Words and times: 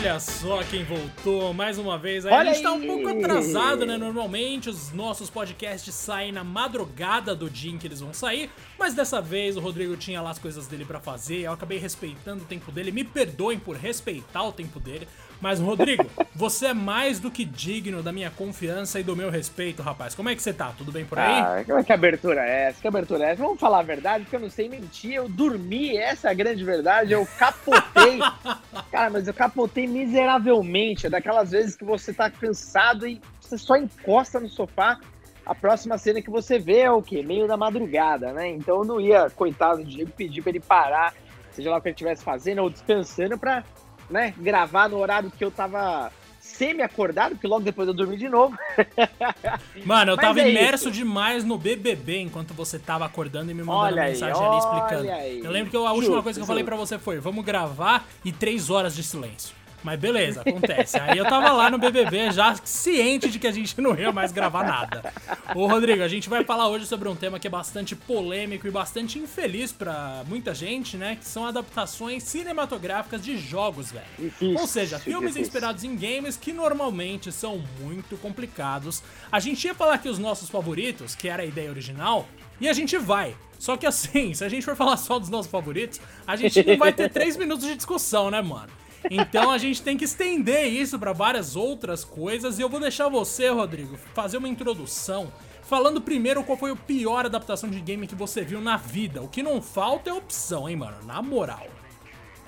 Olha 0.00 0.18
só 0.18 0.62
quem 0.62 0.82
voltou 0.82 1.52
mais 1.52 1.76
uma 1.76 1.98
vez. 1.98 2.24
Aí, 2.24 2.32
a 2.32 2.44
gente 2.44 2.62
tá 2.62 2.72
um 2.72 2.86
pouco 2.86 3.06
atrasado, 3.06 3.84
né? 3.84 3.98
Normalmente 3.98 4.70
os 4.70 4.90
nossos 4.92 5.28
podcasts 5.28 5.94
saem 5.94 6.32
na 6.32 6.42
madrugada 6.42 7.34
do 7.34 7.50
dia 7.50 7.70
em 7.70 7.76
que 7.76 7.86
eles 7.86 8.00
vão 8.00 8.14
sair, 8.14 8.50
mas 8.78 8.94
dessa 8.94 9.20
vez 9.20 9.58
o 9.58 9.60
Rodrigo 9.60 9.94
tinha 9.98 10.22
lá 10.22 10.30
as 10.30 10.38
coisas 10.38 10.66
dele 10.66 10.86
para 10.86 11.00
fazer. 11.00 11.40
Eu 11.40 11.52
acabei 11.52 11.76
respeitando 11.76 12.44
o 12.44 12.46
tempo 12.46 12.72
dele. 12.72 12.90
Me 12.90 13.04
perdoem 13.04 13.58
por 13.58 13.76
respeitar 13.76 14.42
o 14.42 14.52
tempo 14.52 14.80
dele. 14.80 15.06
Mas, 15.40 15.58
Rodrigo, 15.58 16.04
você 16.34 16.66
é 16.66 16.74
mais 16.74 17.18
do 17.18 17.30
que 17.30 17.44
digno 17.44 18.02
da 18.02 18.12
minha 18.12 18.30
confiança 18.30 19.00
e 19.00 19.02
do 19.02 19.16
meu 19.16 19.30
respeito, 19.30 19.82
rapaz. 19.82 20.14
Como 20.14 20.28
é 20.28 20.36
que 20.36 20.42
você 20.42 20.52
tá? 20.52 20.72
Tudo 20.76 20.92
bem 20.92 21.04
por 21.04 21.18
aí? 21.18 21.42
Ah, 21.42 21.64
é 21.78 21.82
que 21.82 21.92
abertura 21.92 22.44
é 22.44 22.68
essa? 22.68 22.80
Que 22.80 22.88
abertura 22.88 23.24
é 23.24 23.30
essa? 23.32 23.42
Vamos 23.42 23.58
falar 23.58 23.78
a 23.78 23.82
verdade, 23.82 24.24
porque 24.24 24.36
eu 24.36 24.40
não 24.40 24.50
sei 24.50 24.68
mentir. 24.68 25.14
Eu 25.14 25.28
dormi, 25.28 25.96
essa 25.96 26.28
é 26.28 26.30
a 26.30 26.34
grande 26.34 26.62
verdade. 26.62 27.12
Eu 27.12 27.26
capotei. 27.38 28.18
Cara, 28.92 29.08
mas 29.08 29.26
eu 29.26 29.32
capotei 29.32 29.86
miseravelmente. 29.86 31.06
É 31.06 31.10
daquelas 31.10 31.50
vezes 31.50 31.74
que 31.74 31.84
você 31.84 32.12
tá 32.12 32.30
cansado 32.30 33.08
e 33.08 33.20
você 33.40 33.56
só 33.56 33.76
encosta 33.76 34.38
no 34.38 34.48
sofá. 34.48 34.98
A 35.46 35.54
próxima 35.54 35.96
cena 35.96 36.20
que 36.20 36.30
você 36.30 36.58
vê 36.58 36.80
é 36.80 36.90
o 36.90 37.02
quê? 37.02 37.22
Meio 37.22 37.48
da 37.48 37.56
madrugada, 37.56 38.32
né? 38.32 38.48
Então 38.48 38.78
eu 38.78 38.84
não 38.84 39.00
ia, 39.00 39.30
coitado 39.30 39.82
do 39.82 39.84
Diego, 39.84 40.12
pedir 40.12 40.42
pra 40.42 40.50
ele 40.50 40.60
parar, 40.60 41.14
seja 41.50 41.70
lá 41.70 41.78
o 41.78 41.80
que 41.80 41.88
ele 41.88 41.94
estivesse 41.94 42.22
fazendo, 42.22 42.62
ou 42.62 42.70
descansando, 42.70 43.38
pra 43.38 43.64
né, 44.10 44.34
gravar 44.36 44.88
no 44.88 44.98
horário 44.98 45.30
que 45.30 45.44
eu 45.44 45.50
tava 45.50 46.12
semi-acordado, 46.40 47.32
porque 47.32 47.46
logo 47.46 47.62
depois 47.62 47.88
eu 47.88 47.94
dormi 47.94 48.16
de 48.16 48.28
novo. 48.28 48.56
Mano, 49.84 50.12
eu 50.12 50.16
Mas 50.16 50.26
tava 50.26 50.40
é 50.40 50.50
imerso 50.50 50.88
isso. 50.88 50.98
demais 50.98 51.44
no 51.44 51.56
BBB 51.56 52.20
enquanto 52.20 52.52
você 52.52 52.78
tava 52.78 53.06
acordando 53.06 53.50
e 53.50 53.54
me 53.54 53.62
mandando 53.62 53.94
olha 53.94 54.04
mensagem 54.04 54.42
aí, 54.42 54.48
ali 54.48 54.58
explicando. 54.58 55.10
Aí. 55.10 55.40
Eu 55.42 55.50
lembro 55.50 55.70
que 55.70 55.76
a 55.76 55.92
última 55.92 56.22
coisa 56.22 56.38
que 56.38 56.42
eu 56.42 56.46
falei 56.46 56.64
para 56.64 56.76
você 56.76 56.98
foi: 56.98 57.18
vamos 57.18 57.44
gravar 57.44 58.06
e 58.24 58.32
três 58.32 58.68
horas 58.68 58.94
de 58.94 59.02
silêncio. 59.02 59.54
Mas 59.82 59.98
beleza, 59.98 60.42
acontece. 60.42 60.98
Aí 60.98 61.18
eu 61.18 61.24
tava 61.24 61.52
lá 61.52 61.70
no 61.70 61.78
BBB 61.78 62.30
já 62.32 62.54
ciente 62.64 63.28
de 63.30 63.38
que 63.38 63.46
a 63.46 63.52
gente 63.52 63.80
não 63.80 63.96
ia 63.96 64.12
mais 64.12 64.32
gravar 64.32 64.64
nada. 64.64 65.12
Ô 65.54 65.66
Rodrigo, 65.66 66.02
a 66.02 66.08
gente 66.08 66.28
vai 66.28 66.44
falar 66.44 66.68
hoje 66.68 66.86
sobre 66.86 67.08
um 67.08 67.16
tema 67.16 67.38
que 67.38 67.46
é 67.46 67.50
bastante 67.50 67.96
polêmico 67.96 68.66
e 68.66 68.70
bastante 68.70 69.18
infeliz 69.18 69.72
para 69.72 70.22
muita 70.26 70.54
gente, 70.54 70.96
né? 70.96 71.16
Que 71.16 71.26
são 71.26 71.46
adaptações 71.46 72.22
cinematográficas 72.24 73.22
de 73.22 73.38
jogos, 73.38 73.90
velho. 73.92 74.32
Ou 74.58 74.66
seja, 74.66 74.98
filmes 74.98 75.34
difícil. 75.34 75.42
inspirados 75.42 75.84
em 75.84 75.96
games 75.96 76.36
que 76.36 76.52
normalmente 76.52 77.32
são 77.32 77.62
muito 77.80 78.16
complicados. 78.18 79.02
A 79.32 79.40
gente 79.40 79.64
ia 79.66 79.74
falar 79.74 79.94
aqui 79.94 80.08
os 80.08 80.18
nossos 80.18 80.50
favoritos, 80.50 81.14
que 81.14 81.28
era 81.28 81.42
a 81.42 81.46
ideia 81.46 81.70
original, 81.70 82.28
e 82.60 82.68
a 82.68 82.72
gente 82.72 82.96
vai. 82.98 83.34
Só 83.58 83.76
que 83.76 83.86
assim, 83.86 84.32
se 84.34 84.44
a 84.44 84.48
gente 84.48 84.64
for 84.64 84.74
falar 84.76 84.96
só 84.96 85.18
dos 85.18 85.28
nossos 85.28 85.50
favoritos, 85.50 86.00
a 86.26 86.36
gente 86.36 86.62
não 86.64 86.78
vai 86.78 86.92
ter 86.92 87.10
três 87.10 87.36
minutos 87.36 87.66
de 87.66 87.76
discussão, 87.76 88.30
né, 88.30 88.40
mano? 88.40 88.79
Então 89.08 89.50
a 89.50 89.58
gente 89.58 89.82
tem 89.82 89.96
que 89.96 90.04
estender 90.04 90.66
isso 90.66 90.98
para 90.98 91.12
várias 91.12 91.56
outras 91.56 92.04
coisas 92.04 92.58
e 92.58 92.62
eu 92.62 92.68
vou 92.68 92.80
deixar 92.80 93.08
você, 93.08 93.48
Rodrigo, 93.48 93.96
fazer 94.14 94.36
uma 94.36 94.48
introdução 94.48 95.32
falando 95.62 96.00
primeiro 96.00 96.42
qual 96.42 96.58
foi 96.58 96.72
a 96.72 96.76
pior 96.76 97.24
adaptação 97.24 97.70
de 97.70 97.80
game 97.80 98.06
que 98.06 98.14
você 98.14 98.42
viu 98.42 98.60
na 98.60 98.76
vida. 98.76 99.22
O 99.22 99.28
que 99.28 99.42
não 99.42 99.62
falta 99.62 100.10
é 100.10 100.12
opção, 100.12 100.68
hein, 100.68 100.76
mano? 100.76 100.96
Na 101.04 101.22
moral. 101.22 101.68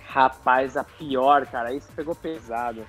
Rapaz, 0.06 0.76
a 0.76 0.84
pior, 0.84 1.46
cara, 1.46 1.72
isso 1.72 1.88
pegou 1.94 2.14
pesado. 2.14 2.84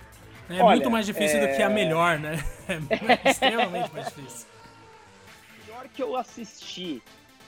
É 0.49 0.55
Olha, 0.55 0.75
muito 0.75 0.91
mais 0.91 1.05
difícil 1.05 1.37
é... 1.37 1.47
do 1.47 1.55
que 1.55 1.61
a 1.61 1.69
é- 1.69 1.73
melhor, 1.73 2.19
né? 2.19 2.43
É 2.67 3.29
extremamente 3.29 3.93
mais 3.93 4.07
difícil. 4.07 4.47
Pior 5.65 5.87
que 5.93 6.03
eu 6.03 6.17
assisti 6.17 7.01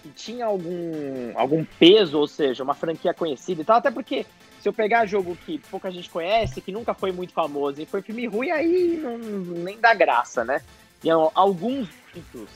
e 0.03 0.09
tinha 0.09 0.45
algum, 0.45 1.33
algum 1.35 1.66
peso, 1.79 2.19
ou 2.19 2.27
seja, 2.27 2.63
uma 2.63 2.75
franquia 2.75 3.13
conhecida 3.13 3.61
e 3.61 3.66
tal, 3.66 3.77
até 3.77 3.89
porque 3.89 4.25
se 4.66 4.69
eu 4.69 4.73
pegar 4.73 5.05
jogo 5.05 5.38
que 5.45 5.59
pouca 5.69 5.91
gente 5.91 6.09
conhece, 6.09 6.59
que 6.59 6.71
nunca 6.71 6.91
foi 6.91 7.11
muito 7.11 7.31
famoso 7.31 7.80
e 7.80 7.85
foi 7.85 8.02
filme 8.02 8.25
ruim, 8.25 8.49
aí 8.49 8.97
não, 8.97 9.16
nem 9.19 9.79
dá 9.79 9.94
graça, 9.94 10.44
né? 10.44 10.59
E 11.03 11.09
alguns 11.12 11.88
títulos. 12.12 12.50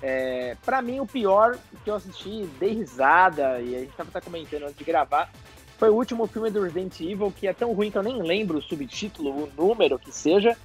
É, 0.00 0.56
para 0.64 0.80
mim, 0.80 1.00
o 1.00 1.06
pior 1.06 1.58
que 1.82 1.90
eu 1.90 1.96
assisti, 1.96 2.48
dei 2.60 2.74
risada, 2.74 3.60
e 3.60 3.74
a 3.74 3.80
gente 3.80 3.92
tava 3.96 4.08
até 4.08 4.20
comentando 4.20 4.62
antes 4.62 4.76
de 4.76 4.84
gravar, 4.84 5.32
foi 5.76 5.90
o 5.90 5.94
último 5.94 6.28
filme 6.28 6.48
do 6.48 6.62
Resident 6.62 7.00
Evil, 7.00 7.34
que 7.36 7.48
é 7.48 7.52
tão 7.52 7.72
ruim 7.72 7.90
que 7.90 7.98
eu 7.98 8.04
nem 8.04 8.22
lembro 8.22 8.58
o 8.58 8.62
subtítulo, 8.62 9.30
o 9.30 9.52
número 9.56 9.98
que 9.98 10.12
seja. 10.12 10.56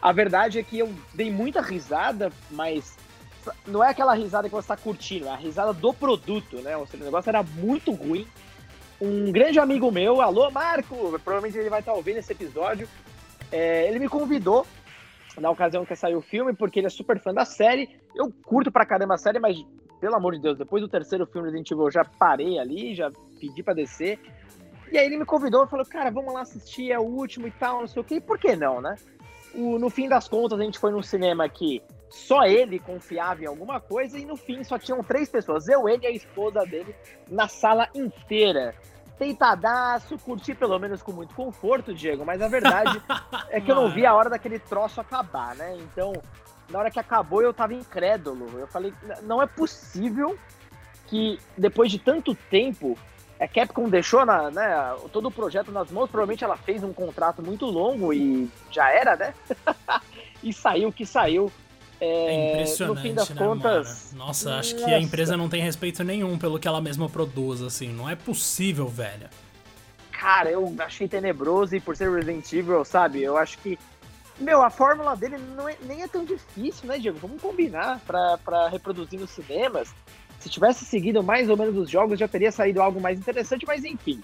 A 0.00 0.12
verdade 0.12 0.58
é 0.58 0.62
que 0.62 0.78
eu 0.78 0.90
dei 1.12 1.30
muita 1.30 1.60
risada, 1.60 2.32
mas 2.50 2.96
não 3.66 3.84
é 3.84 3.90
aquela 3.90 4.14
risada 4.14 4.48
que 4.48 4.54
você 4.54 4.64
está 4.64 4.78
curtindo, 4.78 5.26
é 5.26 5.30
a 5.30 5.36
risada 5.36 5.74
do 5.74 5.92
produto, 5.92 6.56
né? 6.62 6.74
Ou 6.74 6.86
seja, 6.86 7.02
o 7.02 7.04
negócio 7.04 7.28
era 7.28 7.42
muito 7.42 7.92
ruim 7.92 8.26
um 9.00 9.30
grande 9.30 9.58
amigo 9.58 9.90
meu, 9.90 10.20
alô 10.20 10.50
Marco, 10.50 10.96
provavelmente 11.24 11.58
ele 11.58 11.70
vai 11.70 11.80
estar 11.80 11.92
ouvindo 11.92 12.18
esse 12.18 12.32
episódio, 12.32 12.88
é, 13.50 13.88
ele 13.88 13.98
me 13.98 14.08
convidou 14.08 14.66
na 15.40 15.50
ocasião 15.50 15.84
que 15.84 15.94
saiu 15.94 16.18
o 16.18 16.22
filme, 16.22 16.52
porque 16.52 16.80
ele 16.80 16.86
é 16.88 16.90
super 16.90 17.18
fã 17.20 17.32
da 17.32 17.44
série. 17.44 17.88
Eu 18.14 18.32
curto 18.44 18.72
pra 18.72 18.84
caramba 18.84 19.14
a 19.14 19.18
série, 19.18 19.38
mas 19.38 19.56
pelo 20.00 20.16
amor 20.16 20.34
de 20.34 20.40
Deus, 20.40 20.58
depois 20.58 20.82
do 20.82 20.88
terceiro 20.88 21.26
filme 21.26 21.46
Resident 21.46 21.70
Evil 21.70 21.84
eu 21.84 21.90
já 21.90 22.04
parei 22.04 22.58
ali, 22.58 22.94
já 22.94 23.10
pedi 23.40 23.62
pra 23.62 23.74
descer. 23.74 24.18
E 24.90 24.96
aí 24.96 25.06
ele 25.06 25.18
me 25.18 25.24
convidou 25.24 25.64
e 25.64 25.68
falou, 25.68 25.84
cara, 25.84 26.10
vamos 26.10 26.32
lá 26.32 26.40
assistir, 26.40 26.90
é 26.90 26.98
o 26.98 27.02
último 27.02 27.46
e 27.46 27.50
tal, 27.50 27.80
não 27.80 27.86
sei 27.86 28.00
o 28.00 28.04
quê. 28.04 28.16
E 28.16 28.20
por 28.20 28.38
que 28.38 28.56
não, 28.56 28.80
né? 28.80 28.96
O, 29.54 29.78
no 29.78 29.90
fim 29.90 30.08
das 30.08 30.28
contas, 30.28 30.58
a 30.58 30.62
gente 30.62 30.78
foi 30.78 30.90
num 30.90 31.02
cinema 31.02 31.48
que 31.48 31.82
só 32.10 32.44
ele 32.44 32.78
confiava 32.78 33.42
em 33.42 33.46
alguma 33.46 33.80
coisa 33.80 34.18
e 34.18 34.24
no 34.24 34.36
fim 34.36 34.64
só 34.64 34.78
tinham 34.78 35.02
três 35.02 35.28
pessoas, 35.28 35.68
eu, 35.68 35.88
ele 35.88 36.04
e 36.04 36.06
a 36.06 36.10
esposa 36.10 36.64
dele, 36.64 36.94
na 37.28 37.48
sala 37.48 37.88
inteira. 37.94 38.74
Deitadaço, 39.18 40.16
curti 40.18 40.54
pelo 40.54 40.78
menos 40.78 41.02
com 41.02 41.12
muito 41.12 41.34
conforto, 41.34 41.92
Diego, 41.92 42.24
mas 42.24 42.40
a 42.40 42.48
verdade 42.48 43.02
é 43.50 43.60
que 43.60 43.70
eu 43.70 43.74
não 43.74 43.90
vi 43.90 44.06
a 44.06 44.14
hora 44.14 44.30
daquele 44.30 44.58
troço 44.58 45.00
acabar, 45.00 45.56
né? 45.56 45.76
Então, 45.80 46.12
na 46.70 46.78
hora 46.78 46.90
que 46.90 47.00
acabou, 47.00 47.42
eu 47.42 47.52
tava 47.52 47.74
incrédulo. 47.74 48.58
Eu 48.58 48.68
falei, 48.68 48.94
não 49.22 49.42
é 49.42 49.46
possível 49.46 50.38
que 51.08 51.38
depois 51.56 51.90
de 51.90 51.98
tanto 51.98 52.34
tempo 52.34 52.96
a 53.40 53.46
Capcom 53.46 53.88
deixou 53.88 54.26
na, 54.26 54.50
né, 54.50 54.96
todo 55.12 55.28
o 55.28 55.30
projeto 55.30 55.70
nas 55.70 55.90
mãos, 55.90 56.10
provavelmente 56.10 56.44
ela 56.44 56.56
fez 56.56 56.82
um 56.82 56.92
contrato 56.92 57.42
muito 57.42 57.66
longo 57.66 58.12
e 58.12 58.50
já 58.70 58.90
era, 58.90 59.16
né? 59.16 59.34
e 60.42 60.52
saiu 60.52 60.92
que 60.92 61.06
saiu. 61.06 61.50
É, 62.00 62.06
é 62.06 62.50
impressionante, 62.50 62.96
no 62.96 63.02
fim 63.02 63.14
das 63.14 63.28
né, 63.30 63.36
contas. 63.36 64.12
Mano? 64.12 64.26
Nossa, 64.26 64.54
acho 64.56 64.76
que 64.76 64.84
a 64.84 65.00
empresa 65.00 65.36
não 65.36 65.48
tem 65.48 65.62
respeito 65.62 66.04
nenhum 66.04 66.38
pelo 66.38 66.58
que 66.58 66.68
ela 66.68 66.80
mesma 66.80 67.08
produz, 67.08 67.60
assim. 67.62 67.88
Não 67.88 68.08
é 68.08 68.14
possível, 68.14 68.86
velho. 68.88 69.28
Cara, 70.12 70.50
eu 70.50 70.74
achei 70.78 71.06
tenebroso 71.06 71.76
e 71.76 71.80
por 71.80 71.96
ser 71.96 72.10
Resident 72.10 72.52
Evil, 72.52 72.84
sabe? 72.84 73.22
Eu 73.22 73.36
acho 73.36 73.58
que. 73.58 73.78
Meu, 74.38 74.62
a 74.62 74.70
fórmula 74.70 75.16
dele 75.16 75.36
não 75.56 75.68
é, 75.68 75.76
nem 75.82 76.02
é 76.02 76.08
tão 76.08 76.24
difícil, 76.24 76.86
né, 76.86 76.98
Diego? 76.98 77.18
Vamos 77.18 77.42
combinar 77.42 78.00
pra, 78.06 78.38
pra 78.38 78.68
reproduzir 78.68 79.18
nos 79.18 79.30
cinemas. 79.30 79.92
Se 80.38 80.48
tivesse 80.48 80.84
seguido 80.84 81.22
mais 81.22 81.50
ou 81.50 81.56
menos 81.56 81.76
os 81.76 81.90
jogos, 81.90 82.18
já 82.18 82.28
teria 82.28 82.52
saído 82.52 82.80
algo 82.80 83.00
mais 83.00 83.18
interessante, 83.18 83.66
mas 83.66 83.84
enfim. 83.84 84.22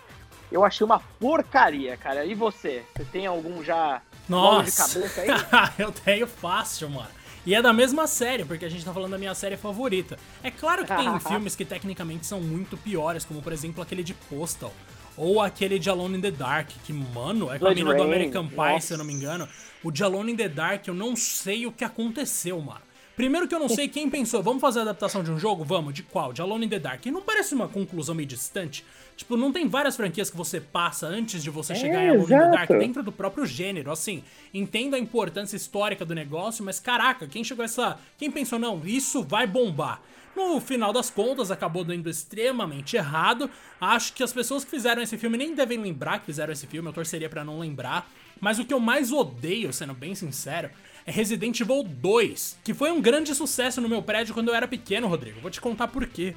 Eu 0.53 0.65
achei 0.65 0.85
uma 0.85 1.01
porcaria, 1.19 1.97
cara. 1.97 2.25
E 2.25 2.35
você? 2.35 2.85
Você 2.95 3.05
tem 3.07 3.27
algum 3.27 3.65
já 3.65 4.01
Nossa. 4.29 5.01
de 5.01 5.09
cabeça 5.09 5.21
aí? 5.21 5.73
eu 5.79 5.91
tenho 5.91 6.27
fácil, 6.29 6.91
mano. 6.91 7.09
E 7.47 7.55
é 7.55 7.61
da 7.61 7.73
mesma 7.73 8.07
série, 8.07 8.45
porque 8.45 8.65
a 8.65 8.69
gente 8.71 8.85
tá 8.85 8.93
falando 8.93 9.11
da 9.13 9.19
minha 9.19 9.35
série 9.35 9.57
favorita. 9.57 10.19
É 10.43 10.51
claro 10.51 10.85
que 10.85 10.95
tem 10.95 11.21
filmes 11.21 11.55
que 11.55 11.65
tecnicamente 11.65 12.27
são 12.27 12.41
muito 12.41 12.77
piores, 12.77 13.25
como 13.25 13.43
por 13.43 13.53
exemplo 13.53 13.83
aquele 13.83 14.03
de 14.03 14.15
Postal. 14.15 14.73
Ou 15.17 15.41
aquele 15.41 15.79
de 15.79 15.89
Alone 15.89 16.19
in 16.19 16.21
the 16.21 16.31
Dark, 16.31 16.71
que, 16.85 16.93
mano, 16.93 17.53
é 17.53 17.59
com 17.59 17.67
a 17.69 17.75
mina 17.75 17.95
do 17.95 18.03
American 18.03 18.49
Pie, 18.49 18.57
Nossa. 18.57 18.87
se 18.87 18.95
eu 18.95 18.99
não 18.99 19.05
me 19.05 19.13
engano. 19.13 19.49
O 19.83 19.91
de 19.91 20.03
Alone 20.03 20.33
in 20.33 20.37
the 20.37 20.49
Dark, 20.49 20.89
eu 20.89 20.95
não 20.95 21.15
sei 21.15 21.67
o 21.67 21.73
que 21.73 21.85
aconteceu, 21.85 22.61
mano. 22.61 22.81
Primeiro 23.15 23.47
que 23.47 23.55
eu 23.55 23.61
não 23.61 23.69
sei 23.69 23.87
quem 23.87 24.11
pensou, 24.11 24.43
vamos 24.43 24.61
fazer 24.61 24.81
a 24.81 24.83
adaptação 24.83 25.23
de 25.23 25.31
um 25.31 25.39
jogo? 25.39 25.63
Vamos, 25.63 25.95
de 25.95 26.03
qual? 26.03 26.33
De 26.33 26.43
Alone 26.43 26.67
in 26.67 26.69
the 26.69 26.81
Dark. 26.81 27.07
E 27.07 27.13
não 27.13 27.23
parece 27.23 27.55
uma 27.55 27.69
conclusão 27.69 28.13
meio 28.13 28.27
distante? 28.27 28.85
Tipo, 29.17 29.37
não 29.37 29.53
tem 29.53 29.69
várias 29.69 29.97
franquias 29.97 30.29
que 30.29 30.37
você 30.37 30.61
passa 30.61 31.07
antes 31.07 31.43
de 31.43 31.51
você 31.51 31.73
é, 31.73 31.77
chegar 31.77 32.05
em 32.05 32.15
exato. 32.15 32.29
the 32.29 32.51
Dark 32.51 32.69
dentro 32.71 33.03
do 33.03 33.13
próprio 33.13 33.47
gênero. 33.47 33.91
Assim, 33.91 34.25
entendo 34.53 34.95
a 34.95 34.99
importância 34.99 35.57
histórica 35.57 36.05
do 36.05 36.15
negócio, 36.15 36.65
mas 36.65 36.81
caraca, 36.81 37.27
quem 37.27 37.45
chegou 37.45 37.63
a 37.63 37.67
essa. 37.67 37.99
Quem 38.19 38.31
pensou, 38.31 38.59
não, 38.59 38.83
isso 38.85 39.23
vai 39.23 39.47
bombar? 39.47 40.03
No 40.35 40.61
final 40.61 40.93
das 40.93 41.11
contas, 41.11 41.53
acabou 41.53 41.85
dando 41.85 42.11
extremamente 42.11 42.97
errado. 42.97 43.49
Acho 43.81 44.13
que 44.13 44.23
as 44.23 44.33
pessoas 44.33 44.65
que 44.65 44.71
fizeram 44.71 45.01
esse 45.01 45.17
filme 45.17 45.39
nem 45.39 45.55
devem 45.55 45.79
lembrar 45.79 46.19
que 46.19 46.27
fizeram 46.27 46.53
esse 46.53 46.67
filme, 46.67 46.89
eu 46.89 46.93
torceria 46.93 47.29
para 47.29 47.45
não 47.45 47.61
lembrar. 47.61 48.11
Mas 48.41 48.59
o 48.59 48.65
que 48.65 48.75
eu 48.75 48.81
mais 48.81 49.13
odeio, 49.13 49.73
sendo 49.73 49.95
bem 49.95 50.13
sincero, 50.15 50.71
é 51.07 51.13
Resident 51.13 51.61
Evil 51.61 51.85
2, 51.85 52.59
que 52.65 52.75
foi 52.75 52.91
um 52.91 53.01
grande 53.01 53.33
sucesso 53.33 53.81
no 53.81 53.89
meu 53.89 54.03
prédio 54.03 54.35
quando 54.35 54.49
eu 54.49 54.55
era 54.55 54.67
pequeno, 54.67 55.07
Rodrigo. 55.07 55.41
Vou 55.41 55.51
te 55.51 55.61
contar 55.61 55.87
por 55.87 56.05
quê. 56.07 56.35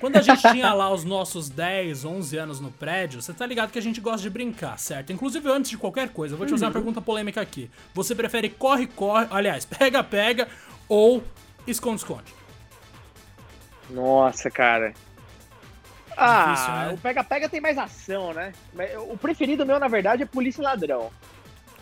Quando 0.00 0.16
a 0.16 0.22
gente 0.22 0.40
tinha 0.40 0.72
lá 0.72 0.90
os 0.90 1.04
nossos 1.04 1.50
10, 1.50 2.06
11 2.06 2.36
anos 2.38 2.60
no 2.60 2.70
prédio, 2.70 3.20
você 3.20 3.34
tá 3.34 3.44
ligado 3.44 3.70
que 3.70 3.78
a 3.78 3.82
gente 3.82 4.00
gosta 4.00 4.22
de 4.22 4.30
brincar, 4.30 4.78
certo? 4.78 5.12
Inclusive, 5.12 5.46
antes 5.50 5.70
de 5.70 5.76
qualquer 5.76 6.08
coisa, 6.08 6.34
eu 6.34 6.38
vou 6.38 6.46
te 6.46 6.50
fazer 6.50 6.64
uma 6.64 6.72
pergunta 6.72 7.02
polêmica 7.02 7.40
aqui. 7.40 7.70
Você 7.92 8.14
prefere 8.14 8.48
corre-corre, 8.48 9.26
aliás, 9.30 9.66
pega-pega 9.66 10.48
ou 10.88 11.22
esconde-esconde? 11.66 12.34
Nossa, 13.90 14.50
cara. 14.50 14.94
Ah, 16.16 16.52
Difícil, 16.52 16.72
né? 16.72 16.92
o 16.94 16.98
pega-pega 16.98 17.48
tem 17.48 17.60
mais 17.60 17.76
ação, 17.76 18.32
né? 18.32 18.52
O 19.10 19.18
preferido 19.18 19.66
meu, 19.66 19.78
na 19.78 19.88
verdade, 19.88 20.22
é 20.22 20.26
polícia 20.26 20.62
e 20.62 20.64
ladrão. 20.64 21.10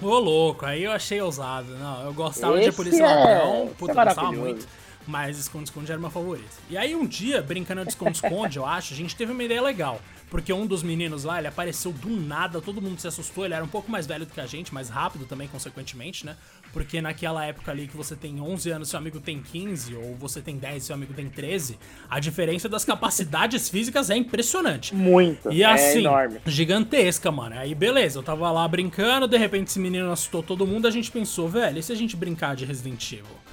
Ô, 0.00 0.18
louco, 0.18 0.64
aí 0.64 0.84
eu 0.84 0.92
achei 0.92 1.20
ousado. 1.20 1.76
Não, 1.76 2.04
eu 2.04 2.14
gostava 2.14 2.58
Esse 2.58 2.70
de 2.70 2.76
Polícia 2.76 3.04
é... 3.04 3.06
Ladrão, 3.06 3.70
puta, 3.76 3.92
é 3.92 3.94
eu 3.94 4.04
gostava 4.04 4.32
muito. 4.32 4.68
Mas 5.08 5.38
esconde-esconde 5.38 5.90
era 5.90 5.98
meu 5.98 6.10
favorito. 6.10 6.50
E 6.68 6.76
aí 6.76 6.94
um 6.94 7.06
dia, 7.06 7.40
brincando 7.40 7.82
de 7.82 7.88
esconde-esconde, 7.88 8.58
eu 8.58 8.66
acho, 8.66 8.92
a 8.92 8.96
gente 8.96 9.16
teve 9.16 9.32
uma 9.32 9.42
ideia 9.42 9.62
legal. 9.62 10.02
Porque 10.30 10.52
um 10.52 10.66
dos 10.66 10.82
meninos 10.82 11.24
lá, 11.24 11.38
ele 11.38 11.46
apareceu 11.46 11.90
do 11.90 12.10
nada, 12.10 12.60
todo 12.60 12.82
mundo 12.82 13.00
se 13.00 13.08
assustou, 13.08 13.46
ele 13.46 13.54
era 13.54 13.64
um 13.64 13.68
pouco 13.68 13.90
mais 13.90 14.06
velho 14.06 14.26
do 14.26 14.34
que 14.34 14.40
a 14.42 14.44
gente, 14.44 14.74
mais 14.74 14.90
rápido 14.90 15.24
também, 15.24 15.48
consequentemente, 15.48 16.26
né? 16.26 16.36
Porque 16.74 17.00
naquela 17.00 17.42
época 17.46 17.70
ali 17.70 17.88
que 17.88 17.96
você 17.96 18.14
tem 18.14 18.38
11 18.38 18.70
anos, 18.70 18.90
seu 18.90 18.98
amigo 18.98 19.18
tem 19.18 19.40
15, 19.40 19.94
ou 19.94 20.14
você 20.16 20.42
tem 20.42 20.58
10, 20.58 20.82
seu 20.82 20.94
amigo 20.94 21.14
tem 21.14 21.30
13, 21.30 21.78
a 22.10 22.20
diferença 22.20 22.68
das 22.68 22.84
capacidades 22.84 23.70
físicas 23.70 24.10
é 24.10 24.16
impressionante. 24.16 24.94
Muito. 24.94 25.50
E 25.50 25.62
é 25.62 25.72
assim, 25.72 26.00
enorme. 26.00 26.38
gigantesca, 26.44 27.32
mano. 27.32 27.58
Aí 27.58 27.74
beleza, 27.74 28.18
eu 28.18 28.22
tava 28.22 28.50
lá 28.50 28.68
brincando, 28.68 29.26
de 29.26 29.38
repente 29.38 29.68
esse 29.68 29.80
menino 29.80 30.12
assustou 30.12 30.42
todo 30.42 30.66
mundo, 30.66 30.86
a 30.86 30.90
gente 30.90 31.10
pensou, 31.10 31.48
velho, 31.48 31.78
e 31.78 31.82
se 31.82 31.92
a 31.92 31.96
gente 31.96 32.14
brincar 32.14 32.54
de 32.54 32.66
Resident 32.66 33.12
Evil? 33.12 33.47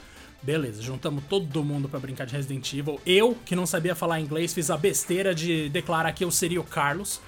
Beleza, 0.45 0.79
juntamos 0.79 1.23
todo 1.27 1.63
mundo 1.63 1.89
para 1.89 1.99
brincar 1.99 2.25
de 2.25 2.35
Resident 2.35 2.71
Evil. 2.71 3.01
Eu, 3.03 3.35
que 3.43 3.55
não 3.55 3.65
sabia 3.65 3.95
falar 3.95 4.19
inglês, 4.19 4.53
fiz 4.53 4.69
a 4.69 4.77
besteira 4.77 5.33
de 5.33 5.69
declarar 5.69 6.11
que 6.11 6.23
eu 6.23 6.29
seria 6.29 6.61
o 6.61 6.63
Carlos 6.63 7.19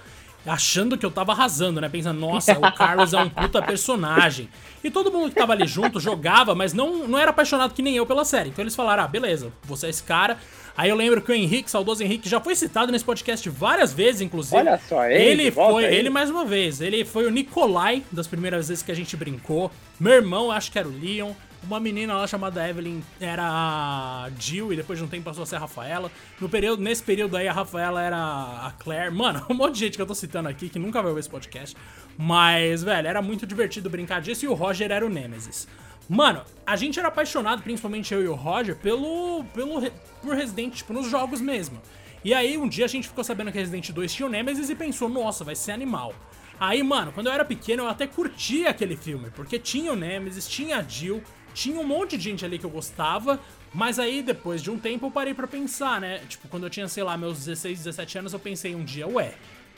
achando 0.46 0.96
que 0.96 1.06
eu 1.06 1.10
tava 1.10 1.32
arrasando, 1.32 1.82
né? 1.82 1.90
Pensando, 1.90 2.20
nossa, 2.20 2.54
o 2.54 2.72
Carlos 2.72 3.14
é 3.14 3.18
um 3.18 3.28
puta 3.28 3.60
personagem. 3.60 4.48
E 4.84 4.92
todo 4.92 5.12
mundo 5.12 5.30
que 5.30 5.36
tava 5.36 5.54
ali 5.54 5.66
junto 5.66 6.00
jogava, 6.00 6.54
mas 6.54 6.74
não, 6.74 7.08
não 7.08 7.18
era 7.18 7.32
apaixonado 7.32 7.74
que 7.74 7.82
nem 7.82 7.96
eu 7.96 8.06
pela 8.06 8.24
série. 8.24 8.50
Então 8.50 8.64
eles 8.64 8.76
falaram, 8.76 9.04
ah, 9.04 9.08
beleza, 9.08 9.52
você 9.64 9.88
é 9.88 9.90
esse 9.90 10.04
cara. 10.04 10.38
Aí 10.78 10.92
eu 10.92 10.96
lembro 10.96 11.20
que 11.20 11.32
o 11.32 11.36
Henrique, 11.36 11.72
saudoso 11.72 12.04
Henrique, 12.04 12.30
já 12.30 12.40
foi 12.40 12.56
citado 12.56 12.92
nesse 12.92 13.04
podcast 13.04 13.50
várias 13.50 13.92
vezes, 13.92 14.22
inclusive. 14.22 14.58
Olha 14.58 14.80
só, 14.88 15.06
ele, 15.06 15.44
ele 15.44 15.52
foi, 15.52 15.86
ele 15.86 16.10
mais 16.12 16.30
uma 16.30 16.46
vez, 16.46 16.82
ele 16.82 17.04
foi 17.04 17.26
o 17.26 17.32
Nikolai 17.32 18.04
das 18.12 18.28
primeiras 18.28 18.68
vezes 18.68 18.84
que 18.84 18.92
a 18.92 18.96
gente 18.96 19.18
brincou. 19.18 19.72
Meu 20.00 20.14
irmão, 20.14 20.52
acho 20.52 20.72
que 20.72 20.78
era 20.78 20.88
o 20.88 20.92
Leon. 20.92 21.32
Uma 21.68 21.82
menina 21.82 22.16
lá 22.16 22.26
chamada 22.26 22.66
Evelyn 22.66 23.02
era 23.20 23.44
a 23.44 24.30
Jill 24.40 24.72
e 24.72 24.78
depois 24.78 24.98
de 24.98 25.04
um 25.04 25.08
tempo 25.10 25.26
passou 25.26 25.44
a 25.44 25.46
ser 25.46 25.58
a 25.58 25.60
Rafaela. 25.60 26.10
No 26.40 26.48
período, 26.48 26.82
nesse 26.82 27.04
período 27.04 27.36
aí 27.36 27.46
a 27.46 27.52
Rafaela 27.52 28.02
era 28.02 28.16
a 28.16 28.74
Claire. 28.80 29.14
Mano, 29.14 29.46
um 29.52 29.54
monte 29.54 29.74
de 29.74 29.80
gente 29.82 29.98
que 29.98 30.02
eu 30.02 30.06
tô 30.06 30.16
citando 30.16 30.48
aqui 30.48 30.70
que 30.70 30.80
nunca 30.80 31.02
vai 31.02 31.14
ver 31.14 31.20
esse 31.20 31.30
podcast. 31.30 31.76
Mas, 32.18 32.84
velho, 32.84 33.06
era 33.06 33.22
muito 33.22 33.46
divertido 33.46 33.90
brincar 33.90 34.22
disso 34.22 34.46
e 34.46 34.48
o 34.48 34.54
Roger 34.54 34.90
era 34.90 35.06
o 35.06 35.10
Nemesis. 35.10 35.68
Mano, 36.08 36.42
a 36.66 36.78
gente 36.78 37.00
era 37.00 37.10
apaixonado, 37.10 37.62
principalmente 37.62 38.14
eu 38.14 38.24
e 38.24 38.30
o 38.30 38.34
Roger, 38.34 38.78
pelo, 38.78 39.44
pelo 39.54 39.82
por 40.22 40.36
Resident, 40.38 40.74
tipo, 40.74 40.94
nos 40.94 41.10
jogos 41.10 41.42
mesmo. 41.42 41.82
E 42.24 42.34
aí 42.34 42.58
um 42.58 42.70
dia 42.70 42.86
a 42.86 42.88
gente 42.88 43.10
ficou 43.10 43.26
sabendo 43.26 43.52
que 43.52 43.58
Resident 43.58 43.92
2 43.92 44.14
tinha 44.14 44.26
o 44.26 44.30
Nemesis 44.30 44.70
e 44.70 44.76
pensou, 44.76 45.10
nossa, 45.10 45.44
vai 45.44 45.54
ser 45.54 45.74
animal. 45.74 46.16
Aí, 46.58 46.82
mano, 46.82 47.12
quando 47.12 47.28
eu 47.28 47.34
era 47.34 47.44
pequeno 47.44 47.84
eu 47.84 47.90
até 47.90 48.08
curtia 48.08 48.70
aquele 48.70 48.96
filme, 48.96 49.30
porque 49.36 49.60
tinha 49.60 49.92
o 49.92 49.98
Nemesis, 49.98 50.48
tinha 50.48 50.78
a 50.78 50.82
Jill, 50.82 51.22
tinha 51.58 51.80
um 51.80 51.84
monte 51.84 52.16
de 52.16 52.24
gente 52.24 52.46
ali 52.46 52.60
que 52.60 52.66
eu 52.66 52.70
gostava, 52.70 53.40
mas 53.74 53.98
aí 53.98 54.22
depois 54.22 54.62
de 54.62 54.70
um 54.70 54.78
tempo 54.78 55.08
eu 55.08 55.12
parei 55.12 55.34
para 55.34 55.48
pensar, 55.48 56.00
né? 56.00 56.22
Tipo, 56.30 56.48
quando 56.48 56.64
eu 56.66 56.70
tinha, 56.70 56.88
sei 56.88 57.04
lá, 57.04 57.18
meus 57.18 57.40
16, 57.40 57.80
17 57.80 58.20
anos, 58.20 58.34
eu 58.34 58.40
pensei 58.40 58.76
um 58.76 58.84
dia, 58.84 59.08
ué, 59.08 59.34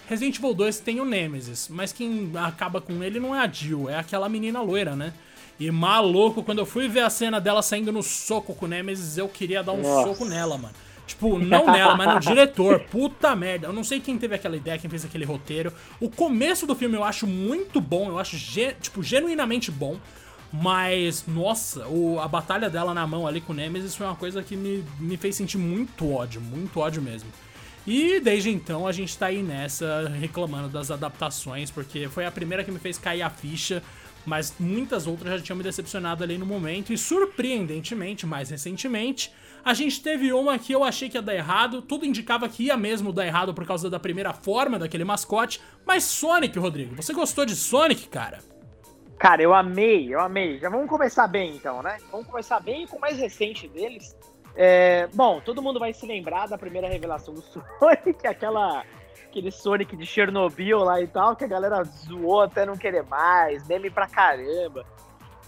Resident 0.10 0.38
Evil 0.38 0.54
2 0.54 0.80
tem 0.82 1.00
o 1.00 1.06
Nemesis, 1.06 1.70
mas 1.70 1.94
quem 1.94 2.34
acaba 2.36 2.82
com 2.82 3.02
ele 3.02 3.18
não 3.18 3.34
é 3.34 3.40
a 3.40 3.48
Jill, 3.48 3.90
é 3.90 3.98
aquela 3.98 4.28
menina 4.28 4.62
loira, 4.62 4.94
né? 4.94 5.14
E 5.58 5.72
maluco, 5.72 6.44
quando 6.44 6.60
eu 6.60 6.66
fui 6.66 6.90
ver 6.90 7.02
a 7.02 7.10
cena 7.10 7.40
dela 7.40 7.62
saindo 7.62 7.94
no 7.94 8.04
soco 8.04 8.54
com 8.54 8.66
o 8.66 8.68
Nemesis, 8.68 9.18
eu 9.18 9.30
queria 9.30 9.64
dar 9.64 9.72
um 9.72 9.82
Nossa. 9.82 10.10
soco 10.10 10.26
nela, 10.26 10.58
mano. 10.58 10.74
Tipo, 11.08 11.40
não 11.40 11.66
nela, 11.66 11.96
mas 11.96 12.14
no 12.14 12.20
diretor. 12.34 12.82
Puta 12.92 13.36
merda. 13.36 13.68
Eu 13.68 13.74
não 13.74 13.84
sei 13.84 14.00
quem 14.00 14.18
teve 14.18 14.36
aquela 14.36 14.56
ideia, 14.56 14.78
quem 14.78 14.90
fez 14.90 15.04
aquele 15.04 15.26
roteiro. 15.26 15.74
O 16.00 16.10
começo 16.10 16.68
do 16.68 16.76
filme 16.76 16.96
eu 16.96 17.04
acho 17.04 17.26
muito 17.26 17.82
bom, 17.82 18.10
eu 18.10 18.20
acho, 18.20 18.38
tipo, 18.80 19.02
genuinamente 19.02 19.72
bom. 19.72 19.98
Mas, 20.52 21.26
nossa, 21.28 21.88
o, 21.88 22.20
a 22.20 22.28
batalha 22.28 22.70
dela 22.70 22.94
na 22.94 23.06
mão 23.06 23.28
ali 23.28 23.40
com 23.40 23.54
o 23.54 23.56
Nemesis 23.56 23.96
foi 23.96 24.06
uma 24.06 24.16
coisa 24.16 24.42
que 24.42 24.56
me, 24.56 24.84
me 25.00 25.16
fez 25.16 25.36
sentir 25.36 25.58
muito 25.58 26.12
ódio, 26.12 26.42
muito 26.42 26.80
ódio 26.80 27.02
mesmo. 27.02 27.30
E 27.86 28.20
desde 28.20 28.50
então 28.50 28.88
a 28.88 28.92
gente 28.92 29.18
tá 29.18 29.28
aí 29.28 29.42
nessa, 29.42 30.10
reclamando 30.20 30.68
das 30.70 30.92
adaptações, 30.92 31.70
porque 31.72 32.08
foi 32.08 32.26
a 32.26 32.32
primeira 32.32 32.64
que 32.64 32.72
me 32.72 32.80
fez 32.80 32.98
cair 32.98 33.22
a 33.22 33.30
ficha, 33.30 33.82
mas 34.26 34.54
muitas 34.60 35.08
outras 35.08 35.40
já 35.40 35.46
tinham 35.46 35.58
me 35.58 35.64
decepcionado 35.64 36.24
ali 36.24 36.38
no 36.38 36.46
momento, 36.46 36.92
e 36.92 36.98
surpreendentemente, 36.98 38.26
mais 38.26 38.50
recentemente, 38.50 39.32
a 39.64 39.74
gente 39.74 40.02
teve 40.02 40.32
uma 40.34 40.60
que 40.60 40.74
eu 40.74 40.84
achei 40.84 41.10
que 41.10 41.18
ia 41.18 41.22
dar 41.22 41.36
errado, 41.36 41.82
tudo 41.82 42.06
indicava 42.06 42.48
que 42.50 42.66
ia 42.66 42.78
mesmo 42.78 43.12
dar 43.12 43.26
errado 43.26 43.54
por 43.54 43.66
causa 43.66 43.90
da 43.90 44.00
primeira 44.00 44.34
forma 44.34 44.78
daquele 44.78 45.04
mascote, 45.04 45.62
mas 45.86 46.04
Sonic, 46.04 46.58
Rodrigo, 46.60 46.96
você 46.96 47.14
gostou 47.14 47.46
de 47.46 47.56
Sonic, 47.56 48.08
cara? 48.08 48.40
Cara, 49.20 49.42
eu 49.42 49.54
amei, 49.54 50.16
eu 50.16 50.22
amei. 50.22 50.58
Já 50.60 50.70
vamos 50.70 50.88
começar 50.88 51.28
bem 51.28 51.54
então, 51.54 51.84
né? 51.84 51.98
Vamos 52.10 52.26
começar 52.26 52.62
bem 52.62 52.88
com 52.88 52.96
o 52.96 53.02
mais 53.02 53.20
recente 53.20 53.68
deles. 53.68 54.18
É, 54.56 55.08
bom, 55.14 55.42
todo 55.42 55.62
mundo 55.62 55.78
vai 55.78 55.94
se 55.94 56.06
lembrar 56.06 56.48
da 56.48 56.58
primeira 56.58 56.88
revelação 56.88 57.34
do 57.34 57.42
Sonic, 57.44 58.26
aquela, 58.26 58.86
aquele 59.28 59.52
Sonic 59.52 59.98
de 59.98 60.06
Chernobyl 60.06 60.80
lá 60.80 61.02
e 61.02 61.08
tal, 61.08 61.36
que 61.36 61.44
a 61.44 61.48
galera 61.48 61.84
zoou 61.84 62.42
até 62.42 62.66
não 62.66 62.78
querer 62.78 63.04
mais, 63.04 63.68
meme 63.68 63.90
pra 63.90 64.08
caramba. 64.08 64.86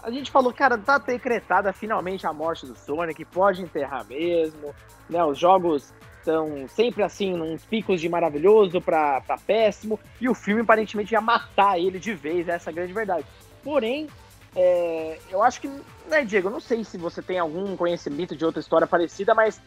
A 0.02 0.10
gente 0.10 0.30
falou, 0.30 0.52
cara, 0.52 0.76
tá 0.76 0.98
decretada 0.98 1.72
finalmente 1.72 2.26
a 2.26 2.32
morte 2.32 2.66
do 2.66 2.76
Sonic, 2.76 3.24
pode 3.24 3.62
enterrar 3.62 4.04
mesmo, 4.04 4.74
né? 5.08 5.24
Os 5.24 5.38
jogos 5.38 5.94
estão 6.18 6.68
sempre 6.68 7.02
assim, 7.02 7.40
uns 7.40 7.64
picos 7.64 8.00
de 8.00 8.08
maravilhoso 8.08 8.80
pra, 8.80 9.20
pra 9.22 9.36
péssimo, 9.38 9.98
e 10.20 10.28
o 10.28 10.34
filme 10.34 10.60
aparentemente 10.60 11.12
ia 11.12 11.20
matar 11.20 11.78
ele 11.78 11.98
de 11.98 12.14
vez, 12.14 12.48
essa 12.48 12.68
é 12.68 12.72
a 12.72 12.74
grande 12.74 12.92
verdade. 12.92 13.24
Porém, 13.62 14.08
é, 14.54 15.18
eu 15.30 15.42
acho 15.42 15.60
que, 15.60 15.68
né, 16.08 16.24
Diego, 16.24 16.50
não 16.50 16.60
sei 16.60 16.84
se 16.84 16.98
você 16.98 17.22
tem 17.22 17.38
algum 17.38 17.76
conhecimento 17.76 18.36
de 18.36 18.44
outra 18.44 18.60
história 18.60 18.86
parecida, 18.86 19.34
mas 19.34 19.60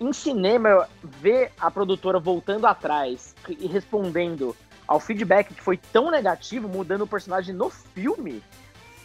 em 0.00 0.12
cinema, 0.12 0.88
ver 1.02 1.52
a 1.60 1.70
produtora 1.70 2.18
voltando 2.18 2.66
atrás 2.66 3.34
e 3.48 3.66
respondendo 3.66 4.56
ao 4.88 4.98
feedback 4.98 5.54
que 5.54 5.62
foi 5.62 5.76
tão 5.76 6.10
negativo, 6.10 6.68
mudando 6.68 7.02
o 7.02 7.06
personagem 7.06 7.54
no 7.54 7.68
filme, 7.68 8.42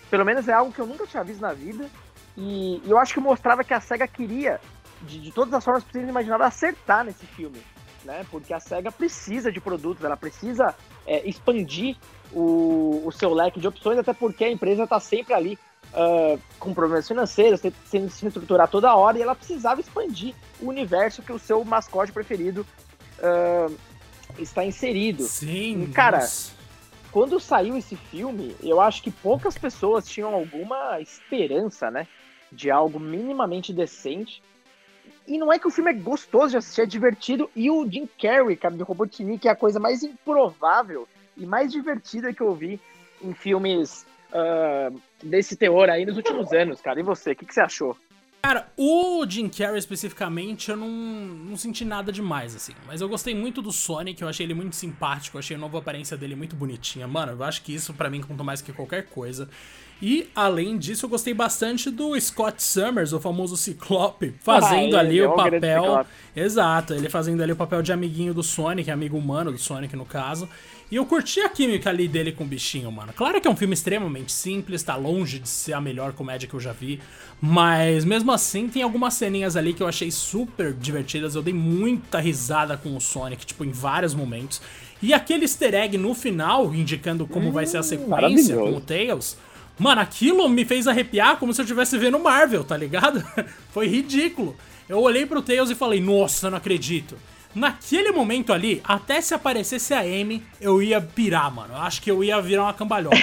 pelo 0.09 0.23
menos 0.23 0.47
é 0.47 0.53
algo 0.53 0.71
que 0.71 0.79
eu 0.79 0.85
nunca 0.85 1.05
tinha 1.05 1.23
visto 1.23 1.41
na 1.41 1.51
vida. 1.51 1.89
E, 2.37 2.81
e 2.85 2.89
eu 2.89 2.97
acho 2.97 3.13
que 3.13 3.19
mostrava 3.19 3.63
que 3.63 3.73
a 3.73 3.81
SEGA 3.81 4.07
queria, 4.07 4.59
de, 5.01 5.19
de 5.19 5.31
todas 5.31 5.53
as 5.53 5.63
formas 5.63 5.83
possíveis 5.83 6.09
imagináveis, 6.09 6.47
acertar 6.47 7.03
nesse 7.03 7.25
filme. 7.25 7.61
Né? 8.05 8.25
Porque 8.31 8.53
a 8.53 8.59
SEGA 8.59 8.91
precisa 8.91 9.51
de 9.51 9.59
produtos, 9.59 10.03
ela 10.03 10.15
precisa 10.15 10.73
é, 11.05 11.27
expandir 11.27 11.95
o, 12.31 13.03
o 13.05 13.11
seu 13.11 13.33
leque 13.33 13.59
de 13.59 13.67
opções, 13.67 13.97
até 13.97 14.13
porque 14.13 14.43
a 14.43 14.51
empresa 14.51 14.83
está 14.83 14.99
sempre 14.99 15.33
ali 15.33 15.57
uh, 15.93 16.39
com 16.59 16.73
problemas 16.73 17.07
financeiros, 17.07 17.61
tendo 17.89 18.09
se 18.09 18.25
estruturar 18.25 18.67
toda 18.67 18.95
hora, 18.95 19.17
e 19.17 19.21
ela 19.21 19.35
precisava 19.35 19.79
expandir 19.79 20.33
o 20.61 20.67
universo 20.67 21.21
que 21.21 21.31
o 21.31 21.39
seu 21.39 21.63
mascote 21.63 22.11
preferido 22.11 22.65
uh, 23.19 23.75
está 24.37 24.65
inserido. 24.65 25.23
Sim. 25.23 25.83
E, 25.83 25.87
cara, 25.87 26.19
nossa. 26.19 26.51
quando 27.11 27.39
saiu 27.39 27.77
esse 27.77 27.95
filme, 27.95 28.55
eu 28.61 28.81
acho 28.81 29.01
que 29.01 29.11
poucas 29.11 29.57
pessoas 29.57 30.07
tinham 30.07 30.33
alguma 30.33 30.99
esperança, 30.99 31.89
né? 31.89 32.07
De 32.51 32.69
algo 32.69 32.99
minimamente 32.99 33.73
decente. 33.73 34.41
E 35.27 35.37
não 35.37 35.51
é 35.51 35.57
que 35.57 35.67
o 35.67 35.71
filme 35.71 35.91
é 35.91 35.93
gostoso 35.93 36.51
de 36.51 36.57
assistir, 36.57 36.81
é 36.81 36.85
divertido. 36.85 37.49
E 37.55 37.69
o 37.69 37.89
Jim 37.89 38.07
Carrey, 38.21 38.55
cara, 38.55 38.75
de 38.75 38.83
Robotnik, 38.83 39.47
é 39.47 39.51
a 39.51 39.55
coisa 39.55 39.79
mais 39.79 40.03
improvável 40.03 41.07
e 41.35 41.45
mais 41.45 41.71
divertida 41.71 42.33
que 42.33 42.41
eu 42.41 42.53
vi 42.53 42.79
em 43.21 43.33
filmes 43.33 44.05
uh, 44.31 45.01
desse 45.23 45.55
teor 45.55 45.89
aí 45.89 46.05
nos 46.05 46.17
últimos 46.17 46.53
anos, 46.53 46.79
cara. 46.79 46.99
E 46.99 47.03
você, 47.03 47.31
o 47.31 47.35
que, 47.35 47.45
que 47.45 47.53
você 47.53 47.61
achou? 47.61 47.97
Cara, 48.45 48.71
o 48.77 49.25
Jim 49.27 49.49
Carrey 49.49 49.79
especificamente, 49.79 50.69
eu 50.69 50.77
não, 50.77 50.87
não 50.87 51.57
senti 51.57 51.83
nada 51.83 52.11
demais, 52.11 52.55
assim. 52.55 52.73
Mas 52.85 53.01
eu 53.01 53.09
gostei 53.09 53.33
muito 53.33 53.59
do 53.59 53.71
Sonic, 53.71 54.21
eu 54.21 54.27
achei 54.27 54.45
ele 54.45 54.53
muito 54.53 54.75
simpático, 54.75 55.35
eu 55.35 55.39
achei 55.39 55.55
a 55.55 55.59
nova 55.59 55.79
aparência 55.79 56.15
dele 56.15 56.35
muito 56.35 56.55
bonitinha. 56.55 57.07
Mano, 57.07 57.31
eu 57.31 57.43
acho 57.43 57.63
que 57.63 57.73
isso 57.73 57.91
para 57.95 58.07
mim 58.07 58.21
conta 58.21 58.43
mais 58.43 58.61
que 58.61 58.71
qualquer 58.71 59.07
coisa. 59.07 59.49
E, 60.01 60.27
além 60.35 60.77
disso, 60.77 61.05
eu 61.05 61.09
gostei 61.09 61.33
bastante 61.33 61.89
do 61.89 62.19
Scott 62.19 62.61
Summers, 62.61 63.13
o 63.13 63.19
famoso 63.19 63.55
Ciclope, 63.55 64.33
fazendo 64.41 64.97
ah, 64.97 64.99
ali 64.99 65.19
é 65.19 65.27
o 65.27 65.33
papel. 65.33 66.05
Exato, 66.35 66.93
ele 66.93 67.09
fazendo 67.09 67.41
ali 67.41 67.53
o 67.53 67.55
papel 67.55 67.81
de 67.81 67.93
amiguinho 67.93 68.33
do 68.33 68.43
Sonic, 68.43 68.91
amigo 68.91 69.17
humano 69.17 69.51
do 69.51 69.57
Sonic 69.57 69.95
no 69.95 70.05
caso. 70.05 70.49
E 70.91 70.97
eu 70.97 71.05
curti 71.05 71.39
a 71.39 71.49
química 71.49 71.89
ali 71.89 72.07
dele 72.07 72.31
com 72.31 72.43
o 72.43 72.47
bichinho, 72.47 72.91
mano. 72.91 73.11
Claro 73.13 73.41
que 73.41 73.47
é 73.47 73.51
um 73.51 73.55
filme 73.55 73.73
extremamente 73.73 74.31
simples, 74.31 74.83
tá 74.83 74.95
longe 74.95 75.39
de 75.39 75.49
ser 75.49 75.73
a 75.73 75.81
melhor 75.81 76.13
comédia 76.13 76.47
que 76.47 76.53
eu 76.53 76.59
já 76.59 76.73
vi. 76.73 76.99
Mas 77.41 78.05
mesmo 78.05 78.31
assim, 78.31 78.67
tem 78.67 78.83
algumas 78.83 79.15
ceninhas 79.15 79.55
ali 79.55 79.73
que 79.73 79.81
eu 79.81 79.87
achei 79.87 80.11
super 80.11 80.73
divertidas. 80.73 81.33
Eu 81.33 81.41
dei 81.41 81.53
muita 81.53 82.19
risada 82.19 82.77
com 82.77 82.95
o 82.95 83.01
Sonic, 83.01 83.45
tipo, 83.45 83.65
em 83.65 83.71
vários 83.71 84.13
momentos. 84.13 84.61
E 85.01 85.13
aquele 85.13 85.45
easter 85.45 85.73
egg 85.73 85.97
no 85.97 86.13
final, 86.13 86.73
indicando 86.73 87.25
como 87.25 87.49
hum, 87.49 87.51
vai 87.51 87.65
ser 87.65 87.77
a 87.77 87.79
hum, 87.79 87.83
sequência 87.83 88.55
com 88.55 88.75
o 88.75 88.81
Tails. 88.81 89.37
Mano, 89.77 90.01
aquilo 90.01 90.47
me 90.47 90.63
fez 90.63 90.87
arrepiar 90.87 91.37
como 91.37 91.53
se 91.53 91.61
eu 91.61 91.63
estivesse 91.63 91.97
vendo 91.97 92.17
Marvel, 92.19 92.63
tá 92.63 92.77
ligado? 92.77 93.23
Foi 93.71 93.87
ridículo. 93.87 94.55
Eu 94.87 94.99
olhei 94.99 95.25
pro 95.25 95.41
Tails 95.41 95.69
e 95.69 95.75
falei, 95.75 95.99
nossa, 95.99 96.49
não 96.49 96.57
acredito. 96.57 97.17
Naquele 97.53 98.11
momento 98.11 98.51
ali, 98.51 98.81
até 98.83 99.21
se 99.21 99.33
aparecesse 99.33 99.93
a 99.93 100.01
Amy, 100.01 100.43
eu 100.59 100.81
ia 100.81 100.99
pirar, 100.99 101.53
mano. 101.53 101.73
Eu 101.73 101.79
acho 101.79 102.01
que 102.01 102.11
eu 102.11 102.21
ia 102.21 102.41
virar 102.41 102.63
uma 102.63 102.73
cambalhota. 102.73 103.15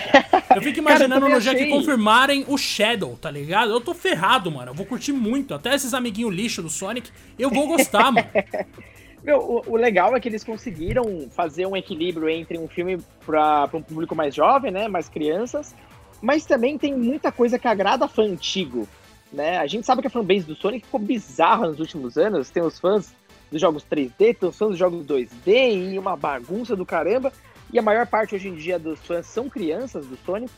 Eu 0.54 0.62
fico 0.62 0.78
imaginando 0.80 1.20
Cara, 1.20 1.32
eu 1.32 1.36
no 1.36 1.40
dia 1.40 1.54
que 1.54 1.66
confirmarem 1.66 2.44
o 2.48 2.56
Shadow, 2.56 3.16
tá 3.20 3.30
ligado? 3.30 3.70
Eu 3.70 3.80
tô 3.80 3.92
ferrado, 3.92 4.50
mano. 4.50 4.70
Eu 4.70 4.74
vou 4.74 4.86
curtir 4.86 5.12
muito. 5.12 5.52
Até 5.52 5.74
esses 5.74 5.92
amiguinhos 5.92 6.34
lixo 6.34 6.62
do 6.62 6.70
Sonic, 6.70 7.10
eu 7.38 7.50
vou 7.50 7.66
gostar, 7.66 8.10
mano. 8.10 8.26
Meu, 9.22 9.38
o, 9.38 9.62
o, 9.72 9.76
legal 9.76 10.16
é 10.16 10.20
que 10.20 10.28
eles 10.28 10.42
conseguiram 10.42 11.28
fazer 11.30 11.64
um 11.66 11.76
equilíbrio 11.76 12.28
entre 12.28 12.58
um 12.58 12.66
filme 12.66 12.98
para 13.24 13.68
um 13.72 13.82
público 13.82 14.16
mais 14.16 14.34
jovem, 14.34 14.72
né? 14.72 14.88
Mais 14.88 15.08
crianças. 15.08 15.74
Mas 16.22 16.46
também 16.46 16.78
tem 16.78 16.96
muita 16.96 17.32
coisa 17.32 17.58
que 17.58 17.66
agrada 17.66 18.06
fã 18.06 18.22
antigo. 18.22 18.88
Né? 19.32 19.58
A 19.58 19.66
gente 19.66 19.84
sabe 19.84 20.00
que 20.00 20.06
a 20.06 20.10
fanbase 20.10 20.44
do 20.44 20.54
Sonic 20.54 20.86
ficou 20.86 21.00
bizarra 21.00 21.66
nos 21.66 21.80
últimos 21.80 22.16
anos. 22.16 22.48
Tem 22.48 22.62
os 22.62 22.78
fãs 22.78 23.12
dos 23.50 23.60
jogos 23.60 23.84
3D, 23.84 24.36
tem 24.36 24.48
os 24.48 24.56
fãs 24.56 24.70
dos 24.70 24.78
jogos 24.78 25.04
2D 25.04 25.92
e 25.92 25.98
uma 25.98 26.16
bagunça 26.16 26.76
do 26.76 26.86
caramba. 26.86 27.32
E 27.72 27.78
a 27.78 27.82
maior 27.82 28.06
parte 28.06 28.34
hoje 28.34 28.48
em 28.48 28.54
dia 28.54 28.78
dos 28.78 29.00
fãs 29.00 29.26
são 29.26 29.48
crianças 29.48 30.06
do 30.06 30.16
Sonic. 30.24 30.52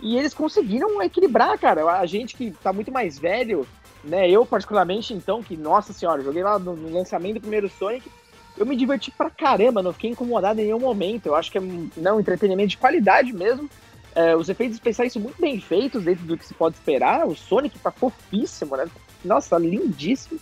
E 0.00 0.16
eles 0.16 0.32
conseguiram 0.32 1.02
equilibrar, 1.02 1.58
cara. 1.58 1.84
A 1.98 2.06
gente 2.06 2.36
que 2.36 2.52
tá 2.62 2.72
muito 2.72 2.92
mais 2.92 3.18
velho, 3.18 3.66
né? 4.04 4.30
Eu, 4.30 4.46
particularmente, 4.46 5.12
então, 5.12 5.42
que, 5.42 5.56
nossa 5.56 5.92
senhora, 5.92 6.22
joguei 6.22 6.42
lá 6.42 6.58
no, 6.58 6.92
lançamento 6.92 7.34
do 7.34 7.40
primeiro 7.40 7.68
Sonic. 7.68 8.08
Eu 8.56 8.66
me 8.66 8.76
diverti 8.76 9.10
pra 9.10 9.30
caramba, 9.30 9.82
não 9.82 9.92
fiquei 9.92 10.10
incomodado 10.10 10.60
em 10.60 10.64
nenhum 10.64 10.78
momento. 10.78 11.26
Eu 11.26 11.34
acho 11.34 11.50
que 11.50 11.58
é 11.58 11.62
não, 11.96 12.20
entretenimento 12.20 12.70
de 12.70 12.78
qualidade 12.78 13.32
mesmo. 13.32 13.68
É, 14.14 14.34
os 14.34 14.48
efeitos 14.48 14.76
especiais 14.76 15.12
são 15.12 15.22
muito 15.22 15.40
bem 15.40 15.60
feitos 15.60 16.04
dentro 16.04 16.24
do 16.24 16.36
que 16.36 16.44
se 16.44 16.54
pode 16.54 16.76
esperar. 16.76 17.26
O 17.26 17.36
Sonic 17.36 17.78
tá 17.78 17.90
fofíssimo, 17.90 18.76
né? 18.76 18.86
Nossa, 19.24 19.58
lindíssimo. 19.58 20.40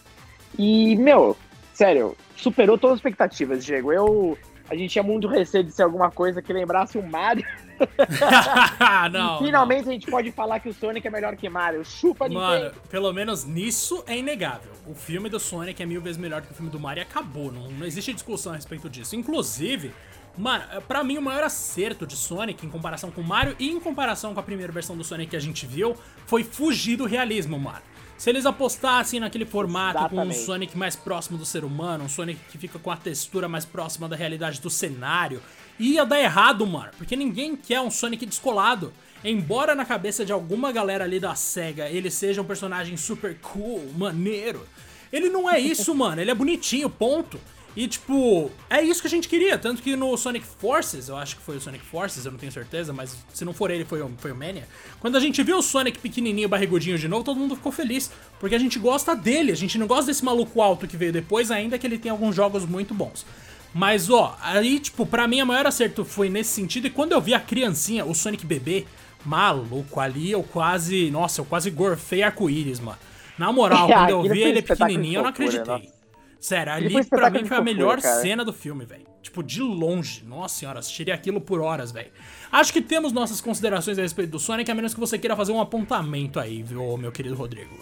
E, 0.58 0.96
meu, 0.96 1.36
sério, 1.74 2.16
superou 2.36 2.78
todas 2.78 2.94
as 2.94 2.98
expectativas, 2.98 3.64
Diego. 3.64 3.92
Eu. 3.92 4.38
A 4.68 4.74
gente 4.74 4.90
tinha 4.90 5.02
muito 5.02 5.28
receio 5.28 5.62
de 5.62 5.70
ser 5.70 5.84
alguma 5.84 6.10
coisa 6.10 6.42
que 6.42 6.52
lembrasse 6.52 6.98
o 6.98 7.02
Mario. 7.02 7.46
não, 9.12 9.38
finalmente 9.38 9.84
não. 9.84 9.90
a 9.90 9.92
gente 9.92 10.10
pode 10.10 10.32
falar 10.32 10.58
que 10.58 10.68
o 10.68 10.74
Sonic 10.74 11.06
é 11.06 11.10
melhor 11.10 11.36
que 11.36 11.48
Mario. 11.48 11.84
Chupa 11.84 12.28
Mano, 12.28 12.64
Nintendo. 12.64 12.82
pelo 12.88 13.12
menos 13.12 13.44
nisso 13.44 14.02
é 14.08 14.18
inegável. 14.18 14.72
O 14.84 14.94
filme 14.94 15.28
do 15.28 15.38
Sonic 15.38 15.80
é 15.80 15.86
mil 15.86 16.00
vezes 16.00 16.18
melhor 16.18 16.42
que 16.42 16.50
o 16.50 16.54
filme 16.54 16.68
do 16.68 16.80
Mario 16.80 17.02
e 17.02 17.04
acabou. 17.04 17.52
Não, 17.52 17.70
não 17.70 17.86
existe 17.86 18.12
discussão 18.12 18.54
a 18.54 18.56
respeito 18.56 18.90
disso. 18.90 19.14
Inclusive, 19.14 19.92
Mano, 20.36 20.64
pra 20.86 21.02
mim 21.02 21.16
o 21.18 21.22
maior 21.22 21.44
acerto 21.44 22.06
de 22.06 22.16
Sonic 22.16 22.66
em 22.66 22.68
comparação 22.68 23.10
com 23.10 23.22
Mario 23.22 23.56
e 23.58 23.70
em 23.70 23.80
comparação 23.80 24.34
com 24.34 24.40
a 24.40 24.42
primeira 24.42 24.72
versão 24.72 24.96
do 24.96 25.02
Sonic 25.02 25.30
que 25.30 25.36
a 25.36 25.40
gente 25.40 25.66
viu 25.66 25.96
foi 26.26 26.44
fugir 26.44 26.96
do 26.96 27.06
realismo, 27.06 27.58
mano. 27.58 27.82
Se 28.18 28.30
eles 28.30 28.46
apostassem 28.46 29.20
naquele 29.20 29.44
formato 29.44 29.98
Exatamente. 29.98 30.34
com 30.34 30.42
um 30.42 30.46
Sonic 30.46 30.76
mais 30.76 30.96
próximo 30.96 31.36
do 31.36 31.44
ser 31.44 31.64
humano, 31.64 32.04
um 32.04 32.08
Sonic 32.08 32.40
que 32.50 32.56
fica 32.56 32.78
com 32.78 32.90
a 32.90 32.96
textura 32.96 33.46
mais 33.46 33.64
próxima 33.64 34.08
da 34.08 34.16
realidade 34.16 34.60
do 34.60 34.70
cenário, 34.70 35.42
ia 35.78 36.04
dar 36.04 36.18
errado, 36.18 36.66
mano. 36.66 36.90
Porque 36.96 37.14
ninguém 37.14 37.54
quer 37.54 37.80
um 37.80 37.90
Sonic 37.90 38.24
descolado. 38.24 38.92
Embora 39.22 39.74
na 39.74 39.84
cabeça 39.84 40.24
de 40.24 40.32
alguma 40.32 40.72
galera 40.72 41.04
ali 41.04 41.20
da 41.20 41.34
SEGA 41.34 41.88
ele 41.88 42.10
seja 42.10 42.40
um 42.40 42.44
personagem 42.44 42.96
super 42.96 43.38
cool, 43.40 43.92
maneiro, 43.96 44.66
ele 45.12 45.28
não 45.28 45.50
é 45.50 45.58
isso, 45.58 45.92
mano. 45.96 46.20
Ele 46.20 46.30
é 46.30 46.34
bonitinho, 46.34 46.88
ponto. 46.88 47.38
E, 47.76 47.86
tipo, 47.86 48.50
é 48.70 48.80
isso 48.80 49.02
que 49.02 49.06
a 49.06 49.10
gente 49.10 49.28
queria. 49.28 49.58
Tanto 49.58 49.82
que 49.82 49.94
no 49.94 50.16
Sonic 50.16 50.46
Forces, 50.46 51.08
eu 51.10 51.16
acho 51.16 51.36
que 51.36 51.42
foi 51.42 51.58
o 51.58 51.60
Sonic 51.60 51.84
Forces, 51.84 52.24
eu 52.24 52.32
não 52.32 52.38
tenho 52.38 52.50
certeza, 52.50 52.90
mas 52.90 53.14
se 53.34 53.44
não 53.44 53.52
for 53.52 53.70
ele, 53.70 53.84
foi 53.84 54.00
o, 54.00 54.10
foi 54.16 54.32
o 54.32 54.34
Mania. 54.34 54.66
Quando 54.98 55.16
a 55.16 55.20
gente 55.20 55.42
viu 55.42 55.58
o 55.58 55.62
Sonic 55.62 55.98
pequenininho, 55.98 56.48
barrigudinho 56.48 56.96
de 56.96 57.06
novo, 57.06 57.22
todo 57.22 57.38
mundo 57.38 57.54
ficou 57.54 57.70
feliz. 57.70 58.10
Porque 58.40 58.54
a 58.54 58.58
gente 58.58 58.78
gosta 58.78 59.14
dele, 59.14 59.52
a 59.52 59.56
gente 59.56 59.76
não 59.76 59.86
gosta 59.86 60.06
desse 60.06 60.24
maluco 60.24 60.62
alto 60.62 60.86
que 60.86 60.96
veio 60.96 61.12
depois, 61.12 61.50
ainda 61.50 61.78
que 61.78 61.86
ele 61.86 61.98
tem 61.98 62.10
alguns 62.10 62.34
jogos 62.34 62.64
muito 62.64 62.94
bons. 62.94 63.26
Mas, 63.74 64.08
ó, 64.08 64.38
aí, 64.40 64.80
tipo, 64.80 65.04
pra 65.04 65.28
mim, 65.28 65.40
a 65.40 65.44
maior 65.44 65.66
acerto 65.66 66.02
foi 66.02 66.30
nesse 66.30 66.54
sentido. 66.54 66.86
E 66.86 66.90
quando 66.90 67.12
eu 67.12 67.20
vi 67.20 67.34
a 67.34 67.40
criancinha, 67.40 68.06
o 68.06 68.14
Sonic 68.14 68.46
bebê, 68.46 68.86
maluco, 69.22 70.00
ali 70.00 70.30
eu 70.30 70.42
quase. 70.42 71.10
Nossa, 71.10 71.42
eu 71.42 71.44
quase 71.44 71.70
gorfei 71.70 72.22
arco-íris, 72.22 72.80
mano. 72.80 72.96
Na 73.36 73.52
moral, 73.52 73.86
quando 73.92 74.08
eu 74.08 74.22
vi 74.22 74.40
ele 74.40 74.62
pequenininho, 74.62 75.18
eu 75.18 75.22
não 75.24 75.28
acreditei. 75.28 75.95
Sério, 76.40 76.72
ali 76.72 77.04
pra 77.06 77.30
mim 77.30 77.44
foi 77.44 77.56
a 77.56 77.62
melhor 77.62 78.00
fofura, 78.00 78.20
cena 78.20 78.44
do 78.44 78.52
filme, 78.52 78.84
velho. 78.84 79.06
Tipo, 79.22 79.42
de 79.42 79.60
longe. 79.60 80.24
Nossa 80.24 80.54
senhora, 80.54 80.78
assistiria 80.78 81.14
aquilo 81.14 81.40
por 81.40 81.60
horas, 81.60 81.90
velho. 81.90 82.10
Acho 82.52 82.72
que 82.72 82.80
temos 82.80 83.12
nossas 83.12 83.40
considerações 83.40 83.98
a 83.98 84.02
respeito 84.02 84.30
do 84.30 84.38
Sonic, 84.38 84.70
a 84.70 84.74
menos 84.74 84.94
que 84.94 85.00
você 85.00 85.18
queira 85.18 85.34
fazer 85.34 85.52
um 85.52 85.60
apontamento 85.60 86.38
aí, 86.38 86.62
viu, 86.62 86.96
meu 86.96 87.10
querido 87.10 87.34
Rodrigo. 87.34 87.74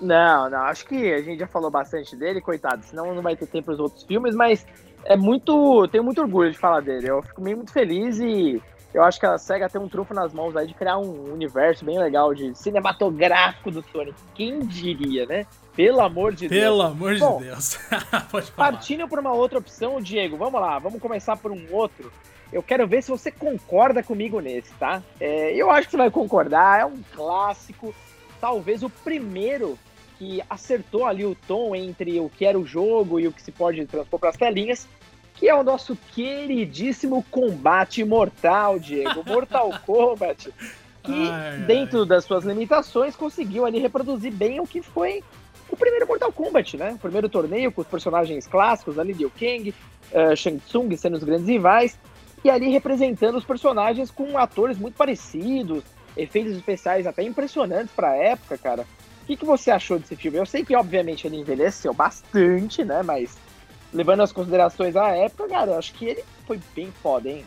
Não, 0.00 0.50
não, 0.50 0.58
acho 0.62 0.86
que 0.86 1.14
a 1.14 1.22
gente 1.22 1.38
já 1.38 1.46
falou 1.46 1.70
bastante 1.70 2.14
dele, 2.16 2.40
coitado, 2.40 2.84
senão 2.84 3.14
não 3.14 3.22
vai 3.22 3.36
ter 3.36 3.46
tempo 3.46 3.66
para 3.66 3.74
os 3.74 3.80
outros 3.80 4.02
filmes, 4.02 4.34
mas 4.34 4.66
é 5.04 5.16
muito. 5.16 5.86
Tenho 5.88 6.04
muito 6.04 6.20
orgulho 6.20 6.50
de 6.50 6.58
falar 6.58 6.80
dele. 6.80 7.08
Eu 7.08 7.22
fico 7.22 7.40
meio 7.40 7.56
muito 7.56 7.72
feliz 7.72 8.18
e 8.18 8.60
eu 8.94 9.02
acho 9.02 9.18
que 9.18 9.26
a 9.26 9.36
SEGA 9.36 9.68
tem 9.68 9.80
um 9.80 9.88
trunfo 9.88 10.14
nas 10.14 10.32
mãos 10.32 10.56
aí 10.56 10.68
de 10.68 10.72
criar 10.72 10.98
um 10.98 11.32
universo 11.32 11.84
bem 11.84 11.98
legal 11.98 12.32
de 12.32 12.54
cinematográfico 12.54 13.68
do 13.72 13.82
Sonic. 13.90 14.16
Quem 14.36 14.60
diria, 14.60 15.26
né? 15.26 15.44
Pelo 15.74 16.00
amor 16.00 16.32
de 16.32 16.46
Deus. 16.46 16.62
Pelo 16.62 16.82
amor 16.82 17.18
Bom, 17.18 17.38
de 17.38 17.46
Deus. 17.46 17.76
Partindo 18.54 19.08
por 19.08 19.18
uma 19.18 19.32
outra 19.32 19.58
opção, 19.58 20.00
Diego, 20.00 20.36
vamos 20.36 20.60
lá, 20.60 20.78
vamos 20.78 21.00
começar 21.00 21.36
por 21.36 21.50
um 21.50 21.66
outro. 21.72 22.12
Eu 22.52 22.62
quero 22.62 22.86
ver 22.86 23.02
se 23.02 23.10
você 23.10 23.32
concorda 23.32 24.00
comigo 24.00 24.38
nesse, 24.38 24.72
tá? 24.74 25.02
É, 25.18 25.52
eu 25.52 25.72
acho 25.72 25.88
que 25.88 25.90
você 25.90 25.96
vai 25.96 26.10
concordar, 26.10 26.80
é 26.80 26.84
um 26.84 27.02
clássico, 27.16 27.92
talvez 28.40 28.84
o 28.84 28.88
primeiro 28.88 29.76
que 30.16 30.40
acertou 30.48 31.04
ali 31.04 31.24
o 31.24 31.34
tom 31.34 31.74
entre 31.74 32.20
o 32.20 32.30
que 32.30 32.46
era 32.46 32.56
o 32.56 32.64
jogo 32.64 33.18
e 33.18 33.26
o 33.26 33.32
que 33.32 33.42
se 33.42 33.50
pode 33.50 33.84
transpor 33.86 34.20
para 34.20 34.28
as 34.28 34.36
telinhas, 34.36 34.86
que 35.44 35.50
é 35.50 35.54
o 35.54 35.62
nosso 35.62 35.94
queridíssimo 36.14 37.22
combate 37.30 38.02
mortal, 38.02 38.78
Diego. 38.78 39.22
Mortal 39.26 39.74
Kombat. 39.84 40.50
Que, 41.02 41.28
ai, 41.28 41.58
dentro 41.66 42.00
ai. 42.00 42.06
das 42.06 42.24
suas 42.24 42.44
limitações, 42.44 43.14
conseguiu 43.14 43.66
ali 43.66 43.78
reproduzir 43.78 44.32
bem 44.32 44.58
o 44.58 44.66
que 44.66 44.80
foi 44.80 45.22
o 45.68 45.76
primeiro 45.76 46.06
Mortal 46.06 46.32
Kombat, 46.32 46.78
né? 46.78 46.92
O 46.92 46.98
primeiro 46.98 47.28
torneio 47.28 47.70
com 47.70 47.82
os 47.82 47.86
personagens 47.86 48.46
clássicos 48.46 48.98
ali, 48.98 49.12
Liu 49.12 49.30
Kang, 49.38 49.68
uh, 50.12 50.34
Shang 50.34 50.58
Tsung 50.60 50.96
sendo 50.96 51.18
os 51.18 51.24
grandes 51.24 51.46
rivais, 51.46 51.98
e 52.42 52.48
ali 52.48 52.70
representando 52.70 53.36
os 53.36 53.44
personagens 53.44 54.10
com 54.10 54.38
atores 54.38 54.78
muito 54.78 54.94
parecidos, 54.94 55.84
efeitos 56.16 56.56
especiais 56.56 57.06
até 57.06 57.22
impressionantes 57.22 57.92
para 57.94 58.12
a 58.12 58.16
época, 58.16 58.56
cara. 58.56 58.86
O 59.22 59.26
que, 59.26 59.36
que 59.36 59.44
você 59.44 59.70
achou 59.70 59.98
desse 59.98 60.16
filme? 60.16 60.38
Eu 60.38 60.46
sei 60.46 60.64
que, 60.64 60.74
obviamente, 60.74 61.26
ele 61.26 61.36
envelheceu 61.36 61.92
bastante, 61.92 62.82
né? 62.82 63.02
Mas 63.02 63.36
levando 63.94 64.20
as 64.20 64.32
considerações 64.32 64.96
à 64.96 65.08
época, 65.10 65.48
cara, 65.48 65.70
eu 65.70 65.78
acho 65.78 65.94
que 65.94 66.04
ele 66.04 66.24
foi 66.46 66.60
bem 66.74 66.92
foda, 67.02 67.30
hein? 67.30 67.44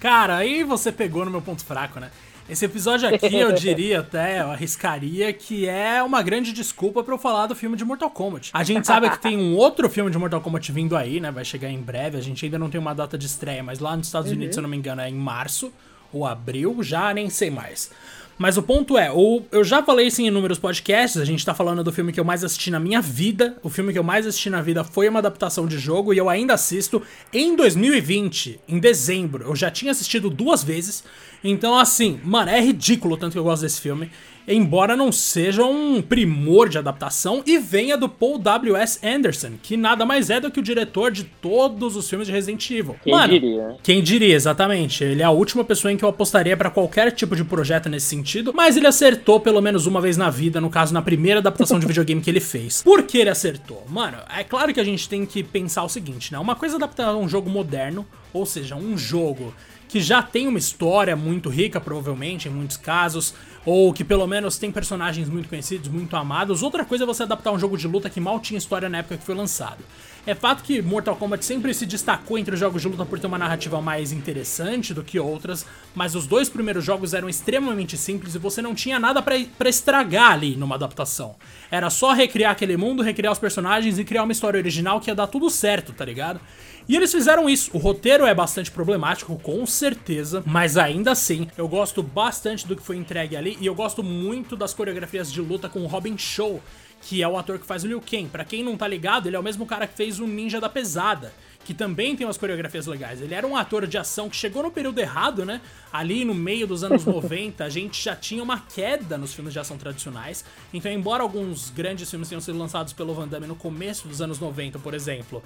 Cara, 0.00 0.36
aí 0.36 0.62
você 0.62 0.92
pegou 0.92 1.24
no 1.24 1.30
meu 1.30 1.40
ponto 1.40 1.64
fraco, 1.64 1.98
né? 1.98 2.10
Esse 2.48 2.64
episódio 2.64 3.08
aqui, 3.08 3.34
eu 3.34 3.50
diria 3.54 4.00
até, 4.00 4.40
eu 4.40 4.50
arriscaria 4.50 5.32
que 5.32 5.68
é 5.68 6.02
uma 6.02 6.22
grande 6.22 6.52
desculpa 6.52 7.02
para 7.02 7.14
eu 7.14 7.18
falar 7.18 7.46
do 7.46 7.56
filme 7.56 7.76
de 7.76 7.84
Mortal 7.84 8.10
Kombat. 8.10 8.50
A 8.52 8.62
gente 8.62 8.86
sabe 8.86 9.10
que 9.10 9.18
tem 9.18 9.36
um 9.36 9.56
outro 9.58 9.88
filme 9.88 10.10
de 10.10 10.18
Mortal 10.18 10.40
Kombat 10.40 10.70
vindo 10.70 10.96
aí, 10.96 11.18
né? 11.18 11.30
Vai 11.30 11.44
chegar 11.44 11.70
em 11.70 11.80
breve. 11.80 12.18
A 12.18 12.20
gente 12.20 12.44
ainda 12.44 12.58
não 12.58 12.70
tem 12.70 12.80
uma 12.80 12.94
data 12.94 13.16
de 13.18 13.26
estreia, 13.26 13.62
mas 13.62 13.80
lá 13.80 13.96
nos 13.96 14.06
Estados 14.06 14.30
uhum. 14.30 14.36
Unidos, 14.36 14.54
se 14.54 14.60
eu 14.60 14.62
não 14.62 14.70
me 14.70 14.76
engano, 14.76 15.00
é 15.00 15.08
em 15.08 15.14
março 15.14 15.72
ou 16.12 16.24
abril, 16.24 16.82
já 16.82 17.12
nem 17.12 17.28
sei 17.28 17.50
mais. 17.50 17.90
Mas 18.38 18.58
o 18.58 18.62
ponto 18.62 18.98
é, 18.98 19.10
eu 19.50 19.64
já 19.64 19.82
falei 19.82 20.08
isso 20.08 20.20
em 20.20 20.26
inúmeros 20.26 20.58
podcasts, 20.58 21.20
a 21.20 21.24
gente 21.24 21.44
tá 21.44 21.54
falando 21.54 21.82
do 21.82 21.90
filme 21.90 22.12
que 22.12 22.20
eu 22.20 22.24
mais 22.24 22.44
assisti 22.44 22.70
na 22.70 22.78
minha 22.78 23.00
vida. 23.00 23.56
O 23.62 23.70
filme 23.70 23.94
que 23.94 23.98
eu 23.98 24.04
mais 24.04 24.26
assisti 24.26 24.50
na 24.50 24.60
vida 24.60 24.84
foi 24.84 25.08
uma 25.08 25.20
adaptação 25.20 25.66
de 25.66 25.78
jogo 25.78 26.12
e 26.12 26.18
eu 26.18 26.28
ainda 26.28 26.52
assisto 26.52 27.02
em 27.32 27.56
2020, 27.56 28.60
em 28.68 28.78
dezembro. 28.78 29.44
Eu 29.44 29.56
já 29.56 29.70
tinha 29.70 29.90
assistido 29.90 30.28
duas 30.28 30.62
vezes. 30.62 31.02
Então, 31.42 31.78
assim, 31.78 32.20
mano, 32.22 32.50
é 32.50 32.60
ridículo 32.60 33.16
tanto 33.16 33.32
que 33.32 33.38
eu 33.38 33.44
gosto 33.44 33.62
desse 33.62 33.80
filme 33.80 34.10
embora 34.46 34.96
não 34.96 35.10
seja 35.10 35.64
um 35.64 36.00
primor 36.00 36.68
de 36.68 36.78
adaptação 36.78 37.42
e 37.46 37.58
venha 37.58 37.96
do 37.96 38.08
Paul 38.08 38.38
W.S. 38.38 38.98
Anderson, 39.06 39.52
que 39.62 39.76
nada 39.76 40.04
mais 40.04 40.30
é 40.30 40.40
do 40.40 40.50
que 40.50 40.60
o 40.60 40.62
diretor 40.62 41.10
de 41.10 41.24
todos 41.24 41.96
os 41.96 42.08
filmes 42.08 42.26
de 42.26 42.32
Resident 42.32 42.70
Evil. 42.70 42.96
Quem 43.02 43.12
Mano, 43.12 43.32
diria? 43.32 43.76
Quem 43.82 44.02
diria, 44.02 44.34
exatamente. 44.34 45.02
Ele 45.02 45.22
é 45.22 45.24
a 45.24 45.30
última 45.30 45.64
pessoa 45.64 45.92
em 45.92 45.96
que 45.96 46.04
eu 46.04 46.08
apostaria 46.08 46.56
para 46.56 46.70
qualquer 46.70 47.10
tipo 47.12 47.34
de 47.34 47.44
projeto 47.44 47.88
nesse 47.88 48.06
sentido, 48.06 48.52
mas 48.54 48.76
ele 48.76 48.86
acertou 48.86 49.40
pelo 49.40 49.60
menos 49.60 49.86
uma 49.86 50.00
vez 50.00 50.16
na 50.16 50.30
vida, 50.30 50.60
no 50.60 50.70
caso, 50.70 50.94
na 50.94 51.02
primeira 51.02 51.40
adaptação 51.40 51.78
de 51.78 51.86
videogame 51.86 52.20
que 52.20 52.30
ele 52.30 52.40
fez. 52.40 52.82
Por 52.82 53.02
que 53.02 53.18
ele 53.18 53.30
acertou? 53.30 53.84
Mano, 53.88 54.18
é 54.36 54.44
claro 54.44 54.72
que 54.72 54.80
a 54.80 54.84
gente 54.84 55.08
tem 55.08 55.26
que 55.26 55.42
pensar 55.42 55.82
o 55.84 55.88
seguinte, 55.88 56.32
né? 56.32 56.38
Uma 56.38 56.54
coisa 56.54 56.74
é 56.74 56.76
adaptar 56.76 57.14
um 57.16 57.28
jogo 57.28 57.50
moderno, 57.50 58.06
ou 58.32 58.46
seja, 58.46 58.76
um 58.76 58.96
jogo 58.96 59.54
que 59.88 60.00
já 60.00 60.22
tem 60.22 60.48
uma 60.48 60.58
história 60.58 61.16
muito 61.16 61.48
rica, 61.48 61.80
provavelmente, 61.80 62.48
em 62.48 62.50
muitos 62.50 62.76
casos, 62.76 63.34
ou 63.64 63.92
que 63.92 64.04
pelo 64.04 64.26
menos 64.26 64.58
tem 64.58 64.70
personagens 64.70 65.28
muito 65.28 65.48
conhecidos, 65.48 65.88
muito 65.88 66.14
amados. 66.16 66.62
Outra 66.62 66.84
coisa 66.84 67.04
é 67.04 67.06
você 67.06 67.24
adaptar 67.24 67.52
um 67.52 67.58
jogo 67.58 67.76
de 67.76 67.88
luta 67.88 68.08
que 68.08 68.20
mal 68.20 68.38
tinha 68.38 68.58
história 68.58 68.88
na 68.88 68.98
época 68.98 69.16
que 69.16 69.24
foi 69.24 69.34
lançado. 69.34 69.84
É 70.26 70.34
fato 70.34 70.64
que 70.64 70.82
Mortal 70.82 71.14
Kombat 71.14 71.44
sempre 71.44 71.72
se 71.72 71.86
destacou 71.86 72.36
entre 72.36 72.54
os 72.54 72.58
jogos 72.58 72.82
de 72.82 72.88
luta 72.88 73.06
por 73.06 73.16
ter 73.18 73.28
uma 73.28 73.38
narrativa 73.38 73.80
mais 73.80 74.10
interessante 74.10 74.92
do 74.92 75.04
que 75.04 75.20
outras, 75.20 75.64
mas 75.94 76.16
os 76.16 76.26
dois 76.26 76.48
primeiros 76.48 76.84
jogos 76.84 77.14
eram 77.14 77.28
extremamente 77.28 77.96
simples 77.96 78.34
e 78.34 78.38
você 78.38 78.60
não 78.60 78.74
tinha 78.74 78.98
nada 78.98 79.22
para 79.22 79.68
estragar 79.68 80.32
ali 80.32 80.56
numa 80.56 80.74
adaptação. 80.74 81.36
Era 81.70 81.90
só 81.90 82.12
recriar 82.12 82.50
aquele 82.50 82.76
mundo, 82.76 83.04
recriar 83.04 83.32
os 83.32 83.38
personagens 83.38 84.00
e 84.00 84.04
criar 84.04 84.24
uma 84.24 84.32
história 84.32 84.58
original 84.58 85.00
que 85.00 85.10
ia 85.10 85.14
dar 85.14 85.28
tudo 85.28 85.48
certo, 85.48 85.92
tá 85.92 86.04
ligado? 86.04 86.40
E 86.88 86.94
eles 86.94 87.10
fizeram 87.10 87.48
isso. 87.48 87.70
O 87.74 87.78
roteiro 87.78 88.24
é 88.26 88.34
bastante 88.34 88.70
problemático, 88.70 89.36
com 89.38 89.66
certeza, 89.66 90.42
mas 90.46 90.76
ainda 90.76 91.12
assim, 91.12 91.48
eu 91.56 91.66
gosto 91.66 92.02
bastante 92.02 92.66
do 92.66 92.76
que 92.76 92.82
foi 92.82 92.96
entregue 92.96 93.36
ali 93.36 93.58
e 93.60 93.66
eu 93.66 93.74
gosto 93.74 94.02
muito 94.02 94.56
das 94.56 94.72
coreografias 94.72 95.32
de 95.32 95.40
luta 95.40 95.68
com 95.68 95.80
o 95.80 95.86
Robin 95.86 96.16
Show, 96.16 96.62
que 97.02 97.22
é 97.22 97.28
o 97.28 97.36
ator 97.36 97.58
que 97.58 97.66
faz 97.66 97.82
o 97.82 97.88
Liu 97.88 98.00
Kang. 98.00 98.28
Pra 98.28 98.44
quem 98.44 98.62
não 98.62 98.76
tá 98.76 98.86
ligado, 98.86 99.26
ele 99.26 99.34
é 99.34 99.38
o 99.38 99.42
mesmo 99.42 99.66
cara 99.66 99.86
que 99.86 99.96
fez 99.96 100.20
o 100.20 100.26
Ninja 100.26 100.60
da 100.60 100.68
Pesada 100.68 101.32
que 101.66 101.74
também 101.74 102.14
tem 102.14 102.24
umas 102.24 102.38
coreografias 102.38 102.86
legais. 102.86 103.20
Ele 103.20 103.34
era 103.34 103.44
um 103.44 103.56
ator 103.56 103.88
de 103.88 103.98
ação 103.98 104.30
que 104.30 104.36
chegou 104.36 104.62
no 104.62 104.70
período 104.70 105.00
errado, 105.00 105.44
né? 105.44 105.60
Ali 105.92 106.24
no 106.24 106.32
meio 106.32 106.64
dos 106.64 106.84
anos 106.84 107.02
90, 107.04 107.64
a 107.64 107.68
gente 107.68 108.00
já 108.00 108.14
tinha 108.14 108.40
uma 108.40 108.60
queda 108.60 109.18
nos 109.18 109.34
filmes 109.34 109.52
de 109.52 109.58
ação 109.58 109.76
tradicionais. 109.76 110.44
Então, 110.72 110.92
embora 110.92 111.24
alguns 111.24 111.68
grandes 111.70 112.08
filmes 112.08 112.28
tenham 112.28 112.40
sido 112.40 112.56
lançados 112.56 112.92
pelo 112.92 113.12
Van 113.14 113.26
Damme 113.26 113.48
no 113.48 113.56
começo 113.56 114.06
dos 114.06 114.22
anos 114.22 114.38
90, 114.38 114.78
por 114.78 114.94
exemplo, 114.94 115.42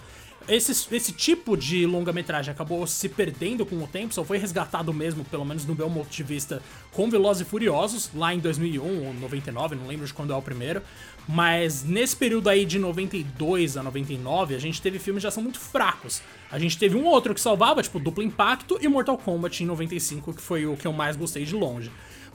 esse, 0.48 0.72
esse 0.94 1.12
tipo 1.12 1.56
de 1.56 1.86
longa-metragem 1.86 2.52
acabou 2.52 2.86
se 2.86 3.08
perdendo 3.08 3.64
com 3.64 3.76
o 3.76 3.86
tempo, 3.86 4.14
só 4.14 4.24
foi 4.24 4.38
resgatado 4.38 4.92
mesmo, 4.92 5.24
pelo 5.24 5.44
menos 5.44 5.64
no 5.64 5.74
meu 5.74 5.88
ponto 5.88 6.10
de 6.10 6.22
vista, 6.22 6.62
com 6.92 7.10
Velozes 7.10 7.46
e 7.46 7.50
Furiosos, 7.50 8.10
lá 8.14 8.34
em 8.34 8.38
2001 8.38 9.06
ou 9.06 9.14
99, 9.14 9.76
não 9.76 9.86
lembro 9.86 10.06
de 10.06 10.14
quando 10.14 10.32
é 10.32 10.36
o 10.36 10.42
primeiro. 10.42 10.82
Mas 11.28 11.84
nesse 11.84 12.16
período 12.16 12.48
aí 12.48 12.64
de 12.64 12.78
92 12.78 13.76
a 13.76 13.82
99, 13.82 14.54
a 14.54 14.58
gente 14.58 14.82
teve 14.82 14.98
filmes 14.98 15.20
de 15.20 15.28
ação 15.28 15.42
muito 15.42 15.60
fracos. 15.60 16.22
A 16.50 16.58
gente 16.58 16.76
teve 16.76 16.96
um 16.96 17.04
outro 17.04 17.34
que 17.34 17.40
salvava, 17.40 17.82
tipo 17.82 18.00
Duplo 18.00 18.22
Impacto 18.22 18.78
e 18.80 18.88
Mortal 18.88 19.16
Kombat 19.16 19.62
em 19.62 19.66
95, 19.66 20.34
que 20.34 20.42
foi 20.42 20.66
o 20.66 20.76
que 20.76 20.86
eu 20.86 20.92
mais 20.92 21.16
gostei 21.16 21.44
de 21.44 21.54
longe. 21.54 21.90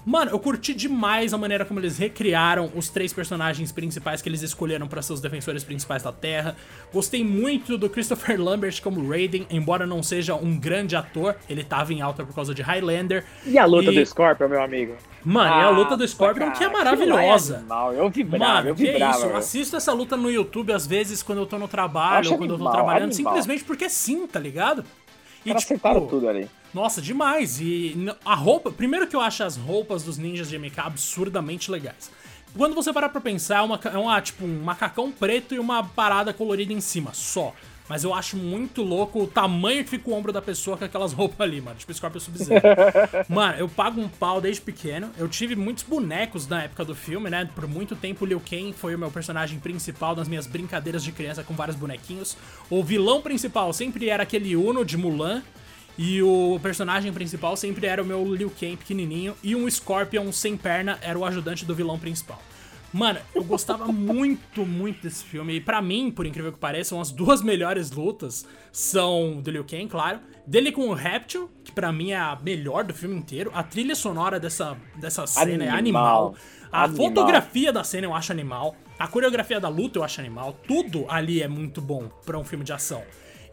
Mano, 0.05 0.29
eu 0.29 0.39
curti 0.39 0.75
demais 0.75 1.33
a 1.33 1.37
maneira 1.37 1.65
como 1.65 1.79
eles 1.79 1.97
recriaram 1.97 2.71
os 2.75 2.89
três 2.89 3.11
personagens 3.11 3.71
principais 3.71 4.21
que 4.21 4.29
eles 4.29 4.43
escolheram 4.43 4.87
para 4.87 5.01
ser 5.01 5.13
os 5.13 5.21
defensores 5.21 5.63
principais 5.63 6.03
da 6.03 6.11
Terra. 6.11 6.55
Gostei 6.93 7.23
muito 7.23 7.75
do 7.75 7.89
Christopher 7.89 8.39
Lambert 8.39 8.81
como 8.83 9.09
Raiden, 9.09 9.47
embora 9.49 9.87
não 9.87 10.03
seja 10.03 10.35
um 10.35 10.59
grande 10.59 10.95
ator, 10.95 11.35
ele 11.49 11.63
tava 11.63 11.91
em 11.91 12.01
alta 12.01 12.23
por 12.23 12.35
causa 12.35 12.53
de 12.53 12.61
Highlander. 12.61 13.25
E 13.47 13.57
a 13.57 13.65
luta 13.65 13.91
e... 13.91 13.95
do 13.95 14.05
Scorpion, 14.05 14.47
meu 14.47 14.61
amigo? 14.61 14.95
Mano, 15.23 15.51
ah, 15.51 15.61
e 15.61 15.63
a 15.63 15.69
luta 15.71 15.97
do 15.97 16.07
Scorpion 16.07 16.51
que 16.51 16.63
é 16.63 16.69
maravilhosa. 16.69 17.57
Animal. 17.57 17.93
Eu 17.93 18.09
vibrava, 18.11 18.53
Mano, 18.53 18.69
eu 18.69 18.75
vibrava. 18.75 19.13
Que 19.13 19.17
isso? 19.17 19.27
Eu 19.27 19.35
assisto 19.35 19.75
essa 19.75 19.91
luta 19.91 20.15
no 20.15 20.29
YouTube 20.29 20.71
às 20.71 20.85
vezes 20.85 21.23
quando 21.23 21.39
eu 21.39 21.47
tô 21.47 21.57
no 21.57 21.67
trabalho 21.67 22.29
ou 22.31 22.37
quando 22.37 22.53
animal, 22.53 22.67
eu 22.67 22.71
tô 22.71 22.77
trabalhando, 22.77 23.11
animal. 23.11 23.33
simplesmente 23.33 23.63
porque 23.63 23.89
sim, 23.89 24.27
tá 24.27 24.39
ligado? 24.39 24.85
E, 25.43 25.49
tipo, 25.49 25.57
acertaram 25.57 26.05
tudo 26.05 26.29
ali. 26.29 26.47
Nossa, 26.75 27.01
demais. 27.01 27.61
E 27.61 27.95
a 28.25 28.35
roupa. 28.35 28.69
Primeiro 28.69 29.07
que 29.07 29.15
eu 29.15 29.21
acho 29.21 29.45
as 29.45 29.55
roupas 29.55 30.03
dos 30.03 30.17
ninjas 30.17 30.49
de 30.49 30.59
MK 30.59 30.81
absurdamente 30.81 31.71
legais. 31.71 32.11
Quando 32.53 32.75
você 32.75 32.91
parar 32.91 33.07
pra 33.07 33.21
pensar, 33.21 33.59
é, 33.59 33.61
uma, 33.61 33.79
é 33.81 33.97
uma, 33.97 34.21
tipo, 34.21 34.43
um 34.43 34.61
macacão 34.61 35.09
preto 35.09 35.55
e 35.55 35.59
uma 35.59 35.85
parada 35.85 36.33
colorida 36.33 36.73
em 36.73 36.81
cima, 36.81 37.13
só. 37.13 37.53
Mas 37.87 38.03
eu 38.03 38.13
acho 38.13 38.35
muito 38.35 38.81
louco 38.81 39.23
o 39.23 39.27
tamanho 39.27 39.85
que 39.85 39.91
fica 39.91 40.09
o 40.09 40.13
ombro 40.13 40.33
da 40.33 40.41
pessoa 40.41 40.75
com 40.75 40.83
aquelas 40.83 41.13
roupas 41.13 41.39
ali, 41.39 41.61
mano. 41.61 41.77
Tipo 41.77 41.93
Scorpion 41.93 42.19
Sub-Zero. 42.19 42.61
mano, 43.29 43.57
eu 43.57 43.69
pago 43.69 44.01
um 44.01 44.09
pau 44.09 44.41
desde 44.41 44.61
pequeno. 44.61 45.11
Eu 45.17 45.29
tive 45.29 45.55
muitos 45.55 45.83
bonecos 45.83 46.45
na 46.45 46.63
época 46.63 46.83
do 46.83 46.95
filme, 46.95 47.29
né? 47.29 47.47
Por 47.55 47.67
muito 47.69 47.95
tempo, 47.95 48.25
o 48.25 48.27
Liu 48.27 48.41
Kang 48.41 48.73
foi 48.73 48.95
o 48.95 48.99
meu 48.99 49.11
personagem 49.11 49.59
principal 49.59 50.13
nas 50.13 50.27
minhas 50.27 50.45
brincadeiras 50.45 51.05
de 51.05 51.13
criança 51.13 51.41
com 51.41 51.53
vários 51.53 51.77
bonequinhos. 51.77 52.35
O 52.69 52.83
vilão 52.83 53.21
principal 53.21 53.71
sempre 53.71 54.09
era 54.09 54.23
aquele 54.23 54.57
Uno 54.57 54.83
de 54.83 54.97
Mulan. 54.97 55.41
E 55.97 56.21
o 56.21 56.59
personagem 56.61 57.11
principal 57.13 57.55
sempre 57.55 57.87
era 57.87 58.01
o 58.01 58.05
meu 58.05 58.33
Liu 58.33 58.49
Kang 58.49 58.75
pequenininho. 58.75 59.35
E 59.41 59.55
um 59.55 59.69
Scorpion 59.69 60.31
sem 60.31 60.57
perna 60.57 60.99
era 61.01 61.17
o 61.17 61.23
ajudante 61.25 61.65
do 61.65 61.73
vilão 61.73 61.97
principal. 61.97 62.41
Mano, 62.91 63.19
eu 63.33 63.43
gostava 63.43 63.87
muito, 63.91 64.65
muito 64.65 65.03
desse 65.03 65.23
filme. 65.23 65.55
E 65.55 65.61
pra 65.61 65.81
mim, 65.81 66.11
por 66.11 66.25
incrível 66.25 66.51
que 66.51 66.59
pareça, 66.59 66.99
as 66.99 67.11
duas 67.11 67.41
melhores 67.41 67.91
lutas 67.91 68.45
são 68.71 69.41
do 69.41 69.51
Liu 69.51 69.65
Kang, 69.65 69.87
claro. 69.87 70.19
Dele 70.45 70.71
com 70.71 70.89
o 70.89 70.93
Reptil, 70.93 71.49
que 71.63 71.71
pra 71.71 71.91
mim 71.91 72.11
é 72.11 72.17
a 72.17 72.37
melhor 72.41 72.83
do 72.83 72.93
filme 72.93 73.15
inteiro. 73.15 73.51
A 73.53 73.63
trilha 73.63 73.95
sonora 73.95 74.39
dessa, 74.39 74.77
dessa 74.95 75.25
cena 75.25 75.51
animal. 75.51 75.67
é 75.67 75.77
animal. 75.77 76.35
A 76.71 76.83
animal. 76.83 77.07
fotografia 77.07 77.73
da 77.73 77.83
cena 77.83 78.07
eu 78.07 78.13
acho 78.13 78.31
animal. 78.31 78.75
A 78.97 79.07
coreografia 79.07 79.59
da 79.59 79.67
luta 79.67 79.99
eu 79.99 80.03
acho 80.03 80.21
animal. 80.21 80.57
Tudo 80.65 81.05
ali 81.09 81.41
é 81.41 81.47
muito 81.47 81.81
bom 81.81 82.09
pra 82.25 82.37
um 82.37 82.43
filme 82.43 82.63
de 82.63 82.71
ação. 82.71 83.03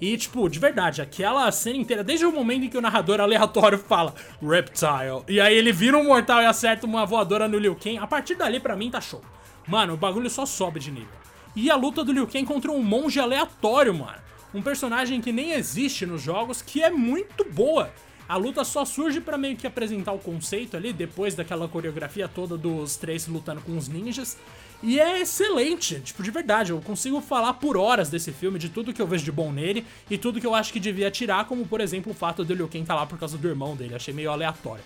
E, 0.02 0.16
tipo, 0.16 0.48
de 0.48 0.58
verdade, 0.58 1.00
aquela 1.00 1.48
cena 1.52 1.76
inteira, 1.76 2.02
desde 2.02 2.26
o 2.26 2.32
momento 2.32 2.64
em 2.64 2.68
que 2.68 2.76
o 2.76 2.80
narrador 2.80 3.20
aleatório 3.20 3.78
fala 3.78 4.12
Reptile, 4.42 5.22
e 5.28 5.40
aí 5.40 5.54
ele 5.54 5.70
vira 5.70 5.96
um 5.96 6.02
mortal 6.02 6.42
e 6.42 6.44
acerta 6.44 6.84
uma 6.88 7.06
voadora 7.06 7.46
no 7.46 7.56
Liu 7.56 7.76
Kang, 7.76 7.98
a 7.98 8.06
partir 8.08 8.34
dali, 8.34 8.58
pra 8.58 8.74
mim, 8.74 8.90
tá 8.90 9.00
show. 9.00 9.22
Mano, 9.64 9.94
o 9.94 9.96
bagulho 9.96 10.28
só 10.28 10.44
sobe 10.44 10.80
de 10.80 10.90
nível. 10.90 11.14
E 11.54 11.70
a 11.70 11.76
luta 11.76 12.02
do 12.02 12.10
Liu 12.10 12.26
Kang 12.26 12.44
contra 12.44 12.72
um 12.72 12.82
monge 12.82 13.20
aleatório, 13.20 13.94
mano. 13.94 14.18
Um 14.52 14.60
personagem 14.60 15.20
que 15.20 15.30
nem 15.30 15.52
existe 15.52 16.04
nos 16.04 16.20
jogos, 16.20 16.60
que 16.60 16.82
é 16.82 16.90
muito 16.90 17.44
boa. 17.44 17.88
A 18.28 18.36
luta 18.36 18.64
só 18.64 18.84
surge 18.84 19.20
para 19.20 19.38
meio 19.38 19.56
que 19.56 19.68
apresentar 19.68 20.10
o 20.10 20.18
conceito 20.18 20.76
ali, 20.76 20.92
depois 20.92 21.36
daquela 21.36 21.68
coreografia 21.68 22.26
toda 22.26 22.58
dos 22.58 22.96
três 22.96 23.28
lutando 23.28 23.60
com 23.60 23.76
os 23.76 23.86
ninjas. 23.86 24.36
E 24.82 24.98
é 24.98 25.20
excelente, 25.20 26.00
tipo, 26.00 26.24
de 26.24 26.30
verdade, 26.32 26.72
eu 26.72 26.80
consigo 26.80 27.20
falar 27.20 27.54
por 27.54 27.76
horas 27.76 28.10
desse 28.10 28.32
filme, 28.32 28.58
de 28.58 28.68
tudo 28.68 28.92
que 28.92 29.00
eu 29.00 29.06
vejo 29.06 29.24
de 29.24 29.30
bom 29.30 29.52
nele 29.52 29.86
e 30.10 30.18
tudo 30.18 30.40
que 30.40 30.46
eu 30.46 30.56
acho 30.56 30.72
que 30.72 30.80
devia 30.80 31.08
tirar, 31.08 31.44
como 31.44 31.64
por 31.66 31.80
exemplo 31.80 32.10
o 32.10 32.14
fato 32.14 32.44
do 32.44 32.52
Liu 32.52 32.66
Kang 32.66 32.84
tá 32.84 32.94
lá 32.96 33.06
por 33.06 33.16
causa 33.16 33.38
do 33.38 33.48
irmão 33.48 33.76
dele, 33.76 33.94
achei 33.94 34.12
meio 34.12 34.32
aleatório. 34.32 34.82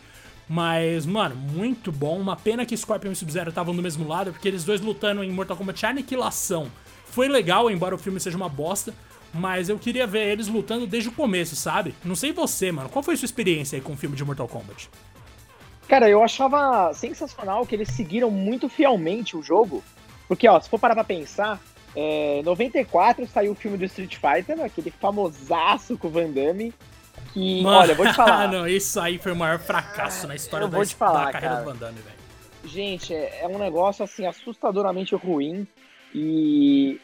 Mas, 0.49 1.07
mano, 1.07 1.35
muito 1.35 1.91
bom. 1.91 2.21
Uma 2.21 2.37
pena 2.37 2.65
que 2.65 2.77
Scorpion 2.77 3.11
e 3.11 3.17
Sub-Zero 3.17 3.49
estavam 3.49 3.75
do 3.75 3.83
mesmo 3.83 4.07
lado, 4.07 4.33
porque 4.33 4.47
eles 4.47 4.65
dois 4.65 4.81
lutando 4.81 5.25
em 5.25 5.31
Mortal 5.31 5.57
Kombat 5.57 5.87
Aniquilação 5.87 6.71
foi 7.07 7.29
legal, 7.29 7.71
embora 7.71 7.95
o 7.95 7.99
filme 7.99 8.21
seja 8.21 8.37
uma 8.37 8.49
bosta. 8.49 8.95
Mas 9.35 9.69
eu 9.69 9.79
queria 9.79 10.07
ver 10.07 10.29
eles 10.29 10.47
lutando 10.47 10.87
desde 10.87 11.09
o 11.09 11.13
começo, 11.13 11.57
sabe? 11.57 11.95
Não 12.05 12.15
sei 12.15 12.33
você, 12.33 12.71
mano. 12.71 12.89
Qual 12.89 13.03
foi 13.03 13.15
a 13.15 13.17
sua 13.17 13.27
experiência 13.27 13.77
aí 13.77 13.83
com 13.83 13.93
o 13.93 13.97
filme 13.97 14.17
de 14.17 14.25
Mortal 14.25 14.47
Kombat? 14.47 14.89
Cara, 15.89 16.09
eu 16.09 16.23
achava 16.23 16.93
sensacional 16.93 17.65
que 17.65 17.75
eles 17.75 17.89
seguiram 17.89 18.31
muito 18.31 18.69
fielmente 18.69 19.37
o 19.37 19.43
jogo. 19.43 19.83
Porque, 20.27 20.49
ó, 20.49 20.61
se 20.61 20.69
for 20.69 20.81
parar 20.81 20.95
pra 20.95 21.05
pensar, 21.05 21.61
é, 21.95 22.43
94 22.45 23.27
saiu 23.27 23.53
o 23.53 23.55
filme 23.55 23.79
do 23.79 23.85
Street 23.85 24.17
Fighter, 24.17 24.61
aquele 24.61 24.91
famosaço 24.91 25.97
com 25.97 26.09
o 26.09 26.11
Van 26.11 26.31
Damme. 26.31 26.75
Que, 27.33 27.63
Mano, 27.63 27.79
olha, 27.79 27.95
vou 27.95 28.07
te 28.07 28.13
falar. 28.17 28.49
não, 28.49 28.67
isso 28.67 28.99
aí 29.01 29.19
foi 29.19 29.33
o 29.33 29.37
maior 29.37 29.59
fracasso 29.59 30.27
na 30.27 30.35
história 30.35 30.67
da, 30.67 30.85
falar, 30.87 31.27
da, 31.27 31.33
carreira 31.33 31.55
cara. 31.55 31.65
do 31.65 31.73
Van 31.73 31.77
Damme, 31.77 32.01
velho. 32.01 32.17
Gente, 32.65 33.15
é, 33.15 33.43
é 33.43 33.49
um 33.49 33.59
negócio, 33.59 34.05
assim, 34.05 34.27
assustadoramente 34.27 35.15
ruim. 35.15 35.67
E 36.13 37.01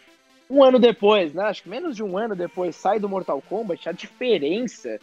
um 0.50 0.64
ano 0.64 0.78
depois, 0.78 1.32
né? 1.32 1.44
Acho 1.44 1.62
que 1.62 1.68
menos 1.68 1.94
de 1.94 2.02
um 2.02 2.18
ano 2.18 2.34
depois 2.34 2.74
sai 2.74 2.98
do 2.98 3.08
Mortal 3.08 3.40
Kombat, 3.40 3.88
a 3.88 3.92
diferença 3.92 4.98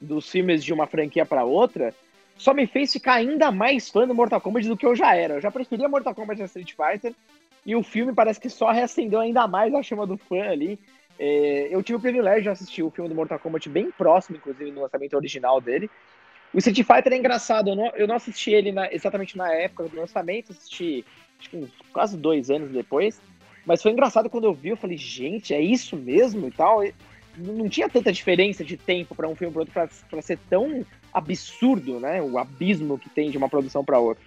dos 0.00 0.30
filmes 0.30 0.62
de 0.62 0.72
uma 0.72 0.86
franquia 0.86 1.26
para 1.26 1.44
outra 1.44 1.92
só 2.36 2.52
me 2.52 2.66
fez 2.66 2.92
ficar 2.92 3.14
ainda 3.14 3.50
mais 3.50 3.88
fã 3.88 4.06
do 4.06 4.14
Mortal 4.14 4.40
Kombat 4.40 4.68
do 4.68 4.76
que 4.76 4.86
eu 4.86 4.94
já 4.94 5.14
era. 5.14 5.34
Eu 5.34 5.40
já 5.40 5.50
preferia 5.50 5.88
Mortal 5.88 6.14
Kombat 6.14 6.42
a 6.42 6.44
Street 6.46 6.72
Fighter, 6.72 7.14
e 7.64 7.74
o 7.74 7.82
filme 7.82 8.12
parece 8.12 8.40
que 8.40 8.48
só 8.48 8.70
reacendeu 8.70 9.20
ainda 9.20 9.46
mais 9.48 9.74
a 9.74 9.82
chama 9.82 10.06
do 10.06 10.16
fã 10.16 10.42
ali. 10.42 10.78
É, 11.18 11.68
eu 11.70 11.82
tive 11.82 11.96
o 11.96 12.00
privilégio 12.00 12.42
de 12.42 12.48
assistir 12.50 12.82
o 12.82 12.90
filme 12.90 13.08
do 13.08 13.14
Mortal 13.14 13.38
Kombat 13.38 13.68
bem 13.68 13.90
próximo, 13.90 14.36
inclusive, 14.36 14.70
no 14.70 14.82
lançamento 14.82 15.14
original 15.14 15.60
dele. 15.60 15.90
O 16.54 16.58
Street 16.58 16.86
Fighter 16.86 17.12
é 17.12 17.16
engraçado, 17.16 17.70
eu 17.70 17.76
não, 17.76 17.86
eu 17.96 18.06
não 18.06 18.14
assisti 18.14 18.50
ele 18.50 18.70
na, 18.70 18.92
exatamente 18.92 19.36
na 19.36 19.52
época 19.52 19.84
do 19.88 19.96
lançamento, 19.96 20.52
assisti 20.52 21.04
acho 21.38 21.50
que 21.50 21.56
uns, 21.56 21.70
quase 21.92 22.16
dois 22.16 22.50
anos 22.50 22.70
depois. 22.70 23.20
Mas 23.64 23.82
foi 23.82 23.90
engraçado 23.90 24.30
quando 24.30 24.44
eu 24.44 24.54
vi, 24.54 24.68
eu 24.68 24.76
falei, 24.76 24.96
gente, 24.96 25.52
é 25.52 25.60
isso 25.60 25.96
mesmo 25.96 26.46
e 26.46 26.50
tal. 26.52 26.84
E 26.84 26.94
não 27.36 27.68
tinha 27.68 27.88
tanta 27.88 28.12
diferença 28.12 28.64
de 28.64 28.76
tempo 28.76 29.14
para 29.14 29.28
um 29.28 29.34
filme 29.34 29.52
para 29.52 29.62
outro 29.62 29.74
para 30.08 30.22
ser 30.22 30.38
tão 30.48 30.86
absurdo, 31.12 32.00
né? 32.00 32.22
O 32.22 32.38
abismo 32.38 32.98
que 32.98 33.08
tem 33.08 33.30
de 33.30 33.38
uma 33.38 33.48
produção 33.48 33.84
para 33.84 33.98
outra. 33.98 34.22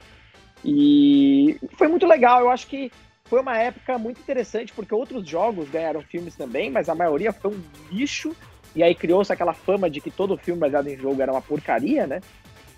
E 0.63 1.57
foi 1.77 1.87
muito 1.87 2.05
legal. 2.05 2.41
Eu 2.41 2.49
acho 2.49 2.67
que 2.67 2.91
foi 3.25 3.41
uma 3.41 3.57
época 3.57 3.97
muito 3.97 4.19
interessante 4.19 4.73
porque 4.73 4.93
outros 4.93 5.27
jogos 5.27 5.69
ganharam 5.69 6.01
filmes 6.01 6.35
também, 6.35 6.69
mas 6.69 6.89
a 6.89 6.95
maioria 6.95 7.31
foi 7.31 7.51
um 7.51 7.61
lixo. 7.91 8.35
E 8.75 8.83
aí 8.83 8.93
criou-se 8.93 9.31
aquela 9.31 9.53
fama 9.53 9.89
de 9.89 9.99
que 9.99 10.11
todo 10.11 10.37
filme 10.37 10.59
baseado 10.59 10.87
em 10.87 10.97
jogo 10.97 11.21
era 11.21 11.31
uma 11.31 11.41
porcaria, 11.41 12.05
né? 12.05 12.21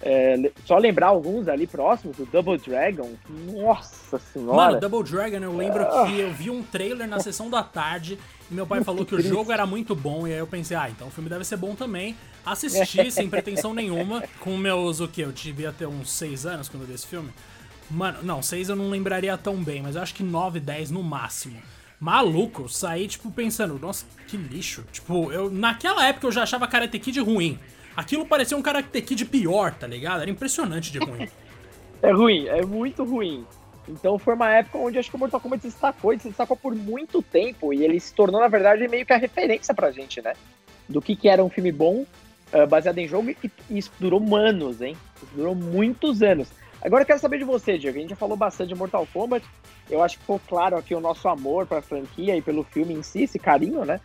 É, 0.04 0.52
só 0.66 0.78
lembrar 0.78 1.08
alguns 1.08 1.48
ali 1.48 1.68
próximos, 1.68 2.18
o 2.18 2.26
Double 2.26 2.58
Dragon. 2.58 3.12
Nossa 3.30 4.18
senhora! 4.18 4.56
Mano, 4.56 4.80
Double 4.80 5.04
Dragon, 5.04 5.38
eu 5.38 5.56
lembro 5.56 5.84
ah. 5.84 6.06
que 6.06 6.20
eu 6.20 6.32
vi 6.34 6.50
um 6.50 6.64
trailer 6.64 7.08
na 7.08 7.20
sessão 7.20 7.50
da 7.50 7.62
tarde 7.62 8.18
e 8.50 8.54
meu 8.54 8.66
pai 8.66 8.84
falou 8.84 9.06
que 9.06 9.14
o 9.14 9.22
jogo 9.24 9.52
era 9.52 9.66
muito 9.66 9.96
bom. 9.96 10.28
E 10.28 10.34
aí 10.34 10.40
eu 10.40 10.48
pensei, 10.48 10.76
ah, 10.76 10.90
então 10.90 11.08
o 11.08 11.12
filme 11.12 11.30
deve 11.30 11.46
ser 11.46 11.58
bom 11.58 11.76
também. 11.76 12.16
Assisti 12.46 13.12
sem 13.12 13.30
pretensão 13.30 13.74
nenhuma, 13.74 14.24
com 14.40 14.58
meus, 14.58 15.00
o 15.00 15.08
que? 15.08 15.22
Eu 15.22 15.32
devia 15.32 15.72
ter 15.72 15.86
uns 15.86 16.12
6 16.12 16.46
anos 16.48 16.68
quando 16.68 16.84
eu 16.84 16.88
vi 16.88 16.94
esse 16.96 17.06
filme. 17.06 17.30
Mano, 17.90 18.20
não, 18.24 18.42
6 18.42 18.70
eu 18.70 18.76
não 18.76 18.90
lembraria 18.90 19.38
tão 19.38 19.64
bem, 19.64 19.82
mas 19.82 19.96
eu 19.96 20.02
acho 20.02 20.16
que 20.16 20.24
9, 20.24 20.60
10 20.60 20.92
no 20.92 21.04
máximo. 21.04 21.62
Maluco, 22.00 22.68
saí, 22.68 23.08
tipo, 23.08 23.30
pensando, 23.30 23.78
nossa, 23.78 24.06
que 24.28 24.36
lixo. 24.36 24.84
Tipo, 24.92 25.32
eu, 25.32 25.52
naquela 25.52 26.08
época 26.08 26.26
eu 26.26 26.32
já 26.32 26.42
achava 26.42 26.68
Karate 26.68 26.98
Kid 26.98 27.20
ruim. 27.20 27.60
Aquilo 27.96 28.26
parecia 28.26 28.58
um 28.58 28.62
Karate 28.62 29.02
Kid 29.02 29.26
pior, 29.26 29.74
tá 29.74 29.88
ligado? 29.88 30.22
Era 30.22 30.32
impressionante 30.32 30.92
de 30.92 31.00
ruim. 31.00 31.28
é 32.02 32.12
ruim, 32.12 32.48
é 32.48 32.66
muito 32.66 33.04
ruim. 33.04 33.46
Então 33.88 34.18
foi 34.18 34.36
uma 34.36 34.50
época 34.50 34.78
onde 34.78 34.98
acho 34.98 35.10
que 35.10 35.16
o 35.16 35.20
Mortal 35.20 35.40
Kombat 35.40 35.62
se 35.62 35.70
destacou, 35.70 36.14
e 36.14 36.20
se 36.20 36.30
destacou 36.30 36.56
por 36.56 36.74
muito 36.76 37.22
tempo, 37.22 37.74
e 37.74 37.84
ele 37.84 38.00
se 38.00 38.14
tornou, 38.14 38.40
na 38.40 38.48
verdade, 38.48 38.88
meio 38.88 39.06
que 39.06 39.14
a 39.14 39.18
referência 39.18 39.74
pra 39.74 39.92
gente, 39.92 40.22
né? 40.22 40.34
Do 40.88 41.02
que, 41.02 41.16
que 41.16 41.28
era 41.28 41.44
um 41.44 41.50
filme 41.50 41.72
bom, 41.72 42.06
uh, 42.54 42.68
baseado 42.68 42.98
em 43.00 43.08
jogo, 43.08 43.32
e, 43.32 43.52
e 43.70 43.78
isso 43.78 43.92
durou 44.00 44.36
anos, 44.36 44.82
hein? 44.82 44.96
Isso 45.18 45.28
durou 45.36 45.56
muitos 45.56 46.22
anos. 46.22 46.50
Agora 46.82 47.04
eu 47.04 47.08
quero 47.08 47.20
saber 47.20 47.38
de 47.38 47.44
você, 47.44 47.78
Diego. 47.78 47.98
A 47.98 48.02
gente 48.02 48.10
já 48.10 48.16
falou 48.16 48.36
bastante 48.36 48.70
de 48.70 48.76
Mortal 48.76 49.08
Kombat. 49.14 49.46
Eu 49.90 50.02
acho 50.02 50.18
que 50.18 50.24
ficou 50.24 50.42
claro 50.48 50.78
aqui 50.78 50.96
o 50.96 51.00
nosso 51.00 51.28
amor 51.28 51.68
pra 51.68 51.82
franquia 51.82 52.36
e 52.36 52.42
pelo 52.42 52.64
filme 52.64 52.94
em 52.94 53.04
si, 53.04 53.24
esse 53.24 53.38
carinho, 53.38 53.86
né? 53.86 54.00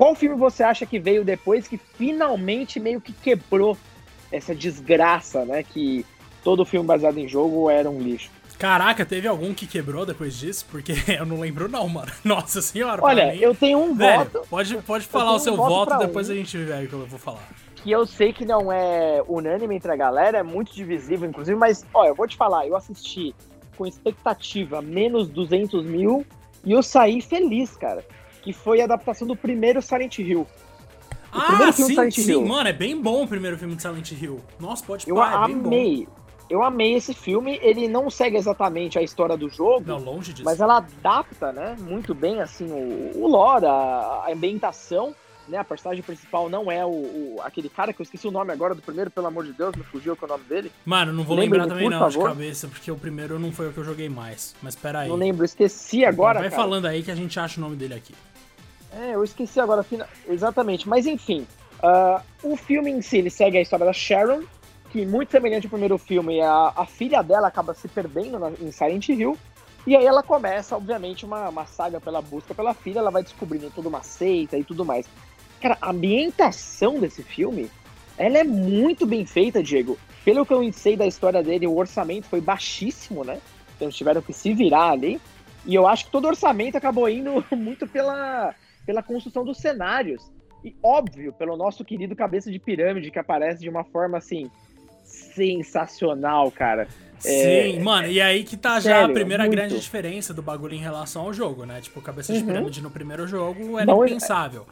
Qual 0.00 0.14
filme 0.14 0.34
você 0.34 0.62
acha 0.62 0.86
que 0.86 0.98
veio 0.98 1.22
depois 1.22 1.68
que 1.68 1.76
finalmente 1.76 2.80
meio 2.80 3.02
que 3.02 3.12
quebrou 3.12 3.76
essa 4.32 4.54
desgraça, 4.54 5.44
né? 5.44 5.62
Que 5.62 6.06
todo 6.42 6.64
filme 6.64 6.86
baseado 6.86 7.18
em 7.18 7.28
jogo 7.28 7.68
era 7.68 7.90
um 7.90 8.00
lixo. 8.00 8.30
Caraca, 8.58 9.04
teve 9.04 9.28
algum 9.28 9.52
que 9.52 9.66
quebrou 9.66 10.06
depois 10.06 10.38
disso? 10.38 10.64
Porque 10.70 10.94
eu 11.06 11.26
não 11.26 11.38
lembro 11.38 11.68
não, 11.68 11.86
mano. 11.86 12.10
Nossa 12.24 12.62
senhora. 12.62 13.04
Olha, 13.04 13.36
eu 13.36 13.54
tenho 13.54 13.78
um 13.78 13.94
Velho, 13.94 14.20
voto. 14.20 14.46
Pode, 14.48 14.74
pode 14.78 15.06
falar 15.06 15.34
o 15.34 15.38
seu 15.38 15.52
um 15.52 15.56
voto, 15.56 15.90
voto 15.90 16.06
depois 16.06 16.30
um. 16.30 16.32
a 16.32 16.34
gente 16.34 16.56
vê 16.56 16.86
que 16.86 16.94
eu 16.94 17.04
vou 17.04 17.18
falar. 17.18 17.46
Que 17.76 17.90
eu 17.90 18.06
sei 18.06 18.32
que 18.32 18.46
não 18.46 18.72
é 18.72 19.22
unânime 19.28 19.76
entre 19.76 19.92
a 19.92 19.96
galera, 19.96 20.38
é 20.38 20.42
muito 20.42 20.74
divisível, 20.74 21.28
inclusive, 21.28 21.58
mas, 21.58 21.84
olha, 21.92 22.08
eu 22.08 22.14
vou 22.14 22.26
te 22.26 22.38
falar, 22.38 22.66
eu 22.66 22.74
assisti 22.74 23.34
com 23.76 23.86
expectativa 23.86 24.80
menos 24.80 25.28
200 25.28 25.84
mil 25.84 26.24
e 26.64 26.72
eu 26.72 26.82
saí 26.82 27.20
feliz, 27.20 27.76
cara 27.76 28.02
que 28.40 28.52
foi 28.52 28.80
a 28.80 28.84
adaptação 28.84 29.26
do 29.26 29.36
primeiro 29.36 29.80
Silent 29.80 30.18
Hill. 30.18 30.46
O 31.32 31.38
ah, 31.38 31.70
sim, 31.70 32.10
sim, 32.10 32.30
Hill. 32.32 32.44
mano, 32.44 32.68
é 32.68 32.72
bem 32.72 33.00
bom 33.00 33.22
o 33.22 33.28
primeiro 33.28 33.56
filme 33.56 33.76
de 33.76 33.82
Silent 33.82 34.10
Hill. 34.10 34.40
Nossa, 34.58 34.84
pode 34.84 35.08
Eu 35.08 35.14
pá, 35.14 35.30
é 35.30 35.34
amei. 35.52 36.08
Eu 36.48 36.64
amei 36.64 36.94
esse 36.94 37.14
filme. 37.14 37.60
Ele 37.62 37.86
não 37.86 38.10
segue 38.10 38.36
exatamente 38.36 38.98
a 38.98 39.02
história 39.02 39.36
do 39.36 39.48
jogo. 39.48 39.84
Não, 39.86 39.98
longe 39.98 40.32
disso. 40.32 40.44
Mas 40.44 40.60
ela 40.60 40.78
adapta, 40.78 41.52
né, 41.52 41.76
muito 41.78 42.12
bem, 42.12 42.40
assim, 42.40 42.66
o, 42.66 43.22
o 43.22 43.28
lore, 43.28 43.66
a, 43.66 44.24
a 44.26 44.32
ambientação. 44.32 45.14
Né, 45.48 45.58
a 45.58 45.64
personagem 45.64 46.00
principal 46.00 46.48
não 46.48 46.70
é 46.70 46.84
o, 46.84 46.90
o, 46.90 47.36
aquele 47.42 47.68
cara 47.68 47.92
que 47.92 48.00
eu 48.00 48.04
esqueci 48.04 48.28
o 48.28 48.30
nome 48.30 48.52
agora 48.52 48.72
do 48.72 48.80
primeiro, 48.80 49.10
pelo 49.10 49.26
amor 49.26 49.44
de 49.44 49.52
Deus, 49.52 49.74
me 49.74 49.82
fugiu 49.82 50.14
com 50.14 50.24
o 50.24 50.28
nome 50.28 50.44
dele. 50.44 50.70
Mano, 50.84 51.12
não 51.12 51.24
vou 51.24 51.36
lembrar 51.36 51.66
também 51.66 51.88
não, 51.88 51.98
favor. 51.98 52.28
de 52.28 52.34
cabeça, 52.34 52.68
porque 52.68 52.88
o 52.88 52.96
primeiro 52.96 53.36
não 53.36 53.50
foi 53.50 53.68
o 53.68 53.72
que 53.72 53.78
eu 53.78 53.84
joguei 53.84 54.08
mais. 54.08 54.54
Mas 54.62 54.76
pera 54.76 55.00
aí. 55.00 55.08
Não 55.08 55.16
lembro, 55.16 55.44
esqueci 55.44 56.04
agora. 56.04 56.38
Vai 56.38 56.50
cara. 56.50 56.62
falando 56.62 56.86
aí 56.86 57.02
que 57.02 57.10
a 57.10 57.16
gente 57.16 57.38
acha 57.40 57.58
o 57.58 57.64
nome 57.64 57.74
dele 57.74 57.94
aqui. 57.94 58.14
É, 58.92 59.14
eu 59.14 59.22
esqueci 59.22 59.60
agora, 59.60 59.84
exatamente. 60.28 60.88
Mas 60.88 61.06
enfim, 61.06 61.46
uh, 61.82 62.22
o 62.42 62.56
filme 62.56 62.90
em 62.90 63.02
si, 63.02 63.18
ele 63.18 63.30
segue 63.30 63.58
a 63.58 63.62
história 63.62 63.86
da 63.86 63.92
Sharon, 63.92 64.42
que 64.90 65.06
muito 65.06 65.30
semelhante 65.30 65.66
ao 65.66 65.70
primeiro 65.70 65.96
filme, 65.98 66.40
a, 66.40 66.72
a 66.76 66.86
filha 66.86 67.22
dela 67.22 67.48
acaba 67.48 67.74
se 67.74 67.86
perdendo 67.88 68.38
na, 68.38 68.50
em 68.50 68.72
Silent 68.72 69.08
Hill, 69.08 69.38
e 69.86 69.96
aí 69.96 70.04
ela 70.04 70.22
começa, 70.22 70.76
obviamente, 70.76 71.24
uma, 71.24 71.48
uma 71.48 71.64
saga 71.64 72.00
pela 72.00 72.20
busca 72.20 72.54
pela 72.54 72.74
filha, 72.74 72.98
ela 72.98 73.10
vai 73.10 73.22
descobrindo 73.22 73.70
toda 73.70 73.88
uma 73.88 74.02
seita 74.02 74.58
e 74.58 74.64
tudo 74.64 74.84
mais. 74.84 75.06
Cara, 75.60 75.78
a 75.80 75.90
ambientação 75.90 76.98
desse 76.98 77.22
filme, 77.22 77.70
ela 78.18 78.38
é 78.38 78.44
muito 78.44 79.06
bem 79.06 79.24
feita, 79.24 79.62
Diego. 79.62 79.98
Pelo 80.24 80.44
que 80.44 80.52
eu 80.52 80.70
sei 80.72 80.96
da 80.96 81.06
história 81.06 81.42
dele, 81.42 81.66
o 81.66 81.76
orçamento 81.76 82.26
foi 82.26 82.40
baixíssimo, 82.40 83.24
né? 83.24 83.40
Então 83.76 83.88
tiveram 83.88 84.20
que 84.20 84.32
se 84.32 84.52
virar 84.52 84.90
ali. 84.90 85.20
E 85.64 85.74
eu 85.74 85.86
acho 85.86 86.06
que 86.06 86.10
todo 86.10 86.28
orçamento 86.28 86.76
acabou 86.76 87.08
indo 87.08 87.44
muito 87.56 87.86
pela, 87.86 88.54
pela 88.90 89.04
construção 89.04 89.44
dos 89.44 89.58
cenários. 89.58 90.32
E, 90.64 90.74
óbvio, 90.82 91.32
pelo 91.32 91.56
nosso 91.56 91.84
querido 91.84 92.16
cabeça 92.16 92.50
de 92.50 92.58
pirâmide, 92.58 93.12
que 93.12 93.18
aparece 93.20 93.60
de 93.60 93.68
uma 93.68 93.84
forma 93.84 94.18
assim. 94.18 94.50
sensacional, 95.04 96.50
cara. 96.50 96.88
Sim, 97.18 97.76
é, 97.76 97.78
mano, 97.78 98.08
e 98.08 98.20
aí 98.20 98.42
que 98.44 98.56
tá 98.56 98.80
sério, 98.80 99.00
já 99.00 99.04
a 99.06 99.12
primeira 99.12 99.44
muito. 99.44 99.54
grande 99.54 99.78
diferença 99.78 100.34
do 100.34 100.42
bagulho 100.42 100.74
em 100.74 100.78
relação 100.78 101.22
ao 101.22 101.32
jogo, 101.32 101.64
né? 101.64 101.80
Tipo, 101.80 102.00
cabeça 102.00 102.32
de 102.32 102.40
uhum. 102.40 102.46
pirâmide 102.46 102.82
no 102.82 102.90
primeiro 102.90 103.26
jogo 103.28 103.78
era 103.78 103.86
Não, 103.86 104.02
é- 104.02 104.08
impensável. 104.08 104.66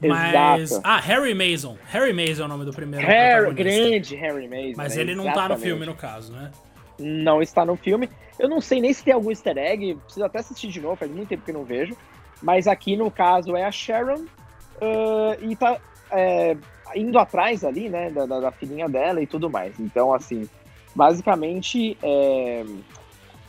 É... 0.00 0.06
Mas. 0.06 0.70
Exato. 0.70 0.86
Ah, 0.86 1.00
Harry 1.00 1.34
Mason. 1.34 1.76
Harry 1.86 2.12
Mason 2.12 2.42
é 2.42 2.44
o 2.44 2.48
nome 2.48 2.64
do 2.64 2.72
primeiro. 2.72 3.06
Harry, 3.06 3.54
grande 3.54 4.14
Harry 4.16 4.48
Mason. 4.48 4.74
Mas 4.76 4.96
ele 4.96 5.14
não 5.14 5.24
exatamente. 5.24 5.48
tá 5.48 5.54
no 5.54 5.60
filme, 5.60 5.86
no 5.86 5.94
caso, 5.94 6.32
né? 6.32 6.50
Não 6.98 7.42
está 7.42 7.64
no 7.64 7.76
filme. 7.76 8.08
Eu 8.38 8.48
não 8.48 8.60
sei 8.60 8.80
nem 8.80 8.92
se 8.92 9.02
tem 9.02 9.14
algum 9.14 9.30
easter 9.30 9.56
egg. 9.56 9.94
Preciso 10.04 10.24
até 10.24 10.40
assistir 10.40 10.68
de 10.68 10.80
novo, 10.80 10.96
faz 10.96 11.10
muito 11.10 11.28
tempo 11.28 11.44
que 11.44 11.52
não 11.52 11.64
vejo. 11.64 11.96
Mas 12.44 12.68
aqui 12.68 12.94
no 12.94 13.10
caso 13.10 13.56
é 13.56 13.64
a 13.64 13.72
Sharon 13.72 14.20
uh, 14.20 15.34
e 15.40 15.56
tá 15.56 15.80
é, 16.12 16.54
indo 16.94 17.18
atrás 17.18 17.64
ali, 17.64 17.88
né, 17.88 18.10
da, 18.10 18.26
da, 18.26 18.52
filhinha 18.52 18.86
dela 18.86 19.22
e 19.22 19.26
tudo 19.26 19.48
mais. 19.48 19.80
Então, 19.80 20.12
assim, 20.12 20.46
basicamente. 20.94 21.96
É... 22.02 22.62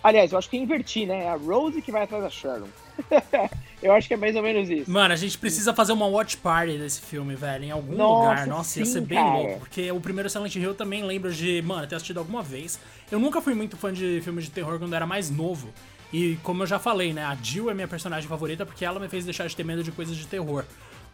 Aliás, 0.02 0.32
eu 0.32 0.38
acho 0.38 0.50
que 0.50 0.56
inverti, 0.56 1.06
né? 1.06 1.26
É 1.26 1.30
a 1.30 1.36
Rose 1.36 1.82
que 1.82 1.92
vai 1.92 2.04
atrás 2.04 2.24
da 2.24 2.30
Sharon. 2.30 2.68
eu 3.84 3.92
acho 3.92 4.08
que 4.08 4.14
é 4.14 4.18
mais 4.18 4.36
ou 4.36 4.42
menos 4.42 4.70
isso. 4.70 4.90
Mano, 4.90 5.14
a 5.14 5.18
gente 5.18 5.38
precisa 5.38 5.74
fazer 5.74 5.92
uma 5.92 6.06
watch 6.06 6.38
party 6.38 6.78
desse 6.78 7.02
filme, 7.02 7.36
velho, 7.36 7.66
em 7.66 7.72
algum 7.72 7.96
Nossa, 7.96 8.30
lugar. 8.30 8.48
Nossa, 8.48 8.70
sim, 8.70 8.80
ia 8.80 8.86
ser 8.86 9.02
bem 9.02 9.18
cara. 9.18 9.38
louco. 9.38 9.60
Porque 9.60 9.92
o 9.92 10.00
primeiro 10.00 10.30
Silent 10.30 10.56
Hill 10.56 10.70
eu 10.70 10.76
também 10.76 11.04
lembro 11.04 11.34
de, 11.34 11.62
mano, 11.64 11.86
ter 11.86 11.96
assistido 11.96 12.20
alguma 12.20 12.42
vez. 12.42 12.80
Eu 13.12 13.20
nunca 13.20 13.42
fui 13.42 13.54
muito 13.54 13.76
fã 13.76 13.92
de 13.92 14.22
filmes 14.24 14.46
de 14.46 14.52
terror 14.52 14.80
quando 14.80 14.96
era 14.96 15.06
mais 15.06 15.30
novo. 15.30 15.74
E 16.14 16.38
como 16.44 16.64
eu 16.64 16.68
já 16.68 16.80
falei, 16.80 17.14
né, 17.14 17.24
a 17.24 17.36
Jill 17.36 17.70
é 17.70 17.74
minha 17.74 17.88
personagem 17.88 18.28
favorita 18.28 18.66
porque 18.66 18.86
ela 18.86 19.00
me 19.00 19.08
fez 19.10 19.26
deixar 19.26 19.48
de 19.48 19.56
ter 19.56 19.64
medo 19.64 19.84
de 19.84 19.92
coisas 19.92 20.16
de 20.16 20.26
terror. 20.28 20.64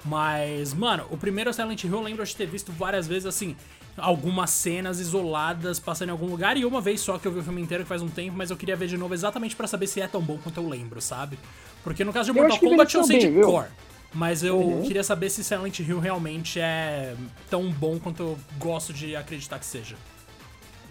Mas, 0.04 0.74
mano, 0.74 1.06
o 1.10 1.18
primeiro 1.18 1.54
Silent 1.54 1.84
Hill 1.84 1.92
eu 1.94 2.02
lembro 2.02 2.26
de 2.26 2.36
ter 2.36 2.48
visto 2.48 2.72
várias 2.72 3.08
vezes, 3.08 3.26
assim, 3.26 3.56
algumas 3.98 4.50
cenas 4.50 5.00
isoladas 5.00 5.80
passando 5.80 6.10
em 6.10 6.12
algum 6.12 6.28
lugar. 6.28 6.58
E 6.58 6.66
uma 6.66 6.82
vez 6.82 7.02
só 7.02 7.18
que 7.18 7.28
eu 7.28 7.32
vi 7.32 7.40
o 7.40 7.44
filme 7.44 7.62
inteiro, 7.62 7.84
que 7.84 7.90
faz 7.90 8.02
um 8.02 8.10
tempo, 8.10 8.36
mas 8.36 8.50
eu 8.50 8.58
queria 8.58 8.76
ver 8.76 8.88
de 8.88 8.98
novo 8.98 9.14
exatamente 9.14 9.56
para 9.56 9.68
saber 9.68 9.88
se 9.88 10.02
é 10.02 10.08
tão 10.08 10.22
bom 10.22 10.38
quanto 10.38 10.60
eu 10.60 10.68
lembro, 10.68 11.00
sabe? 11.02 11.38
Porque 11.84 12.04
no 12.04 12.12
caso 12.12 12.32
de 12.32 12.40
Mortal 12.40 12.60
Kombat 12.60 12.96
eu 12.96 13.04
sei 13.04 13.20
de 13.20 13.30
viu? 13.30 13.46
cor. 13.46 13.68
Mas 14.14 14.44
eu 14.44 14.60
uhum. 14.60 14.84
queria 14.84 15.04
saber 15.04 15.30
se 15.30 15.44
Silent 15.44 15.80
Hill 15.80 16.00
realmente 16.00 16.60
é 16.60 17.16
tão 17.50 17.72
bom 17.72 17.98
quanto 17.98 18.22
eu 18.22 18.40
gosto 18.58 18.92
de 18.92 19.16
acreditar 19.16 19.58
que 19.58 19.66
seja 19.66 19.96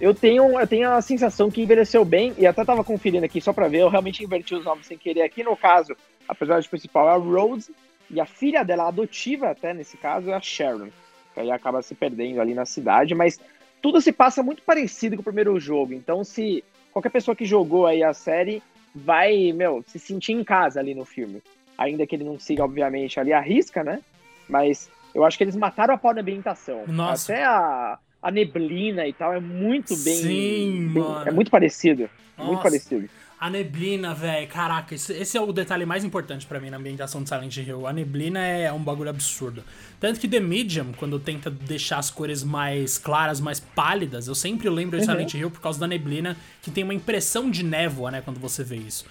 eu 0.01 0.15
tenho, 0.15 0.59
eu 0.59 0.67
tenho 0.67 0.91
a 0.91 1.03
sensação 1.03 1.51
que 1.51 1.63
envelheceu 1.63 2.05
bem, 2.05 2.35
e 2.39 2.47
até 2.47 2.65
tava 2.65 2.83
conferindo 2.83 3.25
aqui 3.25 3.41
só 3.41 3.53
pra 3.53 3.69
ver, 3.69 3.83
eu 3.83 3.89
realmente 3.89 4.25
inverti 4.25 4.55
os 4.55 4.65
nomes 4.65 4.87
sem 4.87 4.97
querer. 4.97 5.23
Aqui 5.23 5.45
no 5.45 5.57
caso, 5.57 5.95
a 6.29 6.35
personagem 6.35 6.71
principal 6.71 7.09
é 7.09 7.13
a 7.13 7.17
Rose, 7.17 7.75
e 8.11 8.21
a 8.21 8.27
filha 8.27 8.65
dela, 8.65 8.89
adotiva 8.89 9.51
até 9.51 9.75
nesse 9.75 9.97
caso, 9.97 10.31
é 10.31 10.35
a 10.35 10.41
Sharon, 10.41 10.89
que 11.35 11.41
aí 11.41 11.51
acaba 11.51 11.83
se 11.83 11.95
perdendo 11.95 12.41
ali 12.41 12.55
na 12.55 12.65
cidade, 12.65 13.15
mas 13.15 13.39
tudo 13.83 14.01
se 14.01 14.11
passa 14.11 14.43
muito 14.43 14.63
parecido 14.63 15.17
com 15.17 15.21
o 15.21 15.25
primeiro 15.25 15.59
jogo, 15.61 15.93
então 15.93 16.25
se 16.25 16.65
qualquer 16.93 17.11
pessoa 17.11 17.37
que 17.37 17.45
jogou 17.45 17.87
aí 17.87 18.03
a 18.03 18.13
série 18.13 18.63
vai, 18.95 19.53
meu, 19.53 19.85
se 19.87 19.99
sentir 19.99 20.33
em 20.33 20.43
casa 20.43 20.81
ali 20.81 20.95
no 20.95 21.05
filme. 21.05 21.43
Ainda 21.79 22.07
que 22.07 22.15
ele 22.15 22.25
não 22.25 22.39
siga, 22.39 22.65
obviamente, 22.65 23.19
ali 23.19 23.33
a 23.33 23.41
risca, 23.41 23.83
né? 23.83 24.01
Mas 24.49 24.91
eu 25.15 25.25
acho 25.25 25.39
que 25.39 25.45
eles 25.45 25.57
mataram 25.57 25.95
a 25.95 25.99
pau 25.99 26.13
na 26.13 26.21
ambientação. 26.21 26.85
Nossa. 26.87 27.33
Até 27.33 27.45
a, 27.45 27.99
a 28.23 28.31
neblina 28.31 29.07
e 29.07 29.13
tal 29.13 29.33
é 29.33 29.41
muito 29.41 29.97
bem. 29.97 30.17
Sim, 30.17 30.91
bem, 30.93 31.03
mano. 31.03 31.29
É 31.29 31.33
muito 31.33 31.51
parecido. 31.51 32.09
Nossa, 32.37 32.51
muito 32.51 32.63
parecido. 32.63 33.09
A 33.41 33.49
neblina, 33.49 34.13
velho, 34.13 34.47
caraca, 34.49 34.95
esse, 34.95 35.39
é 35.39 35.41
o 35.41 35.51
detalhe 35.51 35.87
mais 35.87 36.05
importante 36.05 36.45
para 36.45 36.61
mim 36.61 36.69
na 36.69 36.77
ambientação 36.77 37.23
de 37.23 37.29
Silent 37.31 37.57
Hill. 37.57 37.87
A 37.87 37.93
neblina 37.93 38.39
é 38.39 38.71
um 38.71 38.83
bagulho 38.83 39.09
absurdo. 39.09 39.65
Tanto 39.99 40.21
que 40.21 40.29
The 40.29 40.41
Medium, 40.41 40.93
quando 40.93 41.19
tenta 41.19 41.51
deixar 41.51 41.99
as 41.99 42.11
cores 42.11 42.45
mais 42.45 42.99
claras, 42.99 43.41
mais 43.41 43.59
pálidas, 43.59 44.29
eu 44.29 44.35
sempre 44.35 44.69
lembro 44.69 44.99
de 44.99 45.07
uhum. 45.07 45.13
Silent 45.13 45.33
Hill 45.33 45.51
por 45.51 45.63
causa 45.63 45.81
da 45.81 45.87
neblina, 45.87 46.37
que 46.61 46.71
tem 46.71 46.85
uma 46.85 46.93
impressão 46.93 47.51
de 47.51 47.65
névoa, 47.65 48.11
né, 48.11 48.21
quando 48.21 48.39
você 48.39 48.63
vê 48.63 48.77
isso. 48.77 49.07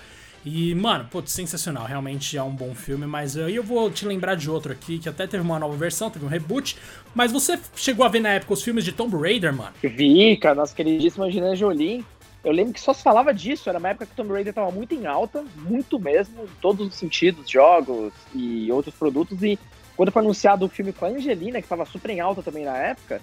E, 0.45 0.73
mano, 0.75 1.05
putz, 1.09 1.31
sensacional. 1.31 1.85
Realmente 1.85 2.37
é 2.37 2.43
um 2.43 2.51
bom 2.51 2.73
filme, 2.73 3.05
mas 3.05 3.37
aí 3.37 3.55
eu 3.55 3.63
vou 3.63 3.89
te 3.91 4.05
lembrar 4.05 4.35
de 4.35 4.49
outro 4.49 4.71
aqui, 4.71 4.97
que 4.97 5.09
até 5.09 5.27
teve 5.27 5.43
uma 5.43 5.59
nova 5.59 5.75
versão, 5.75 6.09
teve 6.09 6.25
um 6.25 6.29
reboot. 6.29 6.77
Mas 7.13 7.31
você 7.31 7.59
chegou 7.75 8.05
a 8.05 8.09
ver 8.09 8.19
na 8.19 8.29
época 8.29 8.53
os 8.53 8.63
filmes 8.63 8.85
de 8.85 8.91
Tomb 8.91 9.15
Raider, 9.17 9.53
mano? 9.53 9.73
Vi, 9.81 10.37
cara, 10.37 10.55
nossa 10.55 10.73
queridíssima 10.73 11.25
Angelina 11.25 11.55
Jolie. 11.55 12.05
Eu 12.43 12.53
lembro 12.53 12.73
que 12.73 12.79
só 12.79 12.93
se 12.93 13.03
falava 13.03 13.33
disso, 13.33 13.69
era 13.69 13.79
uma 13.79 13.89
época 13.89 14.05
que 14.05 14.15
Tomb 14.15 14.31
Raider 14.31 14.53
tava 14.53 14.71
muito 14.71 14.95
em 14.95 15.05
alta, 15.05 15.43
muito 15.57 15.99
mesmo, 15.99 16.43
em 16.43 16.61
todos 16.61 16.87
os 16.87 16.95
sentidos, 16.95 17.49
jogos 17.49 18.13
e 18.33 18.71
outros 18.71 18.95
produtos. 18.95 19.43
E 19.43 19.59
quando 19.97 20.11
foi 20.11 20.21
anunciado 20.21 20.65
o 20.65 20.69
filme 20.69 20.93
com 20.93 21.05
a 21.05 21.09
Angelina, 21.09 21.61
que 21.61 21.67
tava 21.67 21.85
super 21.85 22.09
em 22.11 22.21
alta 22.21 22.41
também 22.41 22.63
na 22.63 22.77
época, 22.77 23.21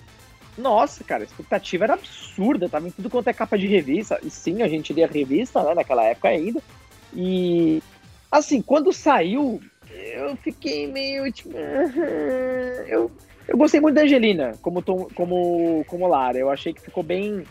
nossa, 0.59 1.03
cara, 1.03 1.23
a 1.23 1.27
expectativa 1.27 1.85
era 1.85 1.95
absurda, 1.95 2.69
tava 2.69 2.89
em 2.89 2.91
tudo 2.91 3.09
quanto 3.09 3.29
é 3.29 3.33
capa 3.33 3.57
de 3.57 3.67
revista. 3.67 4.19
E 4.23 4.29
sim, 4.29 4.63
a 4.63 4.69
gente 4.69 4.93
lia 4.93 5.07
revista, 5.07 5.63
né, 5.63 5.75
naquela 5.75 6.05
época 6.05 6.29
ainda. 6.29 6.63
E 7.15 7.83
assim, 8.31 8.61
quando 8.61 8.93
saiu, 8.93 9.61
eu 9.91 10.37
fiquei 10.37 10.87
meio 10.87 11.31
tipo. 11.33 11.57
Eu, 12.89 13.11
eu 13.49 13.57
gostei 13.57 13.81
muito 13.81 13.95
da 13.95 14.03
Angelina 14.03 14.55
como, 14.63 14.81
Tom, 14.81 15.09
como, 15.15 15.85
como 15.87 16.07
Lara. 16.07 16.39
Eu 16.39 16.51
achei 16.51 16.73
que 16.73 16.81
ficou 16.81 17.03
bem. 17.03 17.45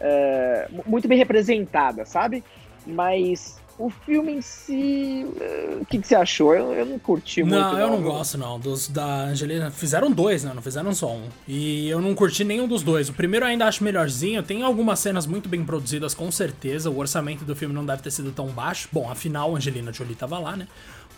É, 0.00 0.68
muito 0.86 1.08
bem 1.08 1.16
representada, 1.16 2.04
sabe? 2.04 2.44
Mas 2.86 3.58
o 3.76 3.90
filme 3.90 4.32
em 4.32 4.40
si, 4.40 5.26
eh, 5.40 5.78
o 5.80 5.84
que, 5.84 5.98
que 5.98 6.06
você 6.06 6.14
achou? 6.14 6.54
Eu, 6.54 6.72
eu 6.72 6.86
não 6.86 6.98
curti 6.98 7.42
muito. 7.42 7.56
Não, 7.56 7.78
eu 7.78 7.90
não 7.90 8.02
gosto, 8.02 8.38
não. 8.38 8.58
Dos 8.58 8.88
da 8.88 9.24
Angelina. 9.24 9.70
Fizeram 9.70 10.10
dois, 10.10 10.44
né? 10.44 10.52
Não 10.54 10.62
fizeram 10.62 10.94
só 10.94 11.12
um. 11.12 11.24
E 11.48 11.88
eu 11.88 12.00
não 12.00 12.14
curti 12.14 12.44
nenhum 12.44 12.68
dos 12.68 12.82
dois. 12.82 13.08
O 13.08 13.12
primeiro 13.12 13.44
eu 13.44 13.50
ainda 13.50 13.66
acho 13.66 13.82
melhorzinho. 13.82 14.42
Tem 14.42 14.62
algumas 14.62 15.00
cenas 15.00 15.26
muito 15.26 15.48
bem 15.48 15.64
produzidas, 15.64 16.14
com 16.14 16.30
certeza. 16.30 16.88
O 16.88 16.98
orçamento 16.98 17.44
do 17.44 17.56
filme 17.56 17.74
não 17.74 17.84
deve 17.84 18.02
ter 18.02 18.10
sido 18.10 18.30
tão 18.30 18.46
baixo. 18.46 18.88
Bom, 18.92 19.10
afinal, 19.10 19.54
a 19.54 19.56
Angelina 19.58 19.92
Jolie 19.92 20.14
tava 20.14 20.38
lá, 20.38 20.56
né? 20.56 20.68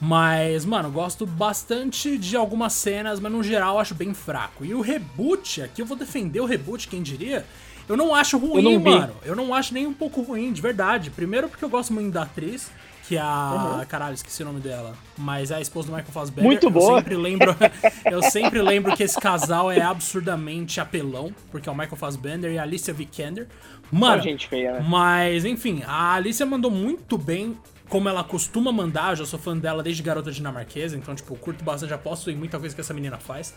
Mas, 0.00 0.64
mano, 0.64 0.90
gosto 0.90 1.26
bastante 1.26 2.18
de 2.18 2.36
algumas 2.36 2.74
cenas, 2.74 3.18
mas 3.18 3.32
no 3.32 3.42
geral 3.42 3.78
acho 3.78 3.94
bem 3.94 4.12
fraco. 4.12 4.64
E 4.64 4.74
o 4.74 4.80
reboot, 4.80 5.62
aqui 5.62 5.80
eu 5.80 5.86
vou 5.86 5.96
defender 5.96 6.40
o 6.40 6.44
reboot, 6.44 6.88
quem 6.88 7.02
diria? 7.02 7.46
Eu 7.88 7.96
não 7.96 8.14
acho 8.14 8.38
ruim, 8.38 8.57
eu 8.57 8.62
não 8.62 8.81
mano. 8.81 9.14
Eu 9.25 9.37
não 9.37 9.55
acho 9.55 9.72
nem 9.72 9.87
um 9.87 9.92
pouco 9.92 10.22
ruim, 10.22 10.53
de 10.53 10.61
verdade. 10.61 11.11
Primeiro 11.11 11.49
porque 11.49 11.64
eu 11.64 11.68
gosto 11.68 11.92
muito 11.92 12.12
da 12.12 12.22
atriz, 12.22 12.70
que 13.07 13.16
é 13.16 13.20
a. 13.20 13.79
Uhum. 13.79 13.87
Caralho, 13.87 14.14
esqueci 14.14 14.42
o 14.42 14.46
nome 14.46 14.61
dela. 14.61 14.94
Mas 15.16 15.51
é 15.51 15.57
a 15.57 15.61
esposa 15.61 15.88
do 15.88 15.94
Michael 15.94 16.12
Fassbender. 16.12 16.44
Muito 16.44 16.68
boa. 16.70 16.92
Eu 16.92 16.96
sempre 16.96 17.16
lembro, 17.16 17.57
eu 18.11 18.22
sempre 18.22 18.62
lembro 18.62 18.96
que 18.96 19.03
esse 19.03 19.18
casal 19.18 19.70
é 19.70 19.81
absurdamente 19.81 20.81
apelão, 20.81 21.33
porque 21.51 21.68
é 21.68 21.72
o 21.72 21.75
Michael 21.75 21.96
Fassbender 21.96 22.53
e 22.53 22.59
a 22.59 22.62
Alicia 22.62 22.92
Vikander. 22.92 23.46
Mano, 23.90 24.22
gente 24.22 24.49
feia, 24.49 24.72
né? 24.72 24.87
mas 24.88 25.44
enfim, 25.44 25.83
a 25.87 26.14
Alicia 26.14 26.44
mandou 26.44 26.72
muito 26.72 27.16
bem 27.16 27.57
como 27.88 28.09
ela 28.09 28.25
costuma 28.25 28.72
mandar, 28.72 29.11
eu 29.11 29.16
já 29.16 29.27
sou 29.27 29.38
fã 29.38 29.57
dela 29.57 29.83
desde 29.83 30.03
garota 30.03 30.33
dinamarquesa, 30.33 30.96
então, 30.96 31.14
tipo, 31.14 31.37
curto 31.37 31.62
bastante, 31.62 31.94
aposto 31.94 32.31
em 32.31 32.37
muita 32.37 32.59
coisa 32.59 32.75
que 32.75 32.81
essa 32.81 32.92
menina 32.92 33.16
faz. 33.16 33.55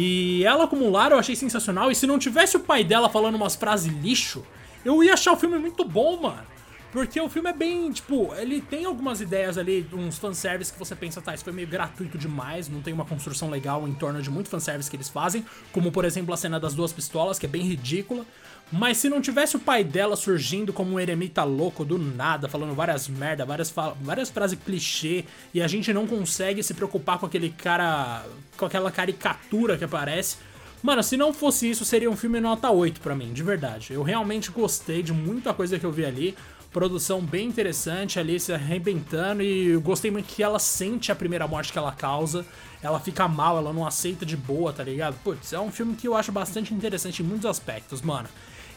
E 0.00 0.44
ela, 0.44 0.68
como 0.68 0.88
Lara, 0.88 1.16
eu 1.16 1.18
achei 1.18 1.34
sensacional. 1.34 1.90
E 1.90 1.94
se 1.96 2.06
não 2.06 2.20
tivesse 2.20 2.56
o 2.56 2.60
pai 2.60 2.84
dela 2.84 3.08
falando 3.08 3.34
umas 3.34 3.56
frases 3.56 3.92
lixo, 3.92 4.46
eu 4.84 5.02
ia 5.02 5.14
achar 5.14 5.32
o 5.32 5.36
filme 5.36 5.58
muito 5.58 5.84
bom, 5.84 6.22
mano. 6.22 6.46
Porque 6.90 7.20
o 7.20 7.28
filme 7.28 7.50
é 7.50 7.52
bem, 7.52 7.92
tipo, 7.92 8.34
ele 8.34 8.62
tem 8.62 8.86
algumas 8.86 9.20
ideias 9.20 9.58
ali, 9.58 9.86
uns 9.92 10.16
fanservice 10.16 10.72
que 10.72 10.78
você 10.78 10.96
pensa, 10.96 11.20
tá, 11.20 11.34
isso 11.34 11.44
foi 11.44 11.52
meio 11.52 11.68
gratuito 11.68 12.16
demais, 12.16 12.66
não 12.66 12.80
tem 12.80 12.94
uma 12.94 13.04
construção 13.04 13.50
legal 13.50 13.86
em 13.86 13.92
torno 13.92 14.22
de 14.22 14.30
muito 14.30 14.48
fanservice 14.48 14.88
que 14.88 14.96
eles 14.96 15.08
fazem, 15.08 15.44
como 15.70 15.92
por 15.92 16.06
exemplo 16.06 16.32
a 16.32 16.36
cena 16.36 16.58
das 16.58 16.74
duas 16.74 16.90
pistolas, 16.90 17.38
que 17.38 17.44
é 17.44 17.48
bem 17.48 17.62
ridícula. 17.62 18.24
Mas 18.70 18.98
se 18.98 19.08
não 19.08 19.20
tivesse 19.20 19.56
o 19.56 19.58
pai 19.58 19.82
dela 19.82 20.14
surgindo 20.14 20.72
como 20.72 20.92
um 20.94 21.00
eremita 21.00 21.42
louco 21.42 21.84
do 21.84 21.98
nada, 21.98 22.48
falando 22.48 22.74
várias 22.74 23.08
merda, 23.08 23.44
várias, 23.44 23.74
várias 24.00 24.28
frases 24.28 24.58
clichê, 24.62 25.24
e 25.54 25.62
a 25.62 25.66
gente 25.66 25.92
não 25.92 26.06
consegue 26.06 26.62
se 26.62 26.74
preocupar 26.74 27.18
com 27.18 27.26
aquele 27.26 27.50
cara. 27.50 28.24
com 28.56 28.66
aquela 28.66 28.90
caricatura 28.90 29.78
que 29.78 29.84
aparece. 29.84 30.36
Mano, 30.82 31.02
se 31.02 31.16
não 31.16 31.32
fosse 31.32 31.68
isso, 31.68 31.84
seria 31.84 32.10
um 32.10 32.16
filme 32.16 32.40
nota 32.40 32.70
8 32.70 33.00
para 33.00 33.14
mim, 33.14 33.32
de 33.32 33.42
verdade. 33.42 33.92
Eu 33.92 34.02
realmente 34.02 34.50
gostei 34.50 35.02
de 35.02 35.12
muita 35.12 35.52
coisa 35.52 35.78
que 35.78 35.84
eu 35.84 35.90
vi 35.90 36.04
ali. 36.04 36.36
Produção 36.72 37.22
bem 37.22 37.48
interessante, 37.48 38.18
ali 38.18 38.38
se 38.38 38.52
arrebentando, 38.52 39.42
e 39.42 39.68
eu 39.68 39.80
gostei 39.80 40.10
muito 40.10 40.26
que 40.26 40.42
ela 40.42 40.58
sente 40.58 41.10
a 41.10 41.14
primeira 41.14 41.48
morte 41.48 41.72
que 41.72 41.78
ela 41.78 41.92
causa. 41.92 42.44
Ela 42.82 43.00
fica 43.00 43.26
mal, 43.26 43.56
ela 43.56 43.72
não 43.72 43.86
aceita 43.86 44.26
de 44.26 44.36
boa, 44.36 44.72
tá 44.72 44.84
ligado? 44.84 45.16
Putz, 45.24 45.52
é 45.52 45.58
um 45.58 45.72
filme 45.72 45.96
que 45.96 46.06
eu 46.06 46.14
acho 46.14 46.30
bastante 46.30 46.74
interessante 46.74 47.22
em 47.22 47.26
muitos 47.26 47.46
aspectos, 47.46 48.02
mano. 48.02 48.28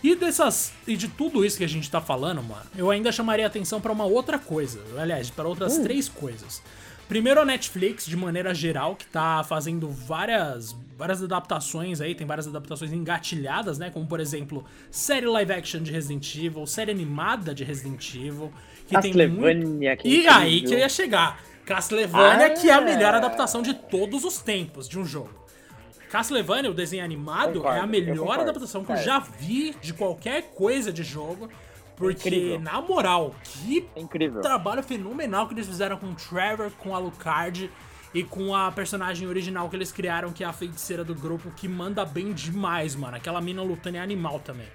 E 0.03 0.15
dessas 0.15 0.73
e 0.87 0.97
de 0.97 1.07
tudo 1.07 1.45
isso 1.45 1.57
que 1.57 1.63
a 1.63 1.69
gente 1.69 1.89
tá 1.91 2.01
falando, 2.01 2.41
mano, 2.41 2.65
eu 2.75 2.89
ainda 2.89 3.11
chamaria 3.11 3.45
atenção 3.45 3.79
para 3.79 3.91
uma 3.91 4.05
outra 4.05 4.39
coisa. 4.39 4.81
Aliás, 4.97 5.29
para 5.29 5.47
outras 5.47 5.77
uh. 5.77 5.83
três 5.83 6.09
coisas. 6.09 6.61
Primeiro 7.07 7.41
a 7.41 7.45
Netflix, 7.45 8.05
de 8.05 8.15
maneira 8.15 8.53
geral, 8.53 8.95
que 8.95 9.05
tá 9.05 9.43
fazendo 9.43 9.89
várias 9.89 10.73
várias 11.01 11.23
adaptações 11.23 11.99
aí, 11.99 12.13
tem 12.13 12.27
várias 12.27 12.47
adaptações 12.47 12.93
engatilhadas, 12.93 13.79
né? 13.79 13.89
Como 13.89 14.05
por 14.05 14.19
exemplo, 14.19 14.63
série 14.91 15.25
live 15.25 15.51
action 15.51 15.81
de 15.81 15.91
Resident 15.91 16.35
Evil, 16.35 16.67
série 16.67 16.91
animada 16.91 17.55
de 17.55 17.63
Resident 17.63 18.13
Evil, 18.13 18.53
que 18.87 18.93
Castlevania, 18.93 19.97
tem 19.97 20.05
muito... 20.05 20.07
E 20.07 20.27
aí 20.27 20.61
que 20.61 20.71
eu 20.71 20.77
ia 20.77 20.87
chegar. 20.87 21.41
Castlevania, 21.65 22.45
ah, 22.45 22.49
que 22.51 22.69
é 22.69 22.73
a 22.73 22.81
melhor 22.81 23.15
adaptação 23.15 23.63
de 23.63 23.73
todos 23.73 24.23
os 24.23 24.37
tempos 24.43 24.87
de 24.87 24.99
um 24.99 25.03
jogo. 25.03 25.33
Castlevania, 26.11 26.69
o 26.69 26.73
desenho 26.73 27.03
animado, 27.03 27.53
concordo, 27.53 27.77
é 27.77 27.81
a 27.81 27.87
melhor 27.87 28.39
adaptação 28.39 28.83
que 28.83 28.91
eu 28.91 28.97
já 28.97 29.17
vi 29.17 29.75
de 29.81 29.93
qualquer 29.93 30.53
coisa 30.53 30.93
de 30.93 31.01
jogo. 31.01 31.49
Porque, 31.95 32.29
Incrível. 32.29 32.59
na 32.59 32.81
moral, 32.81 33.35
que 33.43 33.87
Incrível. 33.95 34.41
trabalho 34.41 34.83
fenomenal 34.83 35.47
que 35.47 35.53
eles 35.53 35.67
fizeram 35.67 35.97
com 35.97 36.07
o 36.07 36.15
Trevor, 36.15 36.71
com 36.79 36.93
a 36.93 36.97
Alucard 36.97 37.71
e 38.13 38.23
com 38.23 38.53
a 38.53 38.71
personagem 38.71 39.27
original 39.27 39.69
que 39.69 39.75
eles 39.75 39.91
criaram, 39.91 40.31
que 40.31 40.43
é 40.43 40.47
a 40.47 40.53
feiticeira 40.53 41.03
do 41.03 41.15
grupo, 41.15 41.51
que 41.51 41.67
manda 41.67 42.05
bem 42.05 42.33
demais, 42.33 42.95
mano. 42.95 43.15
Aquela 43.17 43.41
mina 43.41 43.61
lutando 43.61 43.97
é 43.97 43.99
animal 43.99 44.39
também. 44.39 44.67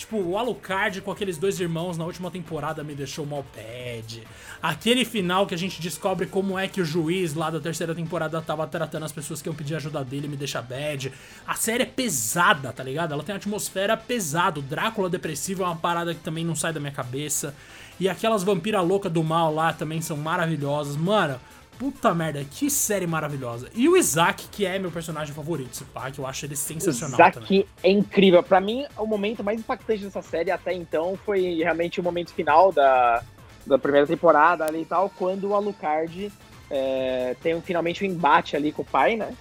Tipo, 0.00 0.16
o 0.16 0.38
Alucard 0.38 1.02
com 1.02 1.10
aqueles 1.10 1.36
dois 1.36 1.60
irmãos 1.60 1.98
na 1.98 2.06
última 2.06 2.30
temporada 2.30 2.82
me 2.82 2.94
deixou 2.94 3.26
mal 3.26 3.44
pad. 3.54 4.26
Aquele 4.62 5.04
final 5.04 5.46
que 5.46 5.54
a 5.54 5.58
gente 5.58 5.78
descobre 5.78 6.26
como 6.26 6.58
é 6.58 6.66
que 6.66 6.80
o 6.80 6.86
juiz 6.86 7.34
lá 7.34 7.50
da 7.50 7.60
terceira 7.60 7.94
temporada 7.94 8.40
tava 8.40 8.66
tratando 8.66 9.04
as 9.04 9.12
pessoas 9.12 9.42
que 9.42 9.48
iam 9.50 9.54
pedir 9.54 9.74
ajuda 9.74 10.02
dele 10.02 10.26
me 10.26 10.38
deixa 10.38 10.62
bad. 10.62 11.12
A 11.46 11.54
série 11.54 11.82
é 11.82 11.86
pesada, 11.86 12.72
tá 12.72 12.82
ligado? 12.82 13.12
Ela 13.12 13.22
tem 13.22 13.34
uma 13.34 13.38
atmosfera 13.38 13.94
pesada. 13.94 14.58
O 14.58 14.62
Drácula 14.62 15.10
depressivo 15.10 15.64
é 15.64 15.66
uma 15.66 15.76
parada 15.76 16.14
que 16.14 16.20
também 16.20 16.46
não 16.46 16.56
sai 16.56 16.72
da 16.72 16.80
minha 16.80 16.92
cabeça. 16.92 17.54
E 18.00 18.08
aquelas 18.08 18.42
vampiras 18.42 18.82
loucas 18.82 19.12
do 19.12 19.22
mal 19.22 19.52
lá 19.52 19.74
também 19.74 20.00
são 20.00 20.16
maravilhosas. 20.16 20.96
Mano, 20.96 21.38
Puta 21.80 22.14
merda, 22.14 22.44
que 22.44 22.68
série 22.68 23.06
maravilhosa. 23.06 23.70
E 23.74 23.88
o 23.88 23.96
Isaac, 23.96 24.48
que 24.52 24.66
é 24.66 24.78
meu 24.78 24.90
personagem 24.90 25.34
favorito, 25.34 25.70
esse 25.72 25.84
pá, 25.86 26.10
que 26.10 26.18
eu 26.18 26.26
acho 26.26 26.44
ele 26.44 26.54
sensacional. 26.54 27.14
Isaac 27.14 27.40
também. 27.40 27.66
é 27.82 27.90
incrível. 27.90 28.42
Para 28.42 28.60
mim, 28.60 28.84
o 28.98 29.06
momento 29.06 29.42
mais 29.42 29.58
impactante 29.58 30.04
dessa 30.04 30.20
série 30.20 30.50
até 30.50 30.74
então 30.74 31.18
foi 31.24 31.54
realmente 31.54 31.98
o 31.98 32.02
momento 32.02 32.34
final 32.34 32.70
da, 32.70 33.22
da 33.66 33.78
primeira 33.78 34.06
temporada 34.06 34.66
ali 34.66 34.82
e 34.82 34.84
tal, 34.84 35.08
quando 35.08 35.48
o 35.48 35.54
Alucard 35.54 36.30
é, 36.70 37.34
tem 37.42 37.54
um, 37.54 37.62
finalmente 37.62 38.04
um 38.04 38.06
embate 38.06 38.56
ali 38.56 38.72
com 38.72 38.82
o 38.82 38.84
pai, 38.84 39.16
né? 39.16 39.32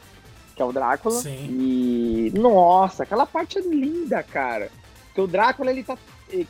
Que 0.55 0.61
é 0.61 0.65
o 0.65 0.71
Drácula. 0.71 1.19
Sim. 1.19 1.45
E. 1.49 2.31
Nossa, 2.35 3.03
aquela 3.03 3.25
parte 3.25 3.57
é 3.57 3.61
linda, 3.61 4.23
cara. 4.23 4.71
Porque 5.07 5.19
o 5.19 5.27
Drácula, 5.27 5.71
ele 5.71 5.83
tá. 5.83 5.97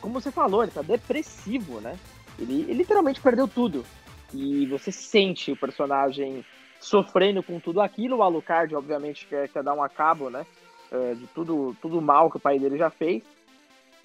Como 0.00 0.20
você 0.20 0.30
falou, 0.30 0.62
ele 0.62 0.70
tá 0.70 0.82
depressivo, 0.82 1.80
né? 1.80 1.96
Ele, 2.38 2.60
ele 2.60 2.74
literalmente 2.74 3.20
perdeu 3.20 3.48
tudo 3.48 3.84
e 4.34 4.66
você 4.66 4.92
sente 4.92 5.52
o 5.52 5.56
personagem 5.56 6.44
sofrendo 6.80 7.42
com 7.42 7.60
tudo 7.60 7.80
aquilo. 7.80 8.16
O 8.16 8.22
Alucard, 8.22 8.74
obviamente, 8.74 9.26
quer, 9.26 9.48
quer 9.48 9.62
dar 9.62 9.74
um 9.74 9.82
acabo, 9.82 10.30
né? 10.30 10.46
É, 10.90 11.14
de 11.14 11.26
tudo, 11.28 11.76
tudo 11.80 12.00
mal 12.00 12.30
que 12.30 12.36
o 12.36 12.40
pai 12.40 12.58
dele 12.58 12.76
já 12.76 12.90
fez. 12.90 13.22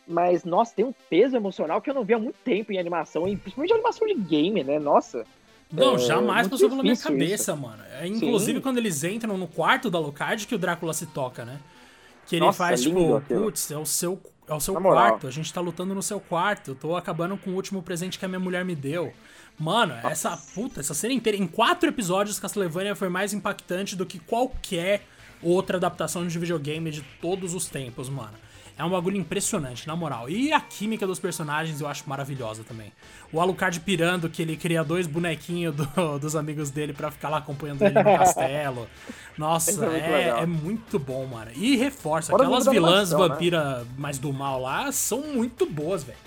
Mas, 0.08 0.44
nossa, 0.44 0.76
tem 0.76 0.86
um 0.86 0.94
peso 1.10 1.36
emocional 1.36 1.82
que 1.82 1.90
eu 1.90 1.94
não 1.94 2.04
vi 2.04 2.14
há 2.14 2.20
muito 2.20 2.38
tempo 2.44 2.72
em 2.72 2.78
animação, 2.78 3.24
principalmente 3.24 3.74
animação 3.74 4.08
de 4.08 4.14
game, 4.14 4.64
né? 4.64 4.78
Nossa. 4.78 5.26
Não, 5.72 5.96
é, 5.96 6.00
jamais 6.00 6.48
passou 6.48 6.70
pela 6.70 6.84
minha 6.84 6.96
cabeça, 6.96 7.54
isso. 7.54 7.62
mano. 7.62 7.84
É, 8.00 8.08
inclusive, 8.08 8.60
Sim. 8.60 8.62
quando 8.62 8.78
eles 8.78 9.04
entram 9.04 9.36
no 9.38 9.48
quarto 9.48 9.90
do 9.90 9.98
Alucard, 9.98 10.46
que 10.46 10.54
o 10.54 10.60
Drácula 10.60 10.94
se 10.94 11.08
toca, 11.08 11.44
né? 11.44 11.60
Que 12.28 12.36
ele 12.36 12.46
nossa, 12.46 12.58
faz, 12.58 12.82
tipo, 12.82 13.22
putz, 13.22 13.72
é 13.72 13.78
o 13.78 13.86
seu, 13.86 14.20
é 14.48 14.54
o 14.54 14.60
seu 14.60 14.76
quarto, 14.76 15.28
a 15.28 15.32
gente 15.32 15.52
tá 15.54 15.62
lutando 15.62 15.94
no 15.94 16.02
seu 16.02 16.20
quarto, 16.20 16.72
eu 16.72 16.76
tô 16.76 16.96
acabando 16.96 17.38
com 17.38 17.52
o 17.52 17.56
último 17.56 17.84
presente 17.84 18.18
que 18.18 18.26
a 18.26 18.28
minha 18.28 18.40
mulher 18.40 18.64
me 18.64 18.76
deu. 18.76 19.12
Mano, 19.58 19.94
essa 20.04 20.38
puta, 20.54 20.82
essa 20.82 20.94
cena 20.94 21.14
inteira, 21.14 21.38
em 21.38 21.48
quatro 21.48 21.88
episódios, 21.88 22.40
Castlevania 22.40 22.96
foi 22.96 23.10
mais 23.10 23.34
impactante 23.34 23.96
do 23.96 24.06
que 24.06 24.20
qualquer 24.20 25.06
outra 25.42 25.78
adaptação 25.78 26.28
de 26.28 26.38
videogame 26.38 26.92
de 26.92 27.02
todos 27.22 27.54
os 27.54 27.68
tempos, 27.68 28.10
mano. 28.10 28.34
É 28.78 28.84
um 28.84 28.90
bagulho 28.90 29.16
impressionante, 29.16 29.88
na 29.88 29.96
moral. 29.96 30.30
E 30.30 30.52
a 30.52 30.60
química 30.60 31.08
dos 31.08 31.18
personagens 31.18 31.80
eu 31.80 31.88
acho 31.88 32.04
maravilhosa 32.10 32.62
também. 32.66 32.92
O 33.32 33.40
Alucard 33.40 33.80
pirando, 33.80 34.30
que 34.30 34.42
ele 34.42 34.58
cria 34.58 34.84
dois 34.84 35.08
bonequinhos 35.08 35.74
do, 35.74 35.86
dos 36.20 36.36
amigos 36.36 36.70
dele 36.72 36.92
para 36.92 37.10
ficar 37.10 37.30
lá 37.30 37.38
acompanhando 37.38 37.82
ele 37.84 37.94
no 37.94 38.04
castelo. 38.04 38.86
Nossa, 39.38 39.72
é, 39.72 39.90
muito, 39.90 39.96
é, 39.96 40.28
é 40.42 40.46
muito 40.46 41.00
bom, 41.00 41.26
mano. 41.26 41.52
E 41.56 41.78
reforça, 41.78 42.32
Fora 42.32 42.44
aquelas 42.44 42.66
vilãs 42.66 43.12
né? 43.12 43.18
vampira 43.18 43.88
mais 43.98 44.20
do 44.20 44.34
mal 44.34 44.62
lá 44.62 44.92
são 44.92 45.22
muito 45.22 45.66
boas, 45.66 46.04
velho. 46.04 46.18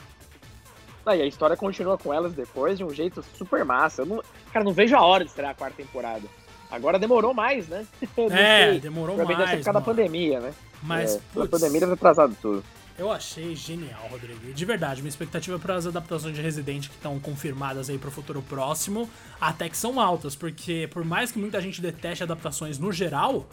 Ah, 1.09 1.17
e 1.17 1.23
a 1.23 1.27
história 1.27 1.57
continua 1.57 1.97
com 1.97 2.13
elas 2.13 2.35
depois 2.35 2.77
de 2.77 2.85
um 2.85 2.91
jeito 2.91 3.25
super 3.35 3.65
massa. 3.65 4.03
Eu 4.03 4.07
não, 4.07 4.23
cara, 4.53 4.63
não 4.63 4.73
vejo 4.73 4.95
a 4.95 5.01
hora 5.01 5.25
de 5.25 5.31
estrear 5.31 5.53
a 5.53 5.55
quarta 5.55 5.77
temporada. 5.79 6.29
Agora 6.71 6.99
demorou 6.99 7.33
mais, 7.33 7.67
né? 7.67 7.87
é, 8.31 8.73
sei. 8.73 8.81
demorou 8.81 9.17
mais. 9.17 9.29
Deve 9.29 9.41
ser 9.41 9.57
por 9.57 9.65
causa 9.65 9.81
da 9.81 9.85
pandemia, 9.85 10.39
né? 10.39 10.53
Mas, 10.83 11.17
é, 11.17 11.21
putz, 11.33 11.47
a 11.47 11.49
pandemia 11.49 11.81
deve 11.81 11.93
ter 11.93 11.99
atrasado 11.99 12.37
tudo. 12.43 12.63
Eu 12.99 13.11
achei 13.11 13.57
genial, 13.57 14.07
Rodrigo. 14.11 14.53
De 14.53 14.65
verdade, 14.67 15.01
minha 15.01 15.09
expectativa 15.09 15.59
para 15.59 15.77
as 15.77 15.87
adaptações 15.87 16.35
de 16.35 16.43
Resident 16.43 16.89
que 16.89 16.95
estão 16.95 17.19
confirmadas 17.19 17.89
aí 17.89 17.97
para 17.97 18.09
o 18.09 18.13
futuro 18.13 18.43
próximo, 18.43 19.09
até 19.41 19.67
que 19.69 19.79
são 19.79 19.99
altas, 19.99 20.37
porque 20.37 20.91
por 20.93 21.05
mais 21.05 21.33
que 21.33 21.39
muita 21.39 21.59
gente 21.61 21.81
deteste 21.81 22.25
adaptações 22.25 22.79
no 22.79 22.93
geral, 22.93 23.47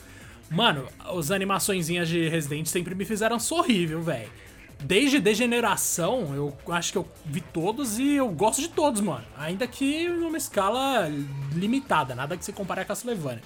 mano, 0.50 0.88
as 1.00 1.32
animaçõezinhas 1.32 2.10
de 2.10 2.28
Resident 2.28 2.66
sempre 2.66 2.96
me 2.96 3.06
fizeram 3.06 3.40
sorrir, 3.40 3.86
viu, 3.86 4.02
velho? 4.02 4.30
Desde 4.84 5.20
Degeneração, 5.20 6.34
eu 6.36 6.54
acho 6.74 6.92
que 6.92 6.98
eu 6.98 7.08
vi 7.26 7.42
todos 7.42 7.98
e 8.00 8.16
eu 8.16 8.28
gosto 8.30 8.62
de 8.62 8.70
todos, 8.70 9.02
mano. 9.02 9.24
Ainda 9.38 9.68
que 9.68 10.08
numa 10.08 10.38
escala 10.38 11.08
limitada, 11.54 12.16
nada 12.16 12.38
que 12.38 12.46
se 12.46 12.54
compare 12.54 12.82
a 12.82 12.86
Castlevania. 12.86 13.42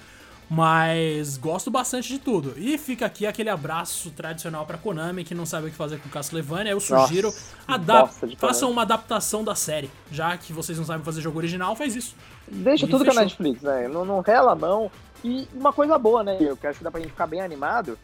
Mas 0.52 1.36
gosto 1.36 1.70
bastante 1.70 2.08
de 2.08 2.18
tudo. 2.18 2.54
E 2.56 2.76
fica 2.76 3.06
aqui 3.06 3.24
aquele 3.24 3.48
abraço 3.48 4.10
tradicional 4.10 4.66
pra 4.66 4.76
Konami, 4.76 5.22
que 5.22 5.32
não 5.32 5.46
sabe 5.46 5.68
o 5.68 5.70
que 5.70 5.76
fazer 5.76 6.00
com 6.00 6.08
Castlevania. 6.08 6.72
Eu 6.72 6.80
sugiro, 6.80 7.32
façam 8.36 8.68
uma 8.68 8.82
adaptação 8.82 9.44
da 9.44 9.54
série. 9.54 9.88
Já 10.10 10.36
que 10.36 10.52
vocês 10.52 10.76
não 10.76 10.84
sabem 10.84 11.04
fazer 11.04 11.20
jogo 11.20 11.38
original, 11.38 11.76
faz 11.76 11.94
isso. 11.94 12.16
Deixa 12.48 12.84
e 12.84 12.88
tudo 12.88 13.04
fechou. 13.04 13.14
com 13.14 13.20
a 13.20 13.22
Netflix, 13.22 13.62
né? 13.62 13.86
Não, 13.86 14.04
não 14.04 14.20
rela 14.20 14.50
a 14.50 14.56
mão. 14.56 14.90
E 15.22 15.46
uma 15.54 15.72
coisa 15.72 15.96
boa, 15.96 16.24
né? 16.24 16.36
Eu 16.40 16.58
acho 16.64 16.78
que 16.78 16.84
dá 16.84 16.90
pra 16.90 17.00
gente 17.00 17.10
ficar 17.10 17.28
bem 17.28 17.40
animado. 17.40 17.96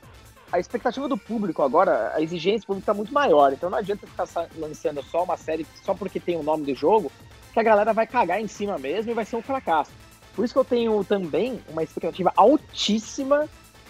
A 0.52 0.60
expectativa 0.60 1.08
do 1.08 1.16
público 1.18 1.62
agora, 1.62 2.12
a 2.14 2.22
exigência 2.22 2.60
do 2.60 2.66
público 2.66 2.86
tá 2.86 2.94
muito 2.94 3.12
maior. 3.12 3.52
Então 3.52 3.68
não 3.68 3.78
adianta 3.78 4.06
ficar 4.06 4.26
lançando 4.56 5.02
só 5.04 5.24
uma 5.24 5.36
série 5.36 5.66
só 5.84 5.94
porque 5.94 6.20
tem 6.20 6.36
o 6.36 6.42
nome 6.42 6.64
do 6.64 6.74
jogo, 6.74 7.10
que 7.52 7.58
a 7.60 7.62
galera 7.62 7.92
vai 7.92 8.06
cagar 8.06 8.40
em 8.40 8.46
cima 8.46 8.78
mesmo 8.78 9.10
e 9.10 9.14
vai 9.14 9.24
ser 9.24 9.36
um 9.36 9.42
fracasso. 9.42 9.90
Por 10.34 10.44
isso 10.44 10.54
que 10.54 10.60
eu 10.60 10.64
tenho 10.64 11.02
também 11.04 11.60
uma 11.68 11.82
expectativa 11.82 12.32
altíssima 12.36 13.48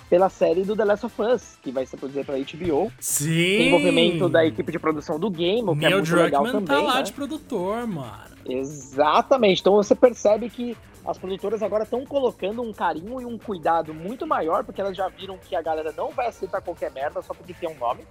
pela 0.09 0.29
série 0.29 0.63
do 0.63 0.77
The 0.77 0.85
Last 0.85 1.07
of 1.07 1.21
Us, 1.21 1.59
que 1.63 1.73
vai 1.73 1.85
ser 1.85 1.97
produzida 1.97 2.25
pela 2.25 2.39
HBO. 2.39 2.93
Sim! 3.01 3.27
Tem 3.27 3.67
envolvimento 3.67 4.29
da 4.29 4.47
equipe 4.47 4.71
de 4.71 4.79
produção 4.79 5.19
do 5.19 5.29
game, 5.29 5.69
o 5.69 5.77
que 5.77 5.85
é 5.85 5.89
Neil 5.89 5.93
é 5.93 5.97
muito 5.97 6.11
Druckmann 6.11 6.25
legal 6.25 6.45
também. 6.45 6.65
tá 6.65 6.81
lá 6.81 6.95
né? 6.97 7.03
de 7.03 7.13
produtor, 7.13 7.87
mano. 7.87 8.37
Exatamente. 8.49 9.61
Então 9.61 9.75
você 9.75 9.95
percebe 9.95 10.49
que 10.49 10.77
as 11.07 11.17
produtoras 11.19 11.63
agora 11.63 11.85
estão 11.85 12.05
colocando 12.05 12.61
um 12.63 12.73
carinho 12.73 13.21
e 13.21 13.25
um 13.25 13.39
cuidado 13.39 13.95
muito 13.95 14.27
maior, 14.27 14.65
porque 14.65 14.81
elas 14.81 14.97
já 14.97 15.09
viram 15.09 15.39
que 15.39 15.55
a 15.55 15.63
galera 15.63 15.93
não 15.97 16.11
vai 16.11 16.27
aceitar 16.27 16.61
qualquer 16.61 16.91
merda 16.91 17.23
só 17.23 17.33
porque 17.33 17.55
tem 17.55 17.69
um 17.69 17.79
nome. 17.79 18.05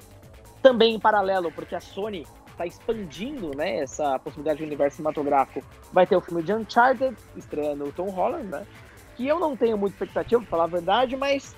Também 0.61 0.95
em 0.95 0.99
paralelo, 0.99 1.51
porque 1.51 1.75
a 1.75 1.81
Sony 1.81 2.25
está 2.47 2.65
expandindo 2.65 3.51
né, 3.55 3.79
essa 3.79 4.17
possibilidade 4.19 4.59
de 4.59 4.63
universo 4.63 4.97
cinematográfico. 4.97 5.65
Vai 5.91 6.07
ter 6.07 6.15
o 6.15 6.21
filme 6.21 6.41
de 6.41 6.53
Uncharted, 6.53 7.15
estreando 7.35 7.83
o 7.83 7.91
Tom 7.91 8.09
Holland, 8.09 8.47
né? 8.47 8.65
Que 9.17 9.27
eu 9.27 9.39
não 9.39 9.57
tenho 9.57 9.77
muita 9.77 9.95
expectativa, 9.95 10.41
pra 10.41 10.49
falar 10.49 10.63
a 10.63 10.67
verdade, 10.67 11.17
mas 11.17 11.53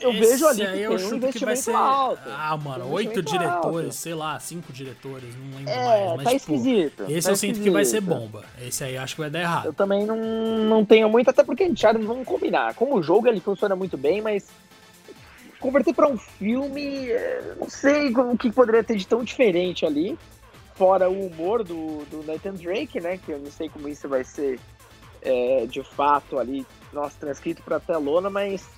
eu 0.00 0.10
Esse 0.10 0.20
vejo 0.20 0.46
ali 0.46 0.66
que 0.66 0.72
tem 0.72 0.88
um 0.88 0.92
investimento 0.92 1.38
que 1.38 1.44
vai 1.44 1.56
ser... 1.56 1.74
alto. 1.74 2.22
Ah, 2.26 2.56
mano, 2.56 2.90
oito 2.92 3.22
diretores, 3.22 3.86
alto. 3.86 3.92
sei 3.92 4.14
lá, 4.14 4.38
cinco 4.40 4.72
diretores, 4.72 5.34
não 5.36 5.58
lembro 5.58 5.72
é, 5.72 6.06
mais. 6.06 6.16
Mas, 6.16 6.24
tá 6.24 6.30
tipo, 6.38 6.54
esquisito. 6.54 7.04
Esse 7.08 7.26
tá 7.26 7.32
eu 7.32 7.36
sinto 7.36 7.60
que 7.60 7.70
vai 7.70 7.84
ser 7.84 8.00
bomba. 8.00 8.44
Esse 8.60 8.84
aí 8.84 8.96
acho 8.96 9.14
que 9.14 9.20
vai 9.20 9.30
dar 9.30 9.40
errado. 9.40 9.66
Eu 9.66 9.72
também 9.72 10.04
não, 10.04 10.16
não 10.16 10.84
tenho 10.84 11.08
muito, 11.08 11.30
até 11.30 11.42
porque 11.42 11.64
Uncharted, 11.64 12.04
vamos 12.04 12.26
combinar. 12.26 12.74
Como 12.74 12.96
o 12.96 13.02
jogo 13.02 13.28
ele 13.28 13.40
funciona 13.40 13.74
muito 13.74 13.96
bem, 13.96 14.20
mas 14.20 14.46
converter 15.60 15.94
para 15.94 16.08
um 16.08 16.18
filme, 16.18 17.10
é, 17.10 17.54
não 17.58 17.70
sei 17.70 18.10
o 18.10 18.36
que 18.36 18.52
poderia 18.52 18.84
ter 18.84 18.96
de 18.96 19.06
tão 19.06 19.24
diferente 19.24 19.86
ali. 19.86 20.18
Fora 20.74 21.08
o 21.08 21.26
humor 21.26 21.62
do, 21.62 22.04
do 22.10 22.22
Nathan 22.26 22.54
Drake, 22.54 23.00
né? 23.00 23.16
Que 23.16 23.32
eu 23.32 23.38
não 23.38 23.50
sei 23.50 23.68
como 23.68 23.88
isso 23.88 24.08
vai 24.08 24.24
ser 24.24 24.58
é, 25.22 25.66
de 25.66 25.82
fato 25.82 26.38
ali, 26.38 26.66
nossa, 26.92 27.16
transcrito 27.18 27.62
para 27.62 27.80
telona, 27.80 28.28
mas 28.28 28.68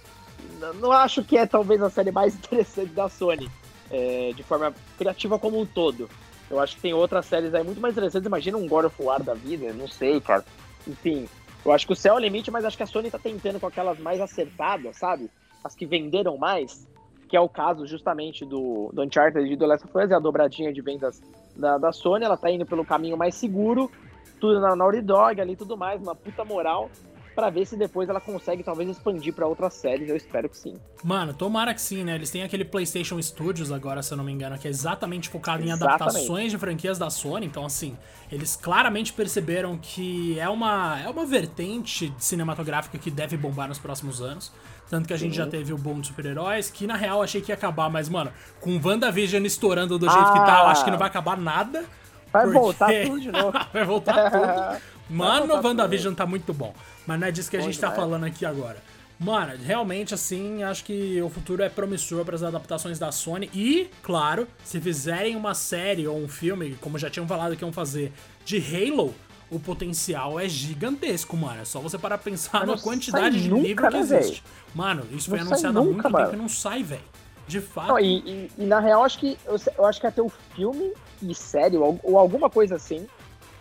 não 0.81 0.93
acho 0.93 1.23
que 1.25 1.37
é 1.37 1.47
talvez 1.47 1.83
a 1.83 1.91
série 1.91 2.11
mais 2.11 2.35
interessante 2.37 2.93
da 2.93 3.09
Sony, 3.09 3.51
é, 3.91 4.33
de 4.35 4.43
forma 4.43 4.75
criativa 4.99 5.39
como 5.39 5.61
um 5.61 5.67
todo. 5.67 6.09
Eu 6.51 6.61
acho 6.61 6.77
que 6.77 6.83
tem 6.83 6.95
outras 6.95 7.27
séries 7.27 7.55
aí 7.55 7.65
muito 7.65 7.81
mais 7.81 7.95
interessantes. 7.95 8.27
Imagina 8.27 8.57
um 8.57 8.69
God 8.69 8.87
of 8.87 9.03
War 9.03 9.23
da 9.23 9.35
vida, 9.35 9.73
não 9.73 9.89
sei, 9.89 10.21
cara. 10.21 10.45
Enfim, 10.87 11.29
eu 11.65 11.73
acho 11.73 11.87
que 11.87 11.93
o 11.93 11.97
céu 11.97 12.15
é 12.15 12.17
o 12.17 12.21
limite, 12.21 12.51
mas 12.51 12.65
acho 12.65 12.77
que 12.77 12.83
a 12.83 12.87
Sony 12.87 13.11
tá 13.11 13.19
tentando 13.19 13.59
com 13.59 13.67
aquelas 13.67 13.99
mais 13.99 14.21
acertadas, 14.21 14.97
sabe? 14.97 15.29
As 15.65 15.75
que 15.75 15.85
venderam 15.85 16.37
mais, 16.37 16.87
que 17.29 17.37
é 17.37 17.41
o 17.41 17.49
caso 17.49 17.87
justamente 17.87 18.45
do, 18.45 18.91
do 18.93 19.03
Uncharted 19.03 19.53
e 19.53 19.57
do 19.57 19.67
Last 19.67 19.85
of 19.85 19.99
Us, 19.99 20.11
é 20.11 20.15
a 20.15 20.21
dobradinha 20.21 20.73
de 20.73 20.81
vendas 20.81 21.21
da, 21.57 21.77
da 21.77 21.91
Sony, 21.91 22.25
ela 22.25 22.37
tá 22.37 22.49
indo 22.51 22.65
pelo 22.65 22.85
caminho 22.85 23.17
mais 23.17 23.35
seguro, 23.35 23.91
tudo 24.39 24.61
na 24.61 24.77
Naughty 24.77 25.01
Dog 25.01 25.41
ali 25.41 25.57
tudo 25.57 25.77
mais, 25.77 26.01
uma 26.01 26.15
puta 26.15 26.45
moral 26.45 26.89
para 27.37 27.51
ver 27.51 27.67
se 27.67 27.77
depois 27.77 28.09
ela 28.09 28.19
consegue 28.21 28.63
talvez 28.63 28.89
expandir 28.89 29.35
para 29.35 29.47
outras 29.47 29.75
séries, 29.75 30.09
eu 30.09 30.17
espero 30.17 30.49
que 30.49 30.57
sim. 30.57 30.75
Mano, 31.05 31.35
tomara 31.35 31.75
que 31.75 31.81
sim, 31.83 32.03
né? 32.03 32.15
Eles 32.15 32.31
têm 32.31 32.43
aquele 32.43 32.65
PlayStation 32.65 33.21
Studios 33.21 33.71
agora, 33.71 34.03
se 34.03 34.11
eu 34.13 34.17
não 34.17 34.25
me 34.25 34.33
engano, 34.33 34.59
que 34.59 34.67
é 34.67 34.71
exatamente 34.71 35.29
focado 35.29 35.63
exatamente. 35.63 35.85
em 35.85 35.95
adaptações 35.95 36.51
de 36.51 36.59
franquias 36.59 36.99
da 36.99 37.11
Sony, 37.11 37.45
então 37.45 37.67
assim, 37.67 37.95
eles 38.33 38.57
claramente 38.57 39.13
perceberam 39.13 39.77
que 39.77 40.41
é 40.41 40.49
uma 40.49 40.99
é 40.99 41.09
uma 41.11 41.27
vertente 41.27 42.13
cinematográfica 42.19 42.97
que 42.97 43.11
deve 43.11 43.37
bombar 43.37 43.69
nos 43.69 43.79
próximos 43.79 44.23
anos. 44.23 44.51
Tanto 44.89 45.07
que 45.07 45.13
a 45.13 45.17
gente 45.17 45.37
já 45.37 45.47
teve 45.47 45.73
o 45.73 45.79
bom 45.79 46.01
de 46.01 46.07
super-heróis, 46.07 46.71
que 46.71 46.87
na 46.87 46.97
real 46.97 47.21
achei 47.21 47.41
que 47.41 47.51
ia 47.51 47.57
acabar, 47.57 47.91
mas, 47.91 48.09
mano, 48.09 48.33
com 48.61 48.81
WandaVision 48.83 49.45
estourando 49.45 49.99
do 49.99 50.09
jeito 50.09 50.29
ah. 50.29 50.33
que 50.33 50.39
tá, 50.39 50.61
eu 50.61 50.67
acho 50.69 50.85
que 50.85 50.91
não 50.91 50.99
vai 50.99 51.09
acabar 51.09 51.37
nada. 51.37 51.85
Vai 52.33 52.45
porque... 52.45 52.59
voltar 52.59 52.89
tudo 53.05 53.21
de 53.21 53.31
novo. 53.33 53.53
vai 53.73 53.85
voltar 53.85 54.31
tudo. 54.31 54.81
Mano, 55.09 55.55
o 55.55 55.63
WandaVision 55.63 56.15
tá 56.15 56.27
muito 56.27 56.53
bom. 56.53 56.75
Mas 57.07 57.21
não 57.21 57.27
é 57.27 57.31
disso 57.31 57.51
que 57.51 57.57
a 57.57 57.61
gente 57.61 57.79
tá 57.79 57.91
falando 57.91 58.25
aqui 58.25 58.45
agora. 58.45 58.83
Mano, 59.19 59.55
realmente, 59.65 60.13
assim, 60.13 60.63
acho 60.63 60.85
que 60.85 61.23
o 61.23 61.31
futuro 61.31 61.63
é 61.63 61.71
promissor 61.71 62.23
para 62.25 62.35
as 62.35 62.43
adaptações 62.43 62.99
da 62.99 63.11
Sony. 63.11 63.51
E, 63.55 63.89
claro, 64.03 64.47
se 64.63 64.79
fizerem 64.79 65.37
uma 65.37 65.55
série 65.55 66.07
ou 66.07 66.19
um 66.19 66.29
filme, 66.29 66.77
como 66.81 66.99
já 66.99 67.09
tinham 67.09 67.27
falado 67.27 67.57
que 67.57 67.65
iam 67.65 67.73
fazer, 67.73 68.13
de 68.45 68.59
Halo, 68.59 69.15
o 69.51 69.59
potencial 69.59 70.39
é 70.39 70.49
gigantesco, 70.49 71.37
mano. 71.37 71.63
É 71.63 71.65
só 71.65 71.81
você 71.81 71.97
parar 71.97 72.19
pra 72.19 72.31
pensar 72.31 72.67
na 72.67 72.77
quantidade 72.77 73.43
de 73.43 73.49
nunca, 73.49 73.63
livro 73.67 73.89
que 73.89 73.95
né, 73.95 74.01
existe. 74.01 74.45
Mano, 74.75 75.07
isso 75.13 75.31
não 75.31 75.39
foi 75.39 75.47
anunciado 75.47 75.79
há 75.79 75.83
muito 75.83 76.11
mano. 76.11 76.25
tempo 76.25 76.37
e 76.37 76.39
não 76.39 76.49
sai, 76.49 76.83
velho. 76.83 77.03
De 77.49 77.61
fato. 77.61 77.89
Não, 77.89 77.99
e, 77.99 78.19
e, 78.19 78.51
e, 78.59 78.67
na 78.67 78.81
real, 78.81 79.05
acho 79.05 79.19
que 79.19 79.39
eu, 79.47 79.57
eu 79.79 79.87
acho 79.87 80.01
que 80.01 80.07
até 80.07 80.21
o 80.21 80.29
filme 80.55 80.93
e 81.23 81.35
série, 81.35 81.77
ou, 81.77 81.99
ou, 82.03 82.19
alguma 82.19 82.51
coisa 82.51 82.75
assim, 82.75 83.07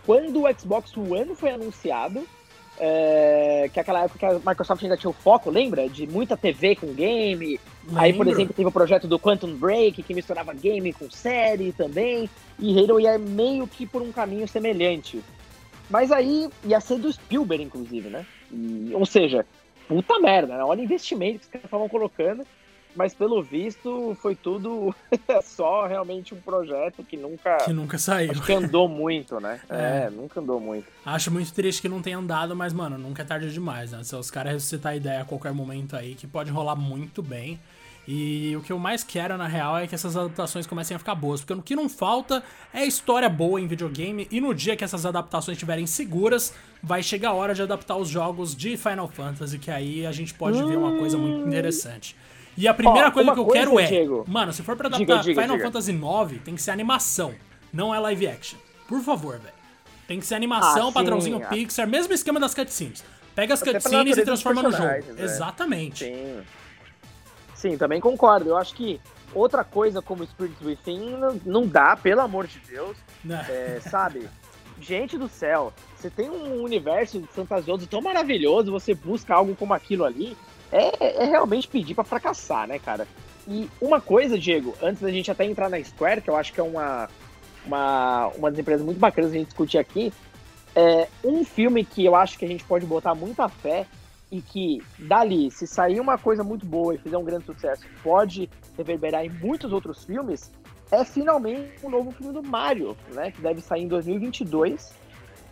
quando 0.06 0.44
o 0.44 0.58
Xbox 0.58 0.96
One 0.96 1.34
foi 1.34 1.50
anunciado, 1.50 2.26
é, 2.78 3.68
que 3.72 3.80
aquela 3.80 4.04
época 4.04 4.18
que 4.18 4.24
a 4.24 4.50
Microsoft 4.50 4.82
ainda 4.82 4.96
tinha 4.96 5.10
o 5.10 5.14
foco, 5.14 5.50
lembra? 5.50 5.88
De 5.88 6.06
muita 6.06 6.36
TV 6.36 6.76
com 6.76 6.92
game. 6.94 7.58
Lembro. 7.84 8.00
Aí, 8.00 8.12
por 8.12 8.26
exemplo, 8.28 8.54
teve 8.54 8.68
o 8.68 8.72
projeto 8.72 9.08
do 9.08 9.18
Quantum 9.18 9.54
Break, 9.56 10.02
que 10.02 10.14
misturava 10.14 10.54
game 10.54 10.92
com 10.92 11.10
série 11.10 11.72
também. 11.72 12.30
E 12.58 12.78
Halo 12.78 13.00
ia 13.00 13.18
meio 13.18 13.66
que 13.66 13.86
por 13.86 14.00
um 14.00 14.12
caminho 14.12 14.46
semelhante. 14.46 15.20
Mas 15.90 16.12
aí 16.12 16.48
ia 16.64 16.80
ser 16.80 16.98
do 16.98 17.12
Spielberg, 17.12 17.64
inclusive, 17.64 18.08
né? 18.08 18.24
E, 18.52 18.90
ou 18.94 19.06
seja, 19.06 19.44
puta 19.88 20.18
merda, 20.20 20.56
né? 20.56 20.64
olha 20.64 20.80
o 20.80 20.84
investimento 20.84 21.40
que 21.40 21.44
os 21.46 21.50
caras 21.50 21.64
estavam 21.64 21.88
colocando. 21.88 22.46
Mas 22.96 23.14
pelo 23.14 23.42
visto 23.42 24.16
foi 24.20 24.34
tudo 24.34 24.94
só 25.44 25.86
realmente 25.86 26.34
um 26.34 26.40
projeto 26.40 27.04
que 27.04 27.16
nunca. 27.16 27.58
Que 27.58 27.72
nunca 27.72 27.98
saiu. 27.98 28.32
Que 28.42 28.52
andou 28.52 28.88
muito, 28.88 29.38
né? 29.38 29.60
É. 29.68 30.06
é. 30.06 30.10
nunca 30.10 30.40
andou 30.40 30.58
muito. 30.58 30.86
Acho 31.04 31.30
muito 31.30 31.52
triste 31.52 31.82
que 31.82 31.88
não 31.88 32.00
tenha 32.00 32.16
andado, 32.16 32.56
mas, 32.56 32.72
mano, 32.72 32.96
nunca 32.96 33.22
é 33.22 33.24
tarde 33.24 33.52
demais, 33.52 33.92
né? 33.92 34.02
Se 34.02 34.14
os 34.16 34.30
caras 34.30 34.54
ressuscitar 34.54 34.92
a 34.92 34.96
ideia 34.96 35.20
a 35.20 35.24
qualquer 35.24 35.52
momento 35.52 35.94
aí, 35.96 36.14
que 36.14 36.26
pode 36.26 36.50
rolar 36.50 36.76
muito 36.76 37.22
bem. 37.22 37.60
E 38.08 38.54
o 38.56 38.60
que 38.62 38.72
eu 38.72 38.78
mais 38.78 39.02
quero, 39.02 39.36
na 39.36 39.48
real, 39.48 39.76
é 39.76 39.86
que 39.86 39.94
essas 39.94 40.16
adaptações 40.16 40.66
comecem 40.66 40.94
a 40.94 40.98
ficar 40.98 41.14
boas. 41.16 41.40
Porque 41.40 41.52
o 41.52 41.62
que 41.62 41.74
não 41.74 41.88
falta 41.88 42.42
é 42.72 42.84
história 42.84 43.28
boa 43.28 43.60
em 43.60 43.66
videogame. 43.66 44.28
E 44.30 44.40
no 44.40 44.54
dia 44.54 44.76
que 44.76 44.84
essas 44.84 45.04
adaptações 45.04 45.56
estiverem 45.56 45.86
seguras, 45.86 46.54
vai 46.80 47.02
chegar 47.02 47.30
a 47.30 47.34
hora 47.34 47.52
de 47.52 47.62
adaptar 47.62 47.96
os 47.96 48.08
jogos 48.08 48.54
de 48.54 48.76
Final 48.76 49.08
Fantasy. 49.08 49.58
Que 49.58 49.72
aí 49.72 50.06
a 50.06 50.12
gente 50.12 50.32
pode 50.32 50.62
ver 50.62 50.78
uma 50.78 50.96
coisa 50.96 51.18
muito 51.18 51.38
hum. 51.38 51.48
interessante. 51.48 52.14
E 52.56 52.66
a 52.66 52.74
primeira 52.74 53.10
coisa 53.10 53.32
que 53.32 53.38
eu 53.38 53.44
coisa, 53.44 53.64
quero 53.64 53.78
é. 53.78 53.86
Diego, 53.86 54.24
mano, 54.26 54.52
se 54.52 54.62
for 54.62 54.76
pra 54.76 54.88
adaptar 54.88 55.04
diga, 55.04 55.22
diga, 55.22 55.42
Final 55.42 55.56
diga. 55.56 55.68
Fantasy 55.68 55.92
IX, 55.92 56.42
tem 56.42 56.54
que 56.54 56.62
ser 56.62 56.70
animação. 56.70 57.34
Não 57.72 57.94
é 57.94 57.98
live 57.98 58.26
action. 58.26 58.58
Por 58.88 59.00
favor, 59.02 59.38
velho. 59.38 59.54
Tem 60.08 60.20
que 60.20 60.26
ser 60.26 60.36
animação, 60.36 60.88
ah, 60.88 60.92
padrãozinho 60.92 61.38
sim, 61.38 61.44
Pixar, 61.48 61.86
mesmo 61.86 62.12
esquema 62.12 62.38
das 62.38 62.54
cutscenes. 62.54 63.04
Pega 63.34 63.54
as 63.54 63.62
cutscenes 63.62 64.16
e 64.16 64.24
transforma 64.24 64.62
no 64.62 64.70
jogo. 64.70 64.84
Né? 64.84 65.02
Exatamente. 65.18 66.04
Sim. 66.04 66.42
Sim, 67.54 67.76
também 67.76 68.00
concordo. 68.00 68.50
Eu 68.50 68.56
acho 68.56 68.74
que 68.74 69.00
outra 69.34 69.64
coisa 69.64 70.00
como 70.00 70.24
Spirit 70.26 70.56
Within 70.64 71.16
não 71.44 71.66
dá, 71.66 71.96
pelo 71.96 72.20
amor 72.20 72.46
de 72.46 72.60
Deus. 72.60 72.96
É, 73.48 73.80
sabe? 73.80 74.28
Gente 74.80 75.16
do 75.16 75.26
céu, 75.26 75.72
você 75.96 76.10
tem 76.10 76.28
um 76.28 76.62
universo 76.62 77.26
fantasioso 77.32 77.86
tão 77.86 78.02
maravilhoso, 78.02 78.70
você 78.70 78.94
busca 78.94 79.34
algo 79.34 79.56
como 79.56 79.72
aquilo 79.72 80.04
ali, 80.04 80.36
é, 80.72 81.22
é 81.22 81.24
realmente 81.24 81.68
pedir 81.68 81.94
para 81.94 82.04
fracassar, 82.04 82.66
né, 82.66 82.78
cara? 82.78 83.06
E 83.48 83.70
uma 83.80 84.00
coisa, 84.00 84.38
Diego, 84.38 84.74
antes 84.82 85.00
da 85.00 85.10
gente 85.10 85.30
até 85.30 85.44
entrar 85.44 85.68
na 85.68 85.82
Square, 85.82 86.20
que 86.20 86.28
eu 86.28 86.36
acho 86.36 86.52
que 86.52 86.60
é 86.60 86.62
uma, 86.62 87.08
uma, 87.64 88.26
uma 88.36 88.50
das 88.50 88.58
empresas 88.58 88.84
muito 88.84 88.98
bacanas 88.98 89.30
a 89.30 89.34
gente 89.34 89.46
discutir 89.46 89.78
aqui, 89.78 90.12
é 90.74 91.08
um 91.24 91.44
filme 91.44 91.84
que 91.84 92.04
eu 92.04 92.14
acho 92.14 92.38
que 92.38 92.44
a 92.44 92.48
gente 92.48 92.64
pode 92.64 92.84
botar 92.84 93.14
muita 93.14 93.48
fé 93.48 93.86
e 94.30 94.42
que 94.42 94.82
dali, 94.98 95.50
se 95.50 95.66
sair 95.66 96.00
uma 96.00 96.18
coisa 96.18 96.42
muito 96.42 96.66
boa 96.66 96.94
e 96.94 96.98
fizer 96.98 97.16
um 97.16 97.24
grande 97.24 97.46
sucesso, 97.46 97.84
pode 98.02 98.50
reverberar 98.76 99.24
em 99.24 99.30
muitos 99.30 99.72
outros 99.72 100.04
filmes, 100.04 100.50
é 100.90 101.04
finalmente 101.04 101.84
o 101.84 101.86
um 101.86 101.90
novo 101.90 102.10
filme 102.10 102.32
do 102.32 102.42
Mario, 102.42 102.96
né? 103.12 103.30
Que 103.30 103.40
deve 103.40 103.60
sair 103.60 103.82
em 103.82 103.88
2022. 103.88 104.92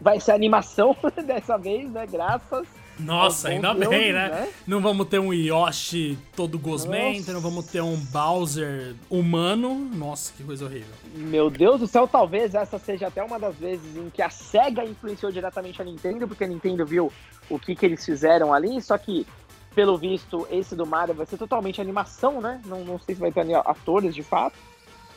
Vai 0.00 0.20
ser 0.20 0.32
animação 0.32 0.96
dessa 1.24 1.56
vez, 1.56 1.90
né? 1.90 2.06
Graças 2.06 2.66
nossa, 2.98 3.48
ainda 3.48 3.74
bem, 3.74 4.12
né? 4.12 4.28
né? 4.28 4.48
Não 4.66 4.80
vamos 4.80 5.08
ter 5.08 5.18
um 5.18 5.32
Yoshi 5.32 6.18
todo 6.34 6.58
gosmento, 6.58 7.32
não 7.32 7.40
vamos 7.40 7.66
ter 7.66 7.82
um 7.82 7.96
Bowser 7.96 8.94
humano. 9.10 9.74
Nossa, 9.74 10.32
que 10.32 10.42
coisa 10.42 10.64
horrível. 10.64 10.94
Meu 11.14 11.50
Deus 11.50 11.80
do 11.80 11.86
céu, 11.86 12.06
talvez 12.06 12.54
essa 12.54 12.78
seja 12.78 13.08
até 13.08 13.22
uma 13.22 13.38
das 13.38 13.56
vezes 13.56 13.96
em 13.96 14.10
que 14.10 14.22
a 14.22 14.30
SEGA 14.30 14.84
influenciou 14.84 15.32
diretamente 15.32 15.80
a 15.80 15.84
Nintendo, 15.84 16.28
porque 16.28 16.44
a 16.44 16.48
Nintendo 16.48 16.86
viu 16.86 17.12
o 17.50 17.58
que, 17.58 17.74
que 17.74 17.84
eles 17.84 18.04
fizeram 18.04 18.52
ali, 18.52 18.80
só 18.80 18.96
que 18.96 19.26
pelo 19.74 19.98
visto, 19.98 20.46
esse 20.50 20.76
do 20.76 20.86
Mario 20.86 21.14
vai 21.14 21.26
ser 21.26 21.36
totalmente 21.36 21.80
animação, 21.80 22.40
né? 22.40 22.60
Não, 22.64 22.84
não 22.84 22.98
sei 22.98 23.14
se 23.14 23.20
vai 23.20 23.32
ter 23.32 23.44
atores 23.54 24.14
de 24.14 24.22
fato. 24.22 24.56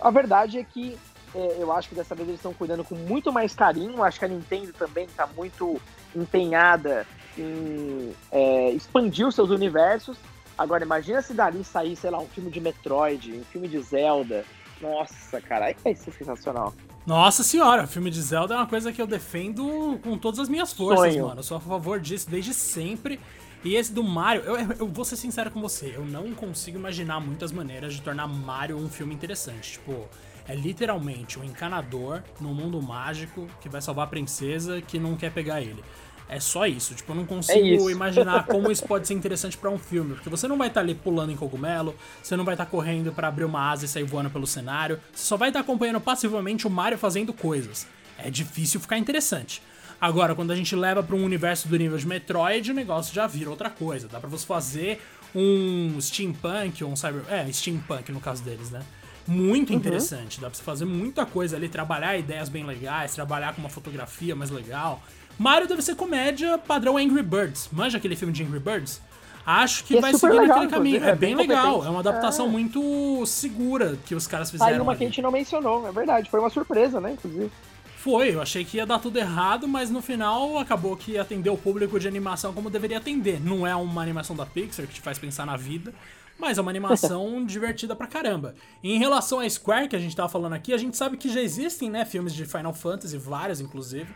A 0.02 0.10
verdade 0.10 0.58
é 0.58 0.64
que 0.64 0.98
é, 1.36 1.58
eu 1.60 1.72
acho 1.72 1.90
que 1.90 1.96
dessa 1.96 2.16
vez 2.16 2.28
eles 2.28 2.40
estão 2.40 2.54
cuidando 2.54 2.84
com 2.84 2.96
muito 2.96 3.32
mais 3.32 3.54
carinho. 3.54 4.04
Acho 4.04 4.18
que 4.18 4.26
a 4.26 4.28
Nintendo 4.28 4.74
também 4.74 5.06
está 5.06 5.28
muito 5.28 5.80
empenhada 6.16 7.06
em 7.38 8.14
é, 8.32 8.72
expandir 8.72 9.28
os 9.28 9.36
seus 9.36 9.50
universos. 9.50 10.18
Agora, 10.58 10.84
imagina 10.84 11.22
se 11.22 11.34
dali 11.34 11.64
sair, 11.64 11.96
sei 11.96 12.10
lá, 12.10 12.20
um 12.20 12.28
filme 12.28 12.50
de 12.50 12.60
Metroid, 12.60 13.32
um 13.34 13.44
filme 13.44 13.68
de 13.68 13.80
Zelda. 13.80 14.44
Nossa, 14.82 15.40
cara, 15.42 15.66
aí 15.66 15.76
vai 15.84 15.96
ser 15.96 16.12
sensacional. 16.12 16.74
Nossa 17.06 17.42
senhora, 17.42 17.84
o 17.84 17.88
filme 17.88 18.12
de 18.12 18.22
Zelda 18.22 18.54
é 18.54 18.58
uma 18.58 18.68
coisa 18.68 18.92
que 18.92 19.02
eu 19.02 19.08
defendo 19.08 19.98
com 20.04 20.18
todas 20.18 20.40
as 20.40 20.50
minhas 20.50 20.74
forças, 20.74 21.14
Sonho. 21.14 21.28
mano. 21.28 21.40
Eu 21.40 21.44
sou 21.44 21.58
a 21.58 21.60
favor 21.60 22.00
disso 22.00 22.30
desde 22.30 22.54
sempre. 22.54 23.20
E 23.64 23.76
esse 23.76 23.92
do 23.92 24.04
Mario, 24.04 24.44
eu, 24.44 24.56
eu 24.80 24.88
vou 24.88 25.04
ser 25.04 25.16
sincero 25.16 25.50
com 25.50 25.60
você, 25.60 25.94
eu 25.96 26.06
não 26.06 26.34
consigo 26.34 26.78
imaginar 26.78 27.20
muitas 27.20 27.52
maneiras 27.52 27.94
de 27.96 28.02
tornar 28.02 28.28
Mario 28.28 28.78
um 28.78 28.88
filme 28.88 29.16
interessante. 29.16 29.74
Tipo, 29.74 30.08
é 30.48 30.56
literalmente 30.56 31.40
um 31.40 31.44
encanador 31.44 32.24
no 32.40 32.54
mundo 32.54 32.82
mágico 32.82 33.48
que 33.60 33.68
vai 33.68 33.82
salvar 33.82 34.06
a 34.06 34.10
princesa 34.10 34.82
que 34.82 35.00
não 35.00 35.16
quer 35.16 35.32
pegar 35.32 35.62
ele. 35.62 35.84
É 36.30 36.40
só 36.40 36.66
isso. 36.66 36.94
Tipo, 36.94 37.12
eu 37.12 37.16
não 37.16 37.26
consigo 37.26 37.90
é 37.90 37.92
imaginar 37.92 38.46
como 38.48 38.72
isso 38.72 38.84
pode 38.86 39.08
ser 39.08 39.14
interessante 39.14 39.58
para 39.58 39.70
um 39.70 39.78
filme. 39.78 40.16
Porque 40.16 40.30
você 40.30 40.48
não 40.48 40.58
vai 40.58 40.68
estar 40.68 40.82
tá 40.82 40.86
ali 40.86 40.94
pulando 40.94 41.32
em 41.32 41.36
cogumelo, 41.36 41.96
você 42.22 42.36
não 42.36 42.44
vai 42.44 42.54
estar 42.54 42.66
tá 42.66 42.72
correndo 42.72 43.12
para 43.12 43.28
abrir 43.28 43.46
uma 43.46 43.72
asa 43.72 43.86
e 43.86 43.88
sair 43.88 44.04
voando 44.04 44.30
pelo 44.30 44.46
cenário. 44.46 45.00
Você 45.14 45.26
só 45.26 45.38
vai 45.38 45.50
estar 45.50 45.60
tá 45.60 45.64
acompanhando 45.64 46.02
passivamente 46.02 46.68
o 46.68 46.70
Mario 46.70 46.98
fazendo 46.98 47.34
coisas. 47.34 47.88
É 48.18 48.30
difícil 48.30 48.80
ficar 48.80 48.98
interessante. 48.98 49.62
Agora, 50.00 50.36
quando 50.36 50.52
a 50.52 50.56
gente 50.56 50.76
leva 50.76 51.02
para 51.02 51.16
um 51.16 51.24
universo 51.24 51.68
do 51.68 51.78
nível 51.78 51.98
de 51.98 52.08
Metroid, 52.08 52.72
o 52.72 52.74
negócio 52.74 53.14
já 53.14 53.26
vira 53.26 53.50
outra 53.50 53.70
coisa. 53.70 54.08
Dá 54.08 54.20
para 54.20 54.30
você 54.30 54.46
fazer 54.46 55.02
um 55.34 56.00
steampunk, 56.00 56.84
um 56.84 56.96
cyber, 56.96 57.24
é, 57.30 57.52
steampunk 57.52 58.12
no 58.12 58.20
caso 58.20 58.44
deles, 58.44 58.70
né? 58.70 58.82
Muito 59.28 59.72
uhum. 59.72 59.76
interessante. 59.76 60.40
Dá 60.40 60.50
pra 60.50 60.58
você 60.58 60.64
fazer 60.64 60.86
muita 60.86 61.26
coisa 61.26 61.58
ali, 61.58 61.68
trabalhar 61.68 62.18
ideias 62.18 62.48
bem 62.48 62.64
legais, 62.64 63.14
trabalhar 63.14 63.54
com 63.54 63.62
uma 63.62 63.70
fotografia 63.70 64.36
mais 64.36 64.52
legal. 64.52 65.04
Mario 65.38 65.68
deve 65.68 65.82
ser 65.82 65.96
comédia 65.96 66.58
padrão 66.58 66.98
Angry 66.98 67.22
Birds. 67.22 67.70
Manja 67.72 67.98
aquele 67.98 68.16
filme 68.16 68.34
de 68.34 68.44
Angry 68.44 68.60
Birds? 68.60 69.02
Acho 69.46 69.86
que, 69.86 69.98
é 69.98 70.02
vai 70.02 70.14
seguir 70.14 70.34
legal, 70.34 70.48
naquele 70.48 70.68
caminho. 70.68 71.04
É, 71.06 71.10
é 71.12 71.16
bem, 71.16 71.34
bem 71.34 71.48
legal. 71.48 71.86
É 71.86 71.90
uma 71.90 72.02
adaptação 72.02 72.48
é. 72.48 72.50
muito 72.50 73.26
segura 73.26 73.98
que 74.06 74.14
os 74.14 74.28
caras 74.28 74.52
fizeram. 74.52 74.74
Aí 74.74 74.80
uma 74.80 74.92
ali. 74.92 74.98
que 74.98 75.06
a 75.06 75.08
gente 75.08 75.22
não 75.22 75.32
mencionou, 75.32 75.88
é 75.88 75.92
verdade. 75.92 76.30
Foi 76.30 76.40
uma 76.40 76.50
surpresa, 76.50 77.00
né, 77.00 77.14
inclusive. 77.14 77.50
Foi, 77.96 78.34
eu 78.34 78.42
achei 78.42 78.66
que 78.66 78.78
ia 78.78 78.86
dar 78.86 79.00
tudo 79.00 79.18
errado, 79.18 79.66
mas 79.66 79.90
no 79.90 80.02
final 80.02 80.58
acabou 80.58 80.98
que 80.98 81.18
atendeu 81.18 81.54
o 81.54 81.58
público 81.58 81.98
de 82.00 82.08
animação 82.08 82.54
como 82.54 82.70
deveria 82.70 82.98
atender. 82.98 83.40
Não 83.40 83.66
é 83.66 83.76
uma 83.76 84.02
animação 84.02 84.36
da 84.36 84.46
Pixar 84.46 84.86
que 84.86 84.96
te 84.96 85.02
faz 85.02 85.18
pensar 85.18 85.46
na 85.46 85.56
vida, 85.56 85.94
mas 86.38 86.58
é 86.58 86.62
uma 86.62 86.70
animação 86.70 87.44
divertida 87.48 87.96
pra 87.96 88.06
caramba. 88.06 88.54
E 88.84 88.94
em 88.94 89.00
relação 89.00 89.40
a 89.40 89.50
Square, 89.50 89.88
que 89.88 89.96
a 89.96 90.00
gente 90.00 90.16
tava 90.16 90.28
falando 90.28 90.54
aqui, 90.54 90.74
a 90.74 90.78
gente 90.78 90.98
sabe 90.98 91.16
que 91.16 91.30
já 91.30 91.42
existem, 91.42 91.90
né, 91.90 92.04
filmes 92.04 92.34
de 92.34 92.46
Final 92.46 92.74
Fantasy, 92.74 93.18
vários 93.18 93.62
inclusive. 93.62 94.14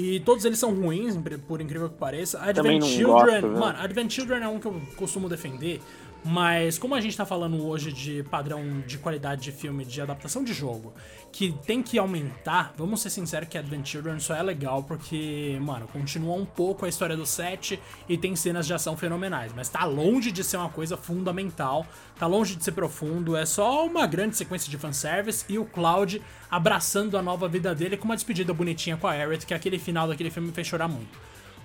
E 0.00 0.20
todos 0.20 0.44
eles 0.44 0.60
são 0.60 0.72
ruins, 0.72 1.18
por 1.48 1.60
incrível 1.60 1.88
que 1.88 1.96
pareça. 1.96 2.40
Advent 2.40 2.84
Children, 2.84 3.40
gosto, 3.40 3.58
mano, 3.58 3.78
Advent 3.80 4.12
Children 4.12 4.44
é 4.44 4.48
um 4.48 4.60
que 4.60 4.66
eu 4.66 4.80
costumo 4.94 5.28
defender, 5.28 5.80
mas 6.24 6.78
como 6.78 6.94
a 6.94 7.00
gente 7.00 7.16
tá 7.16 7.24
falando 7.24 7.64
hoje 7.66 7.92
de 7.92 8.22
padrão 8.24 8.80
de 8.86 8.98
qualidade 8.98 9.42
de 9.42 9.52
filme, 9.52 9.84
de 9.84 10.00
adaptação 10.00 10.42
de 10.42 10.52
jogo, 10.52 10.92
que 11.32 11.52
tem 11.64 11.82
que 11.82 11.98
aumentar, 11.98 12.74
vamos 12.76 13.00
ser 13.00 13.10
sinceros 13.10 13.48
que 13.48 13.56
Advent 13.56 13.86
Children 13.86 14.18
só 14.18 14.34
é 14.34 14.42
legal 14.42 14.82
porque, 14.82 15.58
mano, 15.60 15.86
continua 15.88 16.34
um 16.34 16.44
pouco 16.44 16.84
a 16.84 16.88
história 16.88 17.16
do 17.16 17.24
set 17.24 17.80
e 18.08 18.18
tem 18.18 18.34
cenas 18.34 18.66
de 18.66 18.74
ação 18.74 18.96
fenomenais, 18.96 19.52
mas 19.54 19.68
tá 19.68 19.84
longe 19.84 20.30
de 20.32 20.42
ser 20.42 20.56
uma 20.56 20.70
coisa 20.70 20.96
fundamental, 20.96 21.86
tá 22.18 22.26
longe 22.26 22.56
de 22.56 22.64
ser 22.64 22.72
profundo, 22.72 23.36
é 23.36 23.46
só 23.46 23.86
uma 23.86 24.06
grande 24.06 24.36
sequência 24.36 24.70
de 24.70 24.76
fanservice 24.76 25.44
e 25.48 25.58
o 25.58 25.64
Cloud 25.64 26.22
abraçando 26.50 27.16
a 27.16 27.22
nova 27.22 27.48
vida 27.48 27.74
dele 27.74 27.96
com 27.96 28.04
uma 28.04 28.16
despedida 28.16 28.52
bonitinha 28.52 28.96
com 28.96 29.06
a 29.06 29.12
Aerith, 29.12 29.46
que 29.46 29.54
aquele 29.54 29.78
final 29.78 30.08
daquele 30.08 30.30
filme 30.30 30.48
me 30.48 30.54
fez 30.54 30.66
chorar 30.66 30.88
muito. 30.88 31.18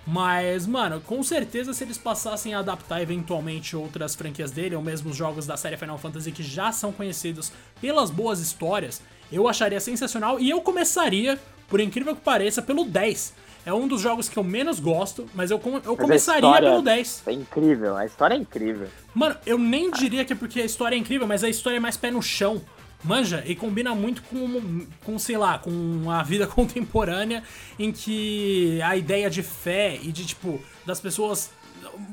Mas, 0.05 0.67
mano, 0.67 0.99
com 1.01 1.23
certeza 1.23 1.73
se 1.73 1.83
eles 1.83 1.97
passassem 1.97 2.53
a 2.53 2.59
adaptar 2.59 3.01
eventualmente 3.01 3.75
outras 3.75 4.15
franquias 4.15 4.51
dele, 4.51 4.75
ou 4.75 4.81
mesmo 4.81 5.11
os 5.11 5.15
jogos 5.15 5.45
da 5.45 5.55
série 5.55 5.77
Final 5.77 5.97
Fantasy 5.97 6.31
que 6.31 6.43
já 6.43 6.71
são 6.71 6.91
conhecidos 6.91 7.51
pelas 7.79 8.09
boas 8.09 8.39
histórias, 8.39 9.01
eu 9.31 9.47
acharia 9.47 9.79
sensacional 9.79 10.39
e 10.39 10.49
eu 10.49 10.61
começaria, 10.61 11.39
por 11.69 11.79
incrível 11.79 12.15
que 12.15 12.21
pareça, 12.21 12.61
pelo 12.61 12.83
10. 12.83 13.33
É 13.65 13.73
um 13.73 13.87
dos 13.87 14.01
jogos 14.01 14.27
que 14.27 14.37
eu 14.37 14.43
menos 14.43 14.77
gosto, 14.77 15.25
mas 15.33 15.49
eu, 15.49 15.61
eu 15.63 15.95
mas 15.95 15.97
começaria 15.97 16.61
pelo 16.61 16.81
10. 16.81 17.23
É 17.25 17.31
incrível, 17.31 17.95
a 17.95 18.05
história 18.05 18.35
é 18.35 18.37
incrível. 18.37 18.89
Mano, 19.15 19.37
eu 19.45 19.57
nem 19.57 19.89
diria 19.89 20.25
que 20.25 20.33
é 20.33 20.35
porque 20.35 20.61
a 20.61 20.65
história 20.65 20.95
é 20.95 20.99
incrível, 20.99 21.25
mas 21.25 21.45
a 21.45 21.49
história 21.49 21.77
é 21.77 21.79
mais 21.79 21.95
pé 21.95 22.11
no 22.11 22.21
chão. 22.21 22.61
Manja, 23.03 23.43
e 23.45 23.55
combina 23.55 23.93
muito 23.93 24.21
com, 24.23 24.85
com, 25.03 25.19
sei 25.19 25.37
lá, 25.37 25.59
com 25.59 26.09
a 26.09 26.23
vida 26.23 26.47
contemporânea 26.47 27.43
em 27.77 27.91
que 27.91 28.81
a 28.81 28.95
ideia 28.95 29.29
de 29.29 29.43
fé 29.43 29.99
e 30.01 30.11
de, 30.11 30.25
tipo, 30.25 30.61
das 30.85 30.99
pessoas 30.99 31.51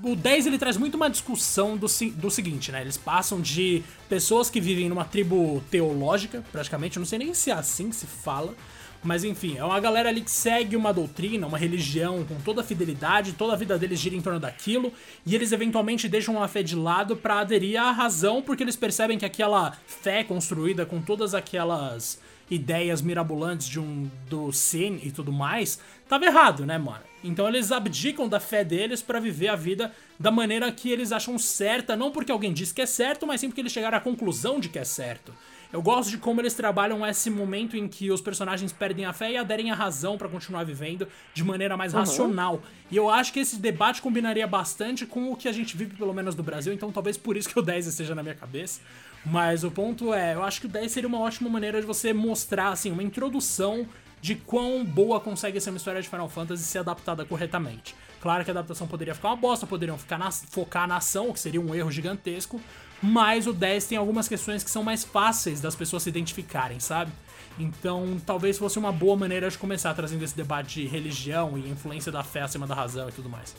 o 0.03 0.16
10 0.16 0.47
ele 0.47 0.59
traz 0.59 0.76
muito 0.76 0.95
uma 0.95 1.09
discussão 1.09 1.76
do, 1.76 1.86
do 2.16 2.30
seguinte, 2.30 2.72
né? 2.72 2.80
Eles 2.80 2.97
passam 2.97 3.41
de 3.41 3.82
pessoas 4.09 4.51
que 4.51 4.61
vivem 4.61 4.88
numa 4.88 5.05
tribo 5.05 5.62
teológica, 5.70 6.45
praticamente, 6.51 6.97
eu 6.97 7.01
não 7.01 7.07
sei 7.07 7.18
nem 7.18 7.34
se 7.34 7.51
é 7.51 7.55
assim 7.55 7.91
que 7.91 7.97
se 7.97 8.07
fala, 8.07 8.55
mas 9.03 9.25
enfim, 9.25 9.57
é 9.57 9.65
uma 9.65 9.81
galera 9.81 10.09
ali 10.09 10.21
que 10.21 10.31
segue 10.31 10.77
uma 10.77 10.93
doutrina, 10.93 11.47
uma 11.47 11.57
religião 11.57 12.25
com 12.25 12.35
toda 12.41 12.61
a 12.61 12.65
fidelidade, 12.65 13.33
toda 13.33 13.55
a 13.55 13.57
vida 13.57 13.79
deles 13.79 13.99
gira 13.99 14.15
em 14.15 14.21
torno 14.21 14.39
daquilo, 14.39 14.93
e 15.25 15.35
eles 15.35 15.53
eventualmente 15.53 16.09
deixam 16.09 16.43
a 16.43 16.49
fé 16.49 16.63
de 16.63 16.77
lado 16.77 17.17
para 17.17 17.41
aderir 17.41 17.81
à 17.81 17.91
razão, 17.91 18.43
porque 18.43 18.63
eles 18.63 18.77
percebem 18.77 19.19
que 19.19 19.25
aquela 19.25 19.73
fé 19.87 20.23
construída 20.23 20.85
com 20.85 21.01
todas 21.01 21.35
aquelas 21.35 22.21
ideias 22.51 23.01
mirabolantes 23.01 23.69
de 23.69 23.79
um 23.79 24.11
do 24.29 24.53
Sin 24.53 24.99
e 25.03 25.11
tudo 25.11 25.33
mais, 25.33 25.79
tava 26.09 26.27
errado, 26.27 26.67
né, 26.67 26.77
mano? 26.77 27.05
Então 27.23 27.47
eles 27.47 27.71
abdicam 27.71 28.29
da 28.29 28.41
fé 28.41 28.65
deles 28.65 29.01
para 29.01 29.21
viver 29.21 29.49
a 29.49 29.57
vida 29.57 29.93
da 30.19 30.31
maneira 30.31 30.71
que 30.73 30.91
eles 30.91 31.13
acham 31.13 31.39
certa, 31.39 31.95
não 31.95 32.11
porque 32.11 32.33
alguém 32.33 32.53
disse 32.53 32.75
que 32.75 32.83
é 32.83 32.87
certo, 32.87 33.27
mas 33.27 33.41
sim 33.41 33.49
porque 33.49 33.61
eles 33.61 33.73
chegaram 33.73 33.97
à 33.97 34.01
conclusão 34.01 34.59
de 34.59 34.69
que 34.69 34.79
é 34.79 34.85
certo. 34.85 35.33
Eu 35.73 35.81
gosto 35.81 36.11
de 36.11 36.18
como 36.18 36.41
eles 36.41 36.55
trabalham 36.55 37.07
esse 37.07 37.31
momento 37.31 37.77
em 37.77 37.87
que 37.87 38.11
os 38.11 38.21
personagens 38.21 38.73
perdem 38.73 39.05
a 39.05 39.12
fé 39.12 39.33
e 39.33 39.37
aderem 39.37 39.71
à 39.71 39.75
razão 39.75 40.18
para 40.18 40.29
continuar 40.29 40.64
vivendo 40.64 41.07
de 41.33 41.45
maneira 41.45 41.77
mais 41.77 41.93
uhum. 41.93 42.01
racional. 42.01 42.62
E 42.91 42.97
eu 42.97 43.09
acho 43.09 43.33
que 43.33 43.39
esse 43.39 43.57
debate 43.57 44.03
combinaria 44.03 44.47
bastante 44.47 45.07
com 45.07 45.31
o 45.31 45.37
que 45.37 45.49
a 45.49 45.53
gente 45.53 45.77
vive, 45.77 45.97
pelo 45.97 46.12
menos 46.12 46.35
no 46.35 46.43
Brasil, 46.43 46.73
então 46.73 46.91
talvez 46.91 47.16
por 47.16 47.37
isso 47.37 47.49
que 47.49 47.59
o 47.59 47.62
10 47.62 47.87
esteja 47.87 48.14
na 48.14 48.23
minha 48.23 48.35
cabeça. 48.35 48.81
Mas 49.25 49.62
o 49.62 49.71
ponto 49.71 50.12
é, 50.12 50.35
eu 50.35 50.43
acho 50.43 50.61
que 50.61 50.66
o 50.66 50.71
10 50.71 50.91
seria 50.91 51.09
uma 51.09 51.21
ótima 51.21 51.49
maneira 51.49 51.81
de 51.81 51.87
você 51.87 52.12
mostrar, 52.12 52.71
assim, 52.71 52.91
uma 52.91 53.03
introdução 53.03 53.87
de 54.21 54.35
quão 54.35 54.85
boa 54.85 55.21
consegue 55.21 55.61
ser 55.61 55.71
uma 55.71 55.77
história 55.77 56.01
de 56.03 56.09
Final 56.09 56.29
Fantasy 56.29 56.64
ser 56.64 56.79
adaptada 56.79 57.25
corretamente. 57.25 57.95
Claro 58.21 58.45
que 58.45 58.51
a 58.51 58.53
adaptação 58.53 58.87
poderia 58.87 59.14
ficar 59.14 59.29
uma 59.29 59.37
bosta, 59.37 59.66
poderiam 59.66 59.97
ficar 59.97 60.18
na, 60.18 60.31
focar 60.31 60.87
na 60.87 60.97
ação, 60.97 61.31
o 61.31 61.33
que 61.33 61.41
seria 61.41 61.61
um 61.61 61.75
erro 61.75 61.91
gigantesco, 61.91 62.61
mas 63.03 63.47
o 63.47 63.53
10 63.53 63.87
tem 63.87 63.99
algumas 63.99 64.29
questões 64.29 64.63
que 64.63 64.71
são 64.71 64.83
mais 64.83 65.05
fáceis 65.05 65.61
das 65.61 65.75
pessoas 65.75 66.03
se 66.03 66.09
identificarem, 66.09 66.79
sabe? 66.81 67.13
Então, 67.59 68.17
talvez 68.25 68.59
fosse 68.59 68.79
uma 68.79 68.93
boa 68.93 69.17
maneira 69.17 69.49
de 69.51 69.59
começar 69.59 69.93
trazendo 69.95 70.23
esse 70.23 70.37
debate 70.37 70.81
de 70.81 70.87
religião 70.87 71.59
e 71.59 71.69
influência 71.69 72.11
da 72.13 72.23
fé 72.23 72.43
acima 72.43 72.67
da 72.67 72.75
razão 72.75 73.09
e 73.09 73.13
tudo 73.13 73.29
mais. 73.29 73.55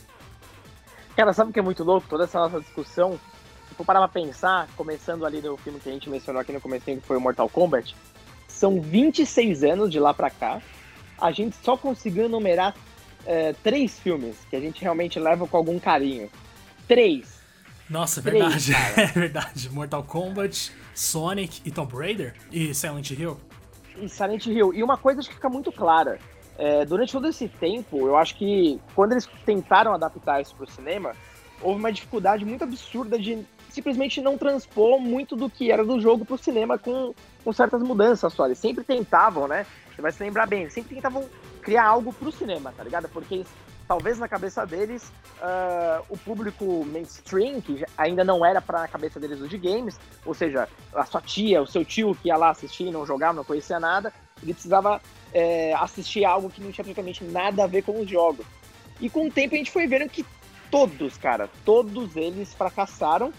Cara, 1.16 1.32
sabe 1.32 1.50
o 1.50 1.52
que 1.52 1.58
é 1.58 1.62
muito 1.62 1.84
louco? 1.84 2.06
Toda 2.08 2.24
essa 2.24 2.38
nossa 2.38 2.60
discussão, 2.60 3.18
se 3.68 3.74
for 3.74 3.84
parar 3.84 4.00
pra 4.00 4.08
pensar, 4.08 4.68
começando 4.76 5.26
ali 5.26 5.40
no 5.40 5.56
filme 5.56 5.78
que 5.78 5.88
a 5.88 5.92
gente 5.92 6.08
mencionou 6.08 6.40
aqui 6.40 6.52
no 6.52 6.60
começo, 6.60 6.84
que 6.84 7.00
foi 7.00 7.16
o 7.16 7.20
Mortal 7.20 7.48
Kombat, 7.48 7.94
são 8.48 8.80
26 8.80 9.64
anos 9.64 9.90
de 9.90 10.00
lá 10.00 10.14
pra 10.14 10.30
cá, 10.30 10.60
a 11.20 11.30
gente 11.30 11.56
só 11.62 11.76
conseguiu 11.76 12.28
numerar 12.28 12.74
é, 13.26 13.52
três 13.62 13.98
filmes 13.98 14.36
que 14.48 14.56
a 14.56 14.60
gente 14.60 14.82
realmente 14.82 15.18
leva 15.18 15.46
com 15.46 15.56
algum 15.56 15.78
carinho. 15.78 16.30
Três. 16.88 17.31
Nossa, 17.92 18.20
é 18.20 18.22
verdade. 18.22 18.72
é 18.96 19.06
verdade. 19.06 19.70
Mortal 19.70 20.02
Kombat, 20.02 20.72
Sonic 20.94 21.60
e 21.62 21.70
Tomb 21.70 21.94
Raider 21.94 22.34
e 22.50 22.74
Silent 22.74 23.10
Hill. 23.10 23.36
E 23.98 24.08
Silent 24.08 24.46
Hill. 24.46 24.72
E 24.72 24.82
uma 24.82 24.96
coisa 24.96 25.20
que 25.20 25.34
fica 25.34 25.50
muito 25.50 25.70
clara. 25.70 26.18
É, 26.58 26.86
durante 26.86 27.12
todo 27.12 27.28
esse 27.28 27.48
tempo, 27.48 27.98
eu 27.98 28.16
acho 28.16 28.36
que 28.36 28.80
quando 28.94 29.12
eles 29.12 29.28
tentaram 29.44 29.92
adaptar 29.92 30.40
isso 30.40 30.54
para 30.54 30.64
o 30.64 30.70
cinema, 30.70 31.14
houve 31.60 31.78
uma 31.78 31.92
dificuldade 31.92 32.44
muito 32.46 32.64
absurda 32.64 33.18
de 33.18 33.44
simplesmente 33.68 34.20
não 34.20 34.38
transpor 34.38 34.98
muito 34.98 35.36
do 35.36 35.50
que 35.50 35.70
era 35.70 35.84
do 35.84 36.00
jogo 36.00 36.24
para 36.24 36.34
o 36.34 36.38
cinema 36.38 36.78
com, 36.78 37.14
com 37.44 37.52
certas 37.52 37.82
mudanças 37.82 38.32
só. 38.32 38.46
Eles 38.46 38.58
sempre 38.58 38.84
tentavam, 38.84 39.46
né? 39.46 39.66
Você 39.94 40.00
vai 40.00 40.12
se 40.12 40.22
lembrar 40.22 40.46
bem, 40.46 40.68
sempre 40.70 40.94
tentavam 40.94 41.26
criar 41.60 41.84
algo 41.84 42.12
para 42.12 42.28
o 42.28 42.32
cinema, 42.32 42.72
tá 42.74 42.82
ligado? 42.82 43.08
Porque 43.08 43.34
eles 43.34 43.48
talvez 43.86 44.18
na 44.18 44.28
cabeça 44.28 44.64
deles, 44.66 45.12
uh, 45.40 46.04
o 46.08 46.16
público 46.16 46.84
mainstream, 46.84 47.60
que 47.60 47.84
ainda 47.96 48.24
não 48.24 48.44
era 48.44 48.60
para 48.60 48.84
a 48.84 48.88
cabeça 48.88 49.20
deles 49.20 49.40
os 49.40 49.48
de 49.48 49.58
games, 49.58 49.98
ou 50.24 50.34
seja, 50.34 50.68
a 50.94 51.04
sua 51.04 51.20
tia, 51.20 51.62
o 51.62 51.66
seu 51.66 51.84
tio 51.84 52.14
que 52.14 52.28
ia 52.28 52.36
lá 52.36 52.50
assistir, 52.50 52.90
não 52.90 53.06
jogava, 53.06 53.34
não 53.34 53.44
conhecia 53.44 53.78
nada, 53.78 54.12
ele 54.42 54.54
precisava 54.54 55.00
é, 55.32 55.74
assistir 55.74 56.24
algo 56.24 56.50
que 56.50 56.60
não 56.60 56.72
tinha 56.72 56.84
praticamente 56.84 57.24
nada 57.24 57.64
a 57.64 57.66
ver 57.66 57.82
com 57.82 58.00
os 58.00 58.08
jogos. 58.08 58.44
E 59.00 59.08
com 59.08 59.26
o 59.26 59.30
tempo 59.30 59.54
a 59.54 59.58
gente 59.58 59.70
foi 59.70 59.86
vendo 59.86 60.08
que 60.08 60.24
todos, 60.70 61.16
cara, 61.16 61.48
todos 61.64 62.16
eles 62.16 62.54
fracassaram. 62.54 63.32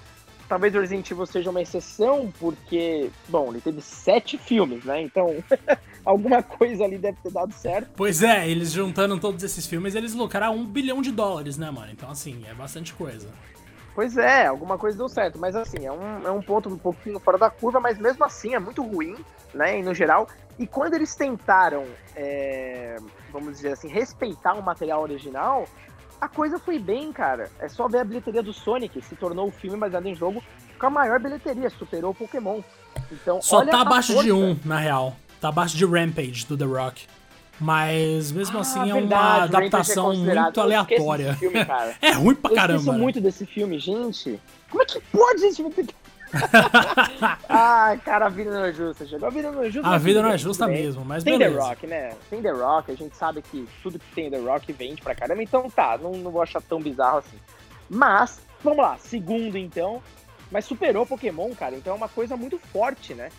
Talvez 0.48 0.76
o 0.76 0.80
Resident 0.80 1.10
Evil 1.10 1.26
seja 1.26 1.50
uma 1.50 1.62
exceção, 1.62 2.32
porque, 2.40 3.10
bom, 3.28 3.50
ele 3.50 3.62
teve 3.62 3.82
sete 3.82 4.38
filmes, 4.38 4.84
né? 4.84 5.02
Então, 5.02 5.44
alguma 6.06 6.42
coisa 6.44 6.84
ali 6.84 6.98
deve 6.98 7.18
ter 7.22 7.32
dado 7.32 7.54
certo. 7.54 7.90
Pois 7.96 8.22
é, 8.22 8.48
eles 8.50 8.72
juntando 8.72 9.20
todos 9.20 9.44
esses 9.44 9.66
filmes, 9.66 9.96
eles 9.96 10.14
lucraram 10.14 10.56
um 10.56 10.66
bilhão 10.66 11.02
de 11.02 11.12
dólares, 11.12 11.58
né, 11.58 11.70
mano? 11.72 11.92
Então, 11.92 12.10
assim, 12.10 12.44
é 12.50 12.54
bastante 12.54 12.94
coisa. 12.94 13.30
Pois 13.96 14.18
é, 14.18 14.48
alguma 14.48 14.78
coisa 14.78 14.98
deu 14.98 15.08
certo, 15.08 15.38
mas 15.38 15.56
assim, 15.56 15.86
é 15.86 15.92
um, 15.92 16.26
é 16.26 16.32
um 16.32 16.42
ponto 16.42 16.68
um 16.68 16.78
pouquinho 16.78 17.20
fora 17.20 17.38
da 17.38 17.50
curva, 17.50 17.80
mas 17.80 18.00
mesmo 18.00 18.26
assim 18.26 18.56
é 18.56 18.60
muito 18.60 18.82
ruim, 18.82 19.16
né, 19.54 19.82
no 19.84 19.94
geral. 19.94 20.28
E 20.58 20.66
quando 20.66 20.96
eles 20.96 21.14
tentaram, 21.16 21.86
é, 22.16 22.98
vamos 23.32 23.58
dizer 23.58 23.74
assim, 23.74 23.88
respeitar 23.88 24.54
o 24.54 24.64
material 24.64 25.02
original, 25.02 25.68
a 26.20 26.28
coisa 26.28 26.58
foi 26.58 26.80
bem, 26.80 27.12
cara. 27.12 27.52
É 27.60 27.70
só 27.70 27.88
ver 27.88 28.00
a 28.00 28.04
bilheteria 28.04 28.42
do 28.42 28.54
Sonic, 28.54 29.00
se 29.02 29.16
tornou 29.16 29.48
o 29.48 29.52
filme 29.52 29.78
baseado 29.78 30.08
em 30.08 30.16
jogo 30.16 30.44
com 30.80 30.88
a 30.88 30.90
maior 30.90 31.20
bilheteria, 31.20 31.70
superou 31.70 32.12
o 32.12 32.16
Pokémon. 32.16 32.62
Então, 33.12 33.42
só 33.42 33.66
tá 33.66 33.82
abaixo 33.82 34.24
de 34.24 34.32
um, 34.32 34.58
na 34.66 34.78
real. 34.78 35.16
Tá 35.44 35.50
abaixo 35.50 35.76
de 35.76 35.86
Rampage 35.86 36.46
do 36.46 36.56
The 36.58 36.64
Rock. 36.64 37.06
Mas 37.60 38.32
mesmo 38.32 38.60
ah, 38.60 38.62
assim 38.62 38.80
é 38.80 38.94
verdade, 38.94 39.14
uma 39.14 39.38
é 39.40 39.42
adaptação 39.42 40.14
é 40.14 40.16
muito 40.16 40.62
aleatória. 40.62 41.34
Filme, 41.34 41.60
é 42.02 42.12
ruim 42.14 42.36
pra 42.36 42.52
caramba. 42.52 42.76
Eu 42.76 42.80
esqueço 42.80 42.98
muito 42.98 43.20
desse 43.20 43.46
filme, 43.46 43.78
gente. 43.78 44.40
Como 44.70 44.82
é 44.82 44.86
que 44.86 45.02
pode 45.02 45.54
filme 45.54 45.74
ah, 47.50 47.98
cara, 48.06 48.28
a 48.28 48.30
vida 48.30 48.52
não 48.52 48.64
é 48.64 48.72
justa. 48.72 49.06
Chegou 49.06 49.28
a 49.28 49.32
vida 49.32 49.52
não 49.52 49.62
é 49.62 49.70
justa. 49.70 49.90
A 49.90 49.98
vida 49.98 50.22
não 50.22 50.30
é 50.30 50.38
justa 50.38 50.66
mesmo, 50.66 51.04
mas 51.04 51.26
Tem 51.26 51.38
beleza. 51.38 51.60
The 51.60 51.68
Rock, 51.68 51.88
né? 51.88 52.14
Tem 52.30 52.42
The 52.42 52.52
Rock, 52.52 52.92
a 52.92 52.96
gente 52.96 53.18
sabe 53.18 53.42
que 53.42 53.68
tudo 53.84 54.00
que 54.00 54.16
tem 54.16 54.32
The 54.32 54.40
Rock 54.40 54.72
vende 54.72 55.02
pra 55.02 55.14
caramba, 55.14 55.44
então 55.44 55.70
tá, 55.70 56.00
não, 56.02 56.14
não 56.14 56.32
vou 56.32 56.42
achar 56.42 56.62
tão 56.62 56.80
bizarro 56.80 57.18
assim. 57.18 57.38
Mas, 57.90 58.40
vamos 58.64 58.80
lá, 58.80 58.98
segundo 58.98 59.58
então, 59.58 60.02
mas 60.50 60.64
superou 60.64 61.06
Pokémon, 61.06 61.54
cara, 61.54 61.76
então 61.76 61.92
é 61.92 61.96
uma 61.98 62.08
coisa 62.08 62.38
muito 62.38 62.58
forte, 62.58 63.14
né? 63.14 63.30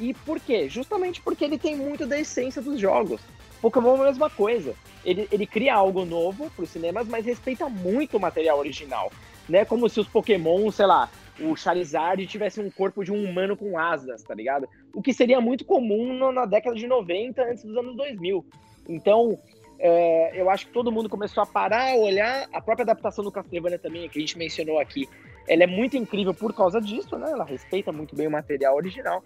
E 0.00 0.14
por 0.14 0.40
quê? 0.40 0.68
Justamente 0.68 1.20
porque 1.20 1.44
ele 1.44 1.58
tem 1.58 1.76
muito 1.76 2.06
da 2.06 2.18
essência 2.18 2.62
dos 2.62 2.80
jogos. 2.80 3.20
Pokémon 3.60 3.98
é 3.98 4.00
a 4.00 4.04
mesma 4.04 4.30
coisa. 4.30 4.74
Ele, 5.04 5.28
ele 5.30 5.46
cria 5.46 5.74
algo 5.74 6.06
novo 6.06 6.50
para 6.50 6.64
os 6.64 6.70
cinemas, 6.70 7.06
mas 7.06 7.26
respeita 7.26 7.68
muito 7.68 8.16
o 8.16 8.20
material 8.20 8.58
original. 8.58 9.12
Né? 9.46 9.64
Como 9.64 9.88
se 9.88 10.00
os 10.00 10.08
Pokémon, 10.08 10.70
sei 10.70 10.86
lá, 10.86 11.10
o 11.38 11.54
Charizard 11.54 12.26
tivesse 12.26 12.60
um 12.60 12.70
corpo 12.70 13.04
de 13.04 13.12
um 13.12 13.22
humano 13.22 13.56
com 13.56 13.78
asas, 13.78 14.22
tá 14.22 14.34
ligado? 14.34 14.68
O 14.94 15.02
que 15.02 15.12
seria 15.12 15.40
muito 15.40 15.64
comum 15.64 16.32
na 16.32 16.46
década 16.46 16.74
de 16.74 16.86
90, 16.86 17.42
antes 17.42 17.64
dos 17.64 17.76
anos 17.76 17.94
2000. 17.96 18.44
Então, 18.88 19.38
é, 19.78 20.40
eu 20.40 20.48
acho 20.48 20.66
que 20.66 20.72
todo 20.72 20.92
mundo 20.92 21.08
começou 21.08 21.42
a 21.42 21.46
parar, 21.46 21.90
a 21.90 21.96
olhar. 21.96 22.48
A 22.52 22.60
própria 22.60 22.84
adaptação 22.84 23.24
do 23.24 23.32
Castlevania 23.32 23.78
também, 23.78 24.08
que 24.08 24.18
a 24.18 24.20
gente 24.20 24.38
mencionou 24.38 24.78
aqui, 24.78 25.08
ela 25.48 25.64
é 25.64 25.66
muito 25.66 25.96
incrível 25.96 26.32
por 26.32 26.54
causa 26.54 26.80
disso, 26.80 27.18
né? 27.18 27.30
Ela 27.30 27.44
respeita 27.44 27.90
muito 27.90 28.14
bem 28.14 28.26
o 28.26 28.30
material 28.30 28.76
original. 28.76 29.24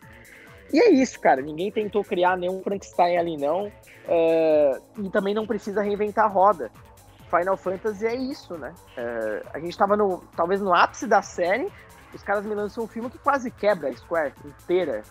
E 0.73 0.81
é 0.81 0.91
isso, 0.91 1.21
cara. 1.21 1.41
Ninguém 1.41 1.71
tentou 1.71 2.03
criar 2.05 2.37
nenhum 2.37 2.63
Frankenstein 2.63 3.19
ali, 3.19 3.37
não. 3.37 3.71
É, 4.07 4.79
e 4.99 5.11
também 5.11 5.35
não 5.35 5.47
precisa 5.47 5.83
reinventar 5.83 6.25
a 6.25 6.29
roda. 6.29 6.71
Final 7.31 7.57
Fantasy 7.57 8.07
é 8.07 8.15
isso, 8.15 8.57
né? 8.57 8.73
É, 8.97 9.43
a 9.53 9.59
gente 9.59 9.77
tava 9.77 9.97
no, 9.97 10.23
talvez 10.37 10.61
no 10.61 10.75
ápice 10.75 11.07
da 11.07 11.23
série, 11.23 11.69
os 12.15 12.23
caras 12.23 12.45
me 12.45 12.55
lançam 12.55 12.85
um 12.85 12.87
filme 12.87 13.11
que 13.11 13.19
quase 13.19 13.51
quebra 13.51 13.89
a 13.89 13.97
Square 13.97 14.33
inteira. 14.45 15.03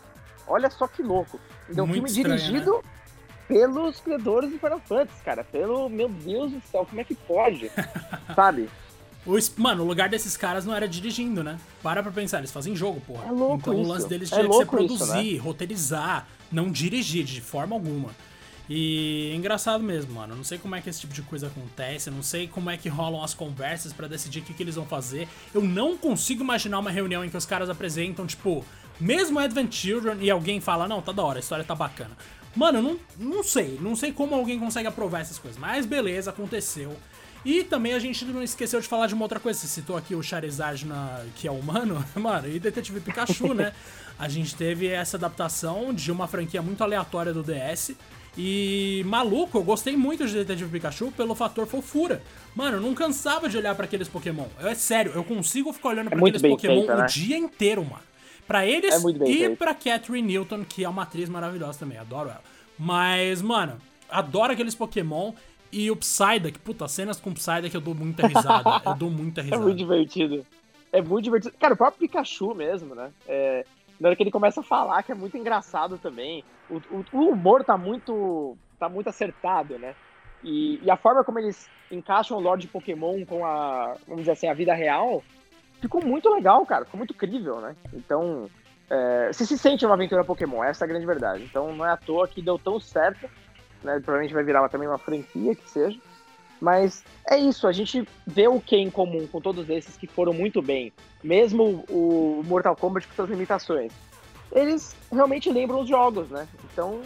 Olha 0.48 0.70
só 0.70 0.88
que 0.88 1.02
louco. 1.02 1.40
Então, 1.70 1.86
um 1.86 1.94
filme 1.94 2.08
estranho, 2.08 2.38
dirigido 2.38 2.78
né? 2.78 2.82
pelos 3.48 4.00
criadores 4.00 4.52
do 4.52 4.60
Final 4.60 4.80
Fantasy, 4.80 5.24
cara. 5.24 5.44
Pelo, 5.44 5.90
meu 5.90 6.08
Deus 6.10 6.52
do 6.52 6.62
céu, 6.62 6.86
como 6.86 7.02
é 7.02 7.04
que 7.04 7.16
pode? 7.16 7.72
Sabe? 8.36 8.70
O, 9.26 9.38
mano, 9.58 9.84
o 9.84 9.88
lugar 9.88 10.10
desses 10.10 10.36
caras 10.36 10.66
não 10.66 10.76
era 10.76 10.88
dirigindo, 10.88 11.44
né? 11.44 11.58
Para 11.82 12.04
pra 12.04 12.12
pensar, 12.12 12.40
eles 12.40 12.52
fazem 12.52 12.76
jogo, 12.76 13.00
porra. 13.02 13.26
É 13.28 13.32
louco 13.32 13.56
então 13.56 13.74
isso. 13.74 13.84
o 13.84 13.88
lance 13.88 14.08
deles 14.08 14.32
é 14.32 14.36
tinha 14.36 14.50
que 14.50 14.56
ser 14.56 14.66
produzir, 14.66 15.04
isso, 15.04 15.36
né? 15.36 15.42
roteirizar, 15.42 16.28
não 16.52 16.70
dirigir 16.70 17.24
de 17.24 17.40
forma 17.40 17.76
alguma. 17.76 18.10
E 18.70 19.32
é 19.34 19.36
engraçado 19.36 19.84
mesmo, 19.84 20.14
mano. 20.14 20.36
não 20.36 20.44
sei 20.44 20.58
como 20.58 20.76
é 20.76 20.82
que 20.82 20.90
esse 20.90 21.02
tipo 21.02 21.14
de 21.14 21.22
coisa 21.22 21.48
acontece, 21.48 22.10
não 22.10 22.24
sei 22.24 22.48
como 22.48 22.70
é 22.70 22.78
que 22.78 22.88
rolam 22.88 23.24
as 23.24 23.34
conversas 23.34 23.92
para 23.92 24.08
decidir 24.08 24.40
o 24.40 24.44
que, 24.44 24.54
que 24.54 24.64
eles 24.64 24.76
vão 24.76 24.86
fazer. 24.86 25.28
Eu 25.54 25.62
não 25.62 25.98
consigo 25.98 26.44
imaginar 26.44 26.80
uma 26.80 26.92
reunião 26.92 27.24
em 27.24 27.30
que 27.30 27.38
os 27.38 27.46
caras 27.46 27.70
apresentam, 27.70 28.26
tipo, 28.26 28.64
mesmo 29.00 29.40
Advent 29.40 29.74
Children 29.74 30.18
e 30.22 30.30
alguém 30.30 30.62
fala, 30.62 30.88
não, 30.88 31.02
tá 31.02 31.12
da 31.12 31.24
hora, 31.24 31.40
a 31.40 31.42
história 31.42 31.64
tá 31.64 31.76
bacana. 31.76 32.18
Mano, 32.56 32.82
não, 32.82 33.00
não 33.18 33.44
sei, 33.44 33.80
não 33.82 33.96
sei 33.96 34.12
como 34.12 34.36
alguém 34.36 34.60
consegue 34.60 34.88
aprovar 34.88 35.22
essas 35.22 35.40
coisas, 35.40 35.60
mas 35.60 35.86
beleza, 35.86 36.30
aconteceu. 36.30 36.96
E 37.46 37.64
também 37.64 37.94
a 37.94 38.00
gente 38.00 38.24
não 38.26 38.42
esqueceu 38.42 38.80
de 38.80 38.88
falar 38.88 39.08
de 39.08 39.14
uma 39.14 39.24
outra 39.24 39.40
coisa. 39.40 39.60
Você 39.60 39.68
citou 39.68 39.98
aqui 39.98 40.16
o 40.16 40.24
Charizard, 40.24 40.86
na, 40.86 41.24
que 41.36 41.48
é 41.48 41.52
humano. 41.52 42.04
Mano, 42.16 42.48
e 42.48 42.60
Detetive 42.60 43.00
Pikachu, 43.02 43.54
né? 43.54 43.74
A 44.18 44.30
gente 44.30 44.56
teve 44.56 44.88
essa 44.88 45.18
adaptação 45.18 45.94
de 45.94 46.12
uma 46.12 46.28
franquia 46.28 46.62
muito 46.62 46.84
aleatória 46.84 47.34
do 47.34 47.44
DS. 47.44 47.96
E 48.38 49.04
maluco, 49.06 49.58
eu 49.58 49.64
gostei 49.64 49.96
muito 49.96 50.26
de 50.26 50.34
Detetive 50.34 50.70
Pikachu 50.70 51.12
pelo 51.12 51.36
fator 51.36 51.68
fofura. 51.68 52.22
Mano, 52.56 52.78
eu 52.78 52.82
não 52.82 52.94
cansava 52.94 53.50
de 53.50 53.58
olhar 53.58 53.76
para 53.76 53.86
aqueles 53.86 54.08
Pokémon. 54.08 54.46
É 54.60 54.74
sério, 54.74 55.12
eu 55.14 55.24
consigo 55.24 55.74
ficar 55.74 55.90
olhando 55.90 56.08
é 56.08 56.10
pra 56.12 56.20
aqueles 56.20 56.42
Pokémon 56.42 56.78
feita, 56.78 56.96
né? 56.96 57.04
o 57.04 57.08
dia 57.08 57.38
inteiro, 57.38 57.84
mano. 57.84 58.04
Pra 58.48 58.66
eles 58.66 58.94
é 58.94 59.30
e 59.30 59.56
pra 59.56 59.74
Catherine 59.74 60.28
Newton, 60.28 60.66
que 60.66 60.84
é 60.84 60.90
uma 60.90 61.04
atriz 61.04 61.30
maravilhosa 61.30 61.80
também, 61.80 61.98
adoro 61.98 62.30
ela. 62.30 62.42
Mas, 62.78 63.42
mano, 63.42 63.78
adoro 64.10 64.52
aqueles 64.52 64.76
Pokémon. 64.76 65.34
E 65.74 65.90
o 65.90 65.96
Psyduck, 65.96 66.60
puta, 66.60 66.88
cenas 66.88 67.20
com 67.20 67.32
o 67.32 67.34
Psyduck 67.34 67.74
eu 67.74 67.82
dou 67.82 67.96
muita 67.96 68.28
risada. 68.28 68.70
eu 68.86 68.94
dou 68.94 69.10
muita 69.10 69.42
risada. 69.42 69.60
É 69.60 69.66
muito 69.66 69.78
divertido. 69.78 70.46
É 70.92 71.02
muito 71.02 71.24
divertido. 71.24 71.56
Cara, 71.60 71.74
o 71.74 71.78
próprio 71.78 72.00
Pikachu 72.00 72.54
mesmo, 72.54 72.94
né? 72.94 73.12
É, 73.28 73.66
na 74.00 74.10
hora 74.10 74.16
que 74.16 74.22
ele 74.22 74.30
começa 74.30 74.60
a 74.60 74.64
falar, 74.64 75.02
que 75.02 75.12
é 75.12 75.16
muito 75.16 75.36
engraçado 75.36 75.98
também. 75.98 76.44
O, 76.70 76.76
o, 76.76 77.06
o 77.12 77.30
humor 77.32 77.64
tá 77.64 77.76
muito, 77.76 78.56
tá 78.78 78.88
muito 78.88 79.10
acertado, 79.10 79.80
né? 79.80 79.96
E, 80.44 80.80
e, 80.84 80.92
a 80.92 80.96
forma 80.96 81.24
como 81.24 81.40
eles 81.40 81.68
encaixam 81.90 82.38
o 82.38 82.42
Lorde 82.42 82.68
Pokémon 82.68 83.26
com 83.26 83.44
a, 83.44 83.96
vamos 84.08 84.22
dizer 84.22 84.34
assim, 84.34 84.48
a 84.48 84.54
vida 84.54 84.76
real, 84.76 85.24
ficou 85.82 86.06
muito 86.06 86.30
legal, 86.30 86.64
cara. 86.68 86.86
Ficou 86.86 87.00
muito 87.00 87.16
crível, 87.16 87.60
né? 87.62 87.76
Então, 87.92 88.48
é, 88.92 89.34
você 89.34 89.44
se 89.44 89.58
sente 89.58 89.84
uma 89.88 89.96
aventura 89.96 90.24
Pokémon, 90.24 90.64
essa 90.64 90.84
é 90.84 90.86
a 90.86 90.90
grande 90.90 91.06
verdade. 91.08 91.44
Então, 91.44 91.76
não 91.76 91.84
é 91.84 91.90
à 91.90 91.98
toa 91.98 92.28
que 92.28 92.44
deu 92.44 92.60
tão 92.60 92.80
certo 92.80 93.28
né? 93.84 93.94
Provavelmente 94.00 94.34
vai 94.34 94.44
virar 94.44 94.68
também 94.70 94.88
uma 94.88 94.98
franquia 94.98 95.56
que 95.56 95.70
seja. 95.70 96.00
Mas 96.62 97.04
é 97.30 97.38
isso, 97.38 97.68
a 97.68 97.74
gente 97.74 98.08
vê 98.26 98.48
o 98.48 98.60
que 98.60 98.78
em 98.78 98.90
comum 98.90 99.28
com 99.28 99.42
todos 99.42 99.70
esses 99.70 99.98
que 99.98 100.08
foram 100.08 100.32
muito 100.32 100.62
bem, 100.62 100.94
mesmo 101.22 101.84
o 101.90 102.42
Mortal 102.46 102.76
Kombat 102.76 103.06
com 103.08 103.16
suas 103.16 103.30
limitações. 103.30 103.92
Eles 104.50 104.96
realmente 105.12 105.52
lembram 105.52 105.82
os 105.82 105.90
jogos, 105.90 106.30
né? 106.30 106.48
Então, 106.72 107.02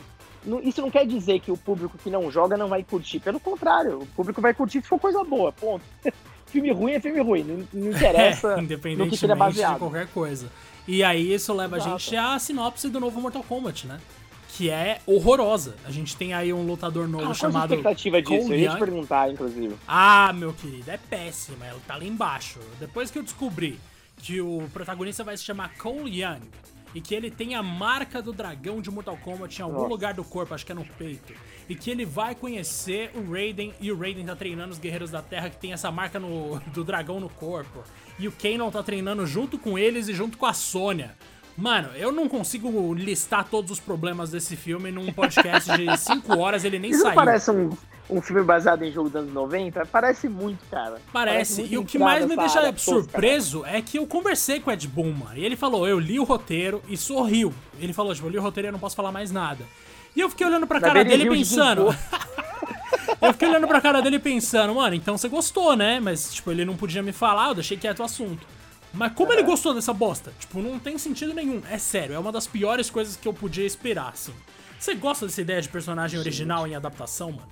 isso 0.64 0.82
não 0.82 0.92
quer 0.92 1.08
dizer 1.08 1.40
que 1.40 1.52
o 1.52 1.58
público 1.58 1.98
que 1.98 2.10
não 2.10 2.30
joga 2.30 2.56
não 2.56 2.68
vai 2.68 2.84
curtir. 2.84 3.20
Pelo 3.20 3.40
contrário, 3.40 4.00
o 4.00 4.06
público 4.08 4.42
vai 4.42 4.54
curtir 4.54 4.82
se 4.82 4.88
for 4.88 5.00
coisa 5.00 5.24
boa, 5.24 5.52
ponto. 5.52 5.84
filme 6.46 6.72
ruim 6.72 6.94
é 6.94 7.00
filme 7.00 7.20
ruim, 7.22 7.44
não, 7.44 7.68
não 7.74 7.92
interessa 7.92 8.54
é, 8.60 8.62
no 8.62 9.10
que 9.10 9.26
ele 9.26 9.32
é 9.32 9.36
baseado. 9.36 9.74
de 9.74 9.80
qualquer 9.80 10.08
coisa. 10.08 10.50
E 10.88 11.04
aí 11.04 11.34
isso 11.34 11.54
leva 11.54 11.78
Exato. 11.78 11.96
a 11.96 11.98
gente 11.98 12.16
à 12.16 12.40
sinopse 12.40 12.90
do 12.90 13.00
novo 13.00 13.20
Mortal 13.20 13.44
Kombat, 13.44 13.88
né? 13.88 14.00
Que 14.58 14.72
é 14.72 15.00
horrorosa. 15.06 15.76
A 15.86 15.92
gente 15.92 16.18
tem 16.18 16.34
aí 16.34 16.52
um 16.52 16.66
lutador 16.66 17.08
novo 17.08 17.30
ah, 17.30 17.34
chamado. 17.34 17.70
Qual 17.70 17.88
a 17.90 17.94
expectativa 17.94 18.22
disso? 18.24 18.52
Eu 18.52 18.60
ia 18.60 18.72
te 18.72 18.80
perguntar, 18.80 19.32
inclusive. 19.32 19.76
Ah, 19.88 20.34
meu 20.34 20.52
querido, 20.52 20.90
é 20.90 20.98
péssima. 20.98 21.64
Ela 21.64 21.80
tá 21.86 21.96
lá 21.96 22.04
embaixo. 22.04 22.60
Depois 22.80 23.12
que 23.12 23.20
eu 23.20 23.24
descobri 23.24 23.80
que 24.18 24.42
o 24.42 24.68
protagonista 24.74 25.24
vai 25.24 25.38
se 25.38 25.44
chamar 25.44 25.78
Cole 25.78 26.24
Young 26.24 26.42
e 26.96 27.00
que 27.00 27.14
ele 27.14 27.30
tem 27.30 27.54
a 27.54 27.62
marca 27.62 28.20
do 28.20 28.34
dragão 28.34 28.82
de 28.82 28.90
Mortal 28.90 29.16
Kombat 29.18 29.60
em 29.60 29.64
algum 29.64 29.76
Nossa. 29.76 29.90
lugar 29.90 30.14
do 30.16 30.24
corpo, 30.24 30.56
acho 30.56 30.66
que 30.66 30.72
é 30.72 30.76
no 30.76 30.86
peito, 30.86 31.34
e 31.70 31.76
que 31.76 31.92
ele 31.92 32.06
vai 32.06 32.34
conhecer 32.34 33.12
o 33.14 33.32
Raiden 33.32 33.74
e 33.80 33.92
o 33.92 34.00
Raiden 34.00 34.26
tá 34.26 34.36
treinando 34.36 34.72
os 34.72 34.80
Guerreiros 34.80 35.12
da 35.12 35.22
Terra 35.22 35.50
que 35.50 35.58
tem 35.58 35.74
essa 35.74 35.92
marca 35.92 36.20
no, 36.20 36.60
do 36.74 36.84
dragão 36.84 37.20
no 37.20 37.30
corpo, 37.30 37.84
e 38.18 38.28
o 38.28 38.32
Kanon 38.32 38.72
tá 38.72 38.82
treinando 38.82 39.28
junto 39.28 39.60
com 39.60 39.78
eles 39.78 40.08
e 40.08 40.14
junto 40.14 40.38
com 40.38 40.48
a 40.48 40.54
Sônia. 40.54 41.16
Mano, 41.58 41.90
eu 41.96 42.12
não 42.12 42.30
consigo 42.30 42.94
listar 42.94 43.44
todos 43.50 43.72
os 43.72 43.80
problemas 43.80 44.30
desse 44.30 44.56
filme 44.56 44.92
num 44.92 45.12
podcast 45.12 45.76
de 45.76 45.86
5 45.98 46.38
horas, 46.38 46.64
ele 46.64 46.78
nem 46.78 46.92
Isso 46.92 47.02
saiu. 47.02 47.16
parece 47.16 47.50
um, 47.50 47.76
um 48.08 48.22
filme 48.22 48.44
baseado 48.44 48.84
em 48.84 48.92
jogo 48.92 49.10
dos 49.10 49.16
anos 49.24 49.34
90? 49.34 49.84
Parece 49.88 50.30
muito, 50.30 50.60
cara. 50.70 51.02
Parece. 51.12 51.12
parece 51.12 51.62
muito 51.62 51.74
e 51.74 51.78
o 51.80 51.84
que 51.84 51.98
mais 51.98 52.28
me 52.28 52.38
deixa 52.38 52.72
surpreso 52.78 53.62
tosca, 53.62 53.76
é 53.76 53.82
que 53.82 53.98
eu 53.98 54.06
conversei 54.06 54.60
com 54.60 54.70
o 54.70 54.74
Ed 54.74 54.88
Boon, 54.88 55.12
mano. 55.12 55.36
E 55.36 55.44
ele 55.44 55.56
falou, 55.56 55.88
eu 55.88 56.00
li 56.00 56.20
o 56.20 56.24
roteiro 56.24 56.80
e 56.88 56.96
sorriu. 56.96 57.52
Ele 57.80 57.92
falou, 57.92 58.14
tipo, 58.14 58.28
eu 58.28 58.32
li 58.32 58.38
o 58.38 58.42
roteiro 58.42 58.68
e 58.68 58.70
eu 58.70 58.74
não 58.74 58.80
posso 58.80 58.96
falar 58.96 59.12
mais 59.12 59.32
nada. 59.32 59.66
E 60.16 60.22
eu 60.22 60.30
fiquei 60.30 60.46
olhando 60.46 60.68
pra 60.68 60.80
cara 60.80 61.04
dele 61.04 61.28
pensando... 61.28 61.88
eu 63.20 63.34
fiquei 63.34 63.48
olhando 63.48 63.68
pra 63.68 63.82
cara 63.82 64.00
dele 64.00 64.20
pensando, 64.20 64.76
mano, 64.76 64.94
então 64.94 65.18
você 65.18 65.28
gostou, 65.28 65.76
né? 65.76 66.00
Mas, 66.00 66.36
tipo, 66.36 66.52
ele 66.52 66.64
não 66.64 66.78
podia 66.78 67.02
me 67.02 67.12
falar, 67.12 67.48
eu 67.50 67.56
deixei 67.56 67.78
quieto 67.78 68.02
o 68.02 68.04
assunto. 68.04 68.46
Mas 68.98 69.14
como 69.14 69.32
ele 69.32 69.44
gostou 69.44 69.74
dessa 69.74 69.94
bosta? 69.94 70.34
Tipo, 70.40 70.60
não 70.60 70.80
tem 70.80 70.98
sentido 70.98 71.34
nenhum. 71.34 71.62
É 71.70 71.78
sério, 71.78 72.16
é 72.16 72.20
uma 72.20 72.32
das 72.32 72.48
piores 72.48 72.90
coisas 72.90 73.16
que 73.16 73.28
eu 73.28 73.34
podia 73.34 73.66
esperar, 73.66 74.10
assim. 74.10 74.34
Você 74.80 74.96
gosta 74.96 75.26
dessa 75.26 75.42
ideia 75.42 75.62
de 75.62 75.70
personagem 75.70 76.20
original 76.20 76.68
em 76.68 76.76
adaptação, 76.76 77.32
mano? 77.32 77.48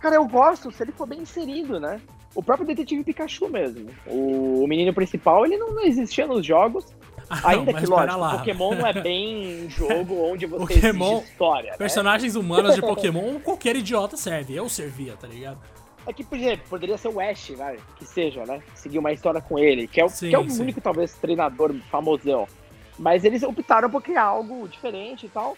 Cara, 0.00 0.16
eu 0.16 0.26
gosto 0.26 0.70
se 0.70 0.82
ele 0.82 0.92
for 0.92 1.06
bem 1.06 1.20
inserido, 1.20 1.78
né? 1.78 2.00
o 2.38 2.42
próprio 2.42 2.66
Detetive 2.66 3.02
Pikachu 3.02 3.48
mesmo. 3.48 3.90
O, 4.06 4.64
menino 4.68 4.94
principal, 4.94 5.44
ele 5.44 5.56
não, 5.56 5.80
existia 5.80 6.24
nos 6.24 6.46
jogos. 6.46 6.86
Ah, 7.28 7.50
ainda 7.50 7.72
não, 7.72 7.80
que, 7.80 7.86
lógico, 7.86 8.38
Pokémon 8.38 8.74
não 8.76 8.86
é 8.86 8.92
bem 9.02 9.66
um 9.66 9.68
jogo 9.70 10.14
onde 10.22 10.46
você 10.46 10.74
Pokémon, 10.74 11.18
história. 11.18 11.72
Né? 11.72 11.76
Personagens 11.76 12.36
humanos 12.36 12.76
de 12.76 12.80
Pokémon, 12.80 13.40
qualquer 13.40 13.74
idiota 13.74 14.16
serve. 14.16 14.54
Eu 14.54 14.68
servia, 14.68 15.16
tá 15.16 15.26
ligado? 15.26 15.58
É 16.08 16.12
que, 16.14 16.24
por 16.24 16.38
exemplo, 16.38 16.66
poderia 16.70 16.96
ser 16.96 17.08
o 17.08 17.20
Ash, 17.20 17.52
que 17.96 18.06
seja, 18.06 18.46
né? 18.46 18.62
Seguir 18.74 18.98
uma 18.98 19.12
história 19.12 19.42
com 19.42 19.58
ele, 19.58 19.86
que 19.86 20.00
é 20.00 20.04
o, 20.06 20.08
sim, 20.08 20.30
que 20.30 20.34
é 20.34 20.38
o 20.38 20.42
único, 20.42 20.80
talvez, 20.80 21.12
treinador 21.12 21.74
famosão. 21.90 22.48
Mas 22.98 23.24
eles 23.24 23.42
optaram 23.42 23.90
por 23.90 24.02
criar 24.02 24.22
algo 24.22 24.66
diferente 24.66 25.26
e 25.26 25.28
tal. 25.28 25.54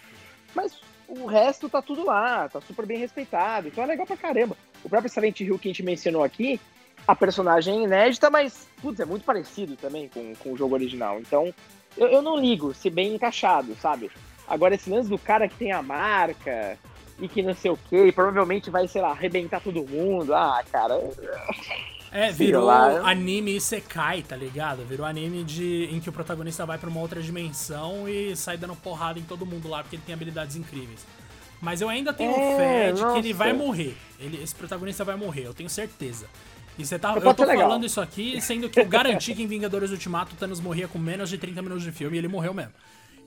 Mas 0.52 0.80
o 1.06 1.24
resto 1.26 1.68
tá 1.68 1.80
tudo 1.80 2.04
lá, 2.04 2.48
tá 2.48 2.60
super 2.60 2.84
bem 2.84 2.98
respeitado. 2.98 3.68
Então 3.68 3.84
é 3.84 3.86
legal 3.86 4.04
pra 4.04 4.16
caramba. 4.16 4.56
O 4.82 4.88
próprio 4.88 5.08
Silent 5.08 5.40
Hill 5.40 5.56
que 5.56 5.68
a 5.68 5.70
gente 5.70 5.84
mencionou 5.84 6.24
aqui, 6.24 6.60
a 7.06 7.14
personagem 7.14 7.82
é 7.82 7.84
inédita, 7.84 8.28
mas, 8.28 8.68
putz, 8.82 8.98
é 8.98 9.04
muito 9.04 9.24
parecido 9.24 9.76
também 9.76 10.08
com, 10.08 10.34
com 10.34 10.52
o 10.52 10.56
jogo 10.56 10.74
original. 10.74 11.20
Então, 11.20 11.54
eu, 11.96 12.08
eu 12.08 12.20
não 12.20 12.36
ligo 12.36 12.74
se 12.74 12.90
bem 12.90 13.14
encaixado, 13.14 13.76
sabe? 13.76 14.10
Agora, 14.48 14.74
esse 14.74 14.90
lance 14.90 15.08
do 15.08 15.16
cara 15.16 15.48
que 15.48 15.54
tem 15.54 15.70
a 15.70 15.80
marca, 15.80 16.76
e 17.20 17.28
que 17.28 17.42
não 17.42 17.54
sei 17.54 17.70
o 17.70 17.76
que, 17.76 18.06
e 18.06 18.12
provavelmente 18.12 18.70
vai, 18.70 18.88
sei 18.88 19.02
lá, 19.02 19.10
arrebentar 19.10 19.60
todo 19.60 19.86
mundo. 19.86 20.34
Ah, 20.34 20.62
cara. 20.70 20.98
É, 22.10 22.32
virou 22.32 22.64
lá. 22.64 23.08
anime 23.08 23.56
Isekai, 23.56 24.22
tá 24.22 24.36
ligado? 24.36 24.84
Virou 24.84 25.06
anime 25.06 25.44
de, 25.44 25.88
em 25.92 26.00
que 26.00 26.08
o 26.08 26.12
protagonista 26.12 26.64
vai 26.64 26.78
pra 26.78 26.88
uma 26.88 27.00
outra 27.00 27.20
dimensão 27.22 28.08
e 28.08 28.34
sai 28.34 28.56
dando 28.56 28.74
porrada 28.74 29.18
em 29.18 29.22
todo 29.22 29.44
mundo 29.44 29.68
lá 29.68 29.82
porque 29.82 29.96
ele 29.96 30.02
tem 30.04 30.14
habilidades 30.14 30.56
incríveis. 30.56 31.06
Mas 31.60 31.82
eu 31.82 31.88
ainda 31.88 32.12
tenho 32.12 32.30
é, 32.30 32.56
fé 32.56 32.92
de 32.92 33.00
nossa. 33.02 33.12
que 33.12 33.18
ele 33.18 33.32
vai 33.34 33.52
morrer. 33.52 33.94
Ele, 34.18 34.42
esse 34.42 34.54
protagonista 34.54 35.04
vai 35.04 35.16
morrer, 35.16 35.46
eu 35.46 35.52
tenho 35.52 35.68
certeza. 35.68 36.26
E 36.78 36.86
você 36.86 36.98
tá, 36.98 37.14
eu, 37.14 37.22
eu 37.22 37.34
tô 37.34 37.44
falando 37.44 37.84
isso 37.84 38.00
aqui, 38.00 38.40
sendo 38.40 38.70
que 38.70 38.80
eu 38.80 38.86
garanti 38.86 39.34
que 39.34 39.42
em 39.42 39.46
Vingadores 39.46 39.90
Ultimato 39.90 40.34
o 40.34 40.38
Thanos 40.38 40.60
morria 40.60 40.88
com 40.88 40.98
menos 40.98 41.28
de 41.28 41.36
30 41.36 41.60
minutos 41.60 41.84
de 41.84 41.92
filme 41.92 42.16
e 42.16 42.18
ele 42.18 42.28
morreu 42.28 42.54
mesmo. 42.54 42.72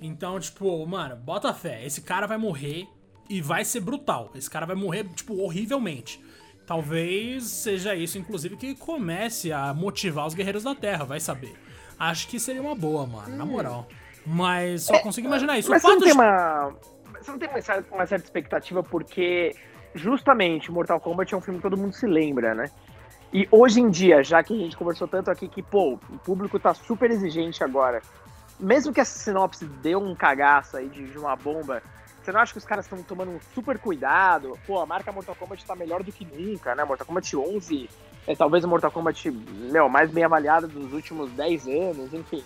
Então, 0.01 0.39
tipo, 0.39 0.85
mano, 0.87 1.15
bota 1.15 1.53
fé. 1.53 1.85
Esse 1.85 2.01
cara 2.01 2.25
vai 2.25 2.37
morrer 2.37 2.87
e 3.29 3.41
vai 3.41 3.63
ser 3.65 3.79
brutal. 3.79 4.31
Esse 4.35 4.49
cara 4.49 4.65
vai 4.65 4.75
morrer, 4.75 5.05
tipo, 5.09 5.39
horrivelmente. 5.39 6.23
Talvez 6.65 7.43
seja 7.43 7.93
isso, 7.93 8.17
inclusive, 8.17 8.55
que 8.55 8.75
comece 8.75 9.51
a 9.51 9.73
motivar 9.73 10.25
os 10.25 10.33
guerreiros 10.33 10.63
da 10.63 10.73
Terra, 10.73 11.03
vai 11.03 11.19
saber. 11.19 11.53
Acho 11.99 12.27
que 12.27 12.39
seria 12.39 12.61
uma 12.61 12.75
boa, 12.75 13.05
mano, 13.05 13.35
na 13.35 13.43
hum. 13.43 13.47
moral. 13.47 13.87
Mas 14.25 14.83
só 14.83 14.95
é, 14.95 14.99
consigo 14.99 15.27
imaginar 15.27 15.57
isso. 15.59 15.69
Mas 15.69 15.81
você 15.81 15.87
não, 15.89 15.99
tem 15.99 16.07
de... 16.07 16.13
uma, 16.13 16.73
você 17.19 17.31
não 17.31 17.39
tem 17.39 17.49
uma 17.49 17.61
certa, 17.61 17.95
uma 17.95 18.05
certa 18.05 18.25
expectativa 18.25 18.81
porque, 18.81 19.55
justamente, 19.93 20.71
Mortal 20.71 20.99
Kombat 20.99 21.33
é 21.33 21.37
um 21.37 21.41
filme 21.41 21.59
que 21.59 21.63
todo 21.63 21.77
mundo 21.77 21.93
se 21.93 22.07
lembra, 22.07 22.53
né? 22.55 22.71
E 23.33 23.47
hoje 23.51 23.81
em 23.81 23.89
dia, 23.89 24.23
já 24.23 24.43
que 24.43 24.53
a 24.53 24.57
gente 24.57 24.77
conversou 24.77 25.07
tanto 25.07 25.31
aqui 25.31 25.47
que, 25.47 25.61
pô, 25.61 25.93
o 25.93 26.17
público 26.19 26.59
tá 26.59 26.73
super 26.73 27.09
exigente 27.09 27.63
agora, 27.63 28.01
mesmo 28.59 28.93
que 28.93 29.01
essa 29.01 29.17
sinopse 29.17 29.65
dê 29.65 29.95
um 29.95 30.15
cagaço 30.15 30.77
aí 30.77 30.87
de, 30.87 31.09
de 31.09 31.17
uma 31.17 31.35
bomba, 31.35 31.81
você 32.23 32.31
não 32.31 32.39
acha 32.39 32.53
que 32.53 32.57
os 32.57 32.65
caras 32.65 32.85
estão 32.85 33.01
tomando 33.03 33.31
um 33.31 33.39
super 33.53 33.77
cuidado? 33.77 34.57
Pô, 34.65 34.79
a 34.79 34.85
marca 34.85 35.11
Mortal 35.11 35.35
Kombat 35.35 35.65
tá 35.65 35.75
melhor 35.75 36.03
do 36.03 36.11
que 36.11 36.25
nunca, 36.25 36.73
né? 36.73 36.83
Mortal 36.83 37.05
Kombat 37.05 37.35
11 37.35 37.89
é 38.25 38.35
talvez 38.35 38.63
o 38.63 38.67
Mortal 38.67 38.91
Kombat 38.91 39.29
meu, 39.31 39.89
mais 39.89 40.09
bem 40.09 40.23
avaliado 40.23 40.67
dos 40.67 40.93
últimos 40.93 41.29
10 41.31 41.67
anos, 41.67 42.13
enfim. 42.13 42.43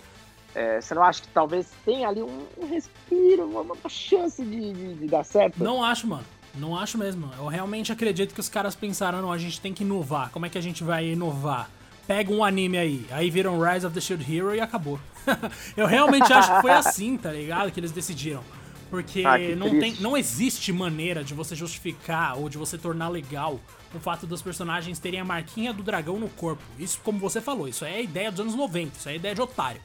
É, 0.54 0.80
você 0.80 0.94
não 0.94 1.04
acha 1.04 1.22
que 1.22 1.28
talvez 1.28 1.68
tenha 1.84 2.08
ali 2.08 2.22
um, 2.22 2.46
um 2.56 2.66
respiro, 2.66 3.44
uma, 3.44 3.76
chance 3.88 4.42
de, 4.44 4.72
de, 4.72 4.94
de, 4.94 5.06
dar 5.06 5.24
certo? 5.24 5.62
Não 5.62 5.84
acho, 5.84 6.06
mano. 6.06 6.24
Não 6.54 6.76
acho 6.76 6.98
mesmo. 6.98 7.30
Eu 7.38 7.46
realmente 7.46 7.92
acredito 7.92 8.34
que 8.34 8.40
os 8.40 8.48
caras 8.48 8.74
pensaram, 8.74 9.22
não, 9.22 9.30
a 9.30 9.38
gente 9.38 9.60
tem 9.60 9.72
que 9.72 9.84
inovar. 9.84 10.30
Como 10.30 10.46
é 10.46 10.48
que 10.48 10.58
a 10.58 10.60
gente 10.60 10.82
vai 10.82 11.06
inovar? 11.06 11.70
Pega 12.06 12.32
um 12.32 12.42
anime 12.42 12.78
aí, 12.78 13.06
aí 13.10 13.30
viram 13.30 13.60
Rise 13.60 13.86
of 13.86 13.94
the 13.94 14.00
Shield 14.00 14.24
Hero 14.34 14.54
e 14.54 14.60
acabou. 14.60 14.98
eu 15.76 15.86
realmente 15.86 16.32
acho 16.32 16.52
que 16.54 16.62
foi 16.62 16.72
assim, 16.72 17.18
tá 17.18 17.30
ligado? 17.30 17.70
Que 17.70 17.78
eles 17.78 17.92
decidiram. 17.92 18.42
Porque 18.90 19.22
ah, 19.24 19.38
não, 19.56 19.78
tem, 19.78 19.94
não 20.00 20.16
existe 20.16 20.72
maneira 20.72 21.22
de 21.22 21.34
você 21.34 21.54
justificar 21.54 22.38
ou 22.38 22.48
de 22.48 22.56
você 22.56 22.78
tornar 22.78 23.08
legal 23.08 23.60
o 23.94 23.98
fato 23.98 24.26
dos 24.26 24.40
personagens 24.40 24.98
terem 24.98 25.20
a 25.20 25.24
marquinha 25.24 25.72
do 25.72 25.82
dragão 25.82 26.18
no 26.18 26.28
corpo. 26.28 26.62
Isso, 26.78 26.98
como 27.04 27.18
você 27.18 27.40
falou, 27.40 27.68
isso 27.68 27.84
é 27.84 27.96
a 27.96 28.00
ideia 28.00 28.30
dos 28.30 28.40
anos 28.40 28.54
90, 28.54 28.98
isso 28.98 29.08
é 29.08 29.12
a 29.12 29.16
ideia 29.16 29.34
de 29.34 29.40
otário. 29.40 29.80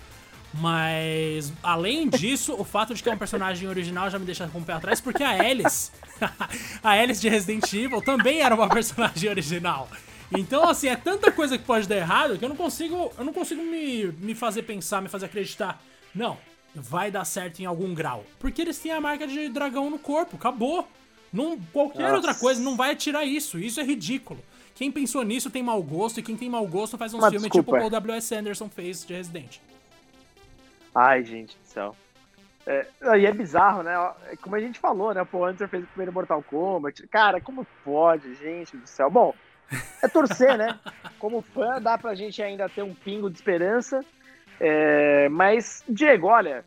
Mas, 0.54 1.52
além 1.62 2.08
disso, 2.10 2.56
o 2.58 2.64
fato 2.64 2.94
de 2.94 3.02
que 3.02 3.10
é 3.10 3.14
um 3.14 3.18
personagem 3.18 3.68
original 3.68 4.10
já 4.10 4.20
me 4.20 4.26
deixa 4.26 4.48
com 4.48 4.60
o 4.60 4.64
pé 4.64 4.74
atrás, 4.74 5.02
porque 5.02 5.24
a 5.24 5.32
Alice, 5.32 5.92
a 6.84 6.92
Alice 6.92 7.20
de 7.20 7.28
Resident 7.28 7.72
Evil 7.74 8.02
também 8.02 8.42
era 8.42 8.56
uma 8.56 8.70
personagem 8.70 9.30
original. 9.30 9.90
Então, 10.32 10.68
assim, 10.68 10.88
é 10.88 10.96
tanta 10.96 11.32
coisa 11.32 11.58
que 11.58 11.64
pode 11.64 11.88
dar 11.88 11.98
errado 11.98 12.38
que 12.38 12.46
eu 12.46 12.50
não 12.50 12.56
consigo, 12.56 13.12
eu 13.18 13.26
não 13.26 13.34
consigo 13.34 13.62
me, 13.62 14.06
me 14.20 14.34
fazer 14.34 14.64
pensar, 14.64 15.02
me 15.02 15.10
fazer 15.10 15.26
acreditar. 15.26 15.82
Não, 16.14 16.38
vai 16.74 17.12
dar 17.12 17.26
certo 17.26 17.60
em 17.60 17.66
algum 17.66 17.94
grau. 17.94 18.26
Porque 18.40 18.62
eles 18.62 18.80
têm 18.80 18.92
a 18.92 19.02
marca 19.02 19.28
de 19.28 19.50
dragão 19.50 19.90
no 19.90 20.00
corpo, 20.00 20.36
acabou. 20.36 20.88
Não, 21.32 21.60
qualquer 21.72 22.04
Nossa. 22.04 22.16
outra 22.16 22.36
coisa 22.36 22.62
não 22.62 22.76
vai 22.76 22.96
tirar 22.96 23.26
isso. 23.26 23.58
Isso 23.58 23.80
é 23.80 23.84
ridículo. 23.84 24.40
Quem 24.76 24.92
pensou 24.92 25.24
nisso 25.24 25.50
tem 25.50 25.62
mau 25.62 25.82
gosto, 25.82 26.20
e 26.20 26.24
quem 26.24 26.36
tem 26.36 26.50
mau 26.50 26.66
gosto 26.68 26.98
faz 26.98 27.14
um 27.14 27.20
filme 27.20 27.40
desculpa. 27.40 27.78
tipo 27.78 27.88
o 27.88 27.90
W.S. 27.90 28.36
Anderson 28.36 28.70
fez 28.70 29.06
de 29.06 29.14
Resident. 29.14 29.60
Ai, 30.94 31.24
gente 31.24 31.58
do 31.58 31.66
céu. 31.66 31.96
É, 32.66 32.88
e 33.20 33.26
é 33.26 33.32
bizarro, 33.32 33.84
né? 33.84 33.94
É 34.32 34.36
como 34.38 34.56
a 34.56 34.60
gente 34.60 34.80
falou, 34.80 35.14
né? 35.14 35.22
O 35.22 35.26
Paul 35.26 35.46
Anderson 35.46 35.68
fez 35.68 35.84
o 35.84 35.88
primeiro 35.88 36.14
Mortal 36.14 36.42
Kombat. 36.42 37.06
Cara, 37.08 37.42
como 37.42 37.68
pode, 37.84 38.36
gente 38.36 38.78
do 38.78 38.88
céu? 38.88 39.10
Bom, 39.10 39.34
é 40.02 40.08
torcer, 40.08 40.58
né? 40.58 40.80
Como 41.20 41.42
fã, 41.42 41.82
dá 41.82 41.98
pra 41.98 42.16
gente 42.16 42.42
ainda 42.42 42.70
ter 42.70 42.84
um 42.84 42.94
pingo 42.94 43.30
de 43.30 43.38
esperança. 43.38 44.04
É, 44.60 45.28
mas, 45.30 45.84
Diego, 45.88 46.28
olha, 46.28 46.66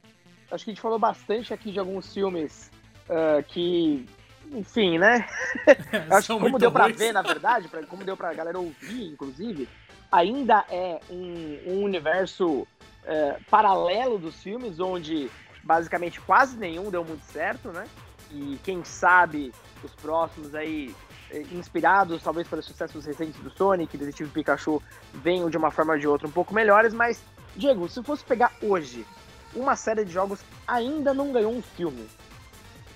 acho 0.50 0.64
que 0.64 0.70
a 0.70 0.74
gente 0.74 0.80
falou 0.80 0.98
bastante 0.98 1.52
aqui 1.52 1.72
de 1.72 1.78
alguns 1.78 2.12
filmes 2.12 2.70
uh, 3.08 3.42
que, 3.44 4.06
enfim, 4.52 4.98
né? 4.98 5.26
acho 6.10 6.34
que 6.34 6.40
como 6.40 6.58
deu 6.58 6.70
para 6.70 6.88
ver, 6.88 7.12
na 7.12 7.22
verdade, 7.22 7.68
pra, 7.68 7.84
como 7.84 8.04
deu 8.04 8.16
pra 8.16 8.34
galera 8.34 8.58
ouvir, 8.58 9.12
inclusive, 9.12 9.68
ainda 10.10 10.64
é 10.70 11.00
um, 11.10 11.58
um 11.66 11.82
universo 11.82 12.62
uh, 12.62 13.44
paralelo 13.50 14.18
dos 14.18 14.42
filmes, 14.42 14.80
onde 14.80 15.30
basicamente 15.62 16.20
quase 16.20 16.56
nenhum 16.56 16.90
deu 16.90 17.04
muito 17.04 17.24
certo, 17.24 17.70
né? 17.70 17.86
E 18.30 18.58
quem 18.62 18.84
sabe 18.84 19.52
os 19.82 19.92
próximos 19.94 20.54
aí 20.54 20.94
eh, 21.30 21.42
inspirados 21.52 22.22
talvez 22.22 22.46
pelos 22.46 22.64
sucessos 22.64 23.04
recentes 23.04 23.40
do 23.40 23.50
Sonic, 23.50 23.96
Detetive 23.96 24.30
Pikachu, 24.30 24.82
venham 25.14 25.50
de 25.50 25.56
uma 25.56 25.70
forma 25.70 25.94
ou 25.94 25.98
de 25.98 26.06
outra 26.06 26.26
um 26.26 26.30
pouco 26.30 26.54
melhores, 26.54 26.92
mas 26.92 27.22
Diego, 27.56 27.88
se 27.88 28.02
fosse 28.02 28.24
pegar 28.24 28.52
hoje 28.62 29.06
uma 29.54 29.74
série 29.74 30.04
de 30.04 30.12
jogos 30.12 30.40
ainda 30.66 31.14
não 31.14 31.32
ganhou 31.32 31.52
um 31.52 31.62
filme, 31.62 32.06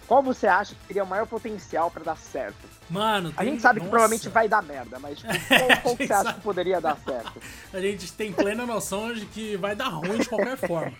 qual 0.06 0.22
você 0.22 0.48
acha 0.48 0.74
que 0.74 0.88
teria 0.88 1.04
o 1.04 1.06
maior 1.06 1.24
potencial 1.26 1.88
para 1.88 2.02
dar 2.02 2.16
certo? 2.16 2.68
Mano, 2.90 3.30
tem... 3.30 3.38
a 3.38 3.44
gente 3.48 3.62
sabe 3.62 3.78
Nossa. 3.78 3.86
que 3.86 3.90
provavelmente 3.90 4.28
vai 4.28 4.48
dar 4.48 4.60
merda, 4.60 4.98
mas 4.98 5.18
tipo, 5.18 5.32
qual, 5.46 5.80
qual 5.82 5.96
que 5.96 6.06
você 6.08 6.12
acha 6.12 6.32
que 6.34 6.40
poderia 6.40 6.80
dar 6.80 6.98
certo? 7.06 7.40
a 7.72 7.80
gente 7.80 8.12
tem 8.14 8.32
plena 8.32 8.66
noção 8.66 9.14
de 9.14 9.24
que 9.26 9.56
vai 9.56 9.76
dar 9.76 9.88
ruim 9.88 10.18
de 10.18 10.28
qualquer 10.28 10.56
forma. 10.56 10.92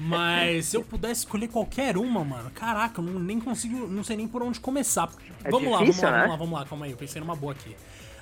Mas 0.00 0.66
se 0.66 0.76
eu 0.76 0.82
pudesse 0.82 1.20
escolher 1.20 1.46
qualquer 1.46 1.96
uma, 1.96 2.24
mano, 2.24 2.50
caraca, 2.50 3.00
eu 3.00 3.04
não, 3.04 3.20
nem 3.20 3.38
consigo, 3.38 3.86
não 3.86 4.02
sei 4.02 4.16
nem 4.16 4.26
por 4.26 4.42
onde 4.42 4.58
começar. 4.58 5.08
É 5.44 5.50
vamos, 5.52 5.78
difícil, 5.78 6.02
lá, 6.02 6.10
vamos 6.10 6.26
né? 6.26 6.26
lá, 6.26 6.26
vamos 6.26 6.30
lá, 6.30 6.36
vamos 6.36 6.52
lá, 6.58 6.66
calma 6.66 6.86
aí, 6.86 6.90
eu 6.90 6.96
pensei 6.96 7.20
numa 7.20 7.36
boa 7.36 7.52
aqui. 7.52 7.76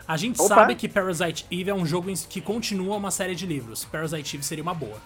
A 0.09 0.17
gente 0.17 0.41
Opa. 0.41 0.55
sabe 0.55 0.75
que 0.75 0.89
Parasite 0.89 1.47
Eve 1.51 1.71
é 1.71 1.75
um 1.75 1.85
jogo 1.85 2.13
que 2.29 2.41
continua 2.41 2.97
uma 2.97 3.11
série 3.11 3.35
de 3.35 3.45
livros. 3.45 3.85
Parasite 3.85 4.37
Eve 4.37 4.45
seria 4.45 4.63
uma 4.63 4.75
boa. 4.75 4.99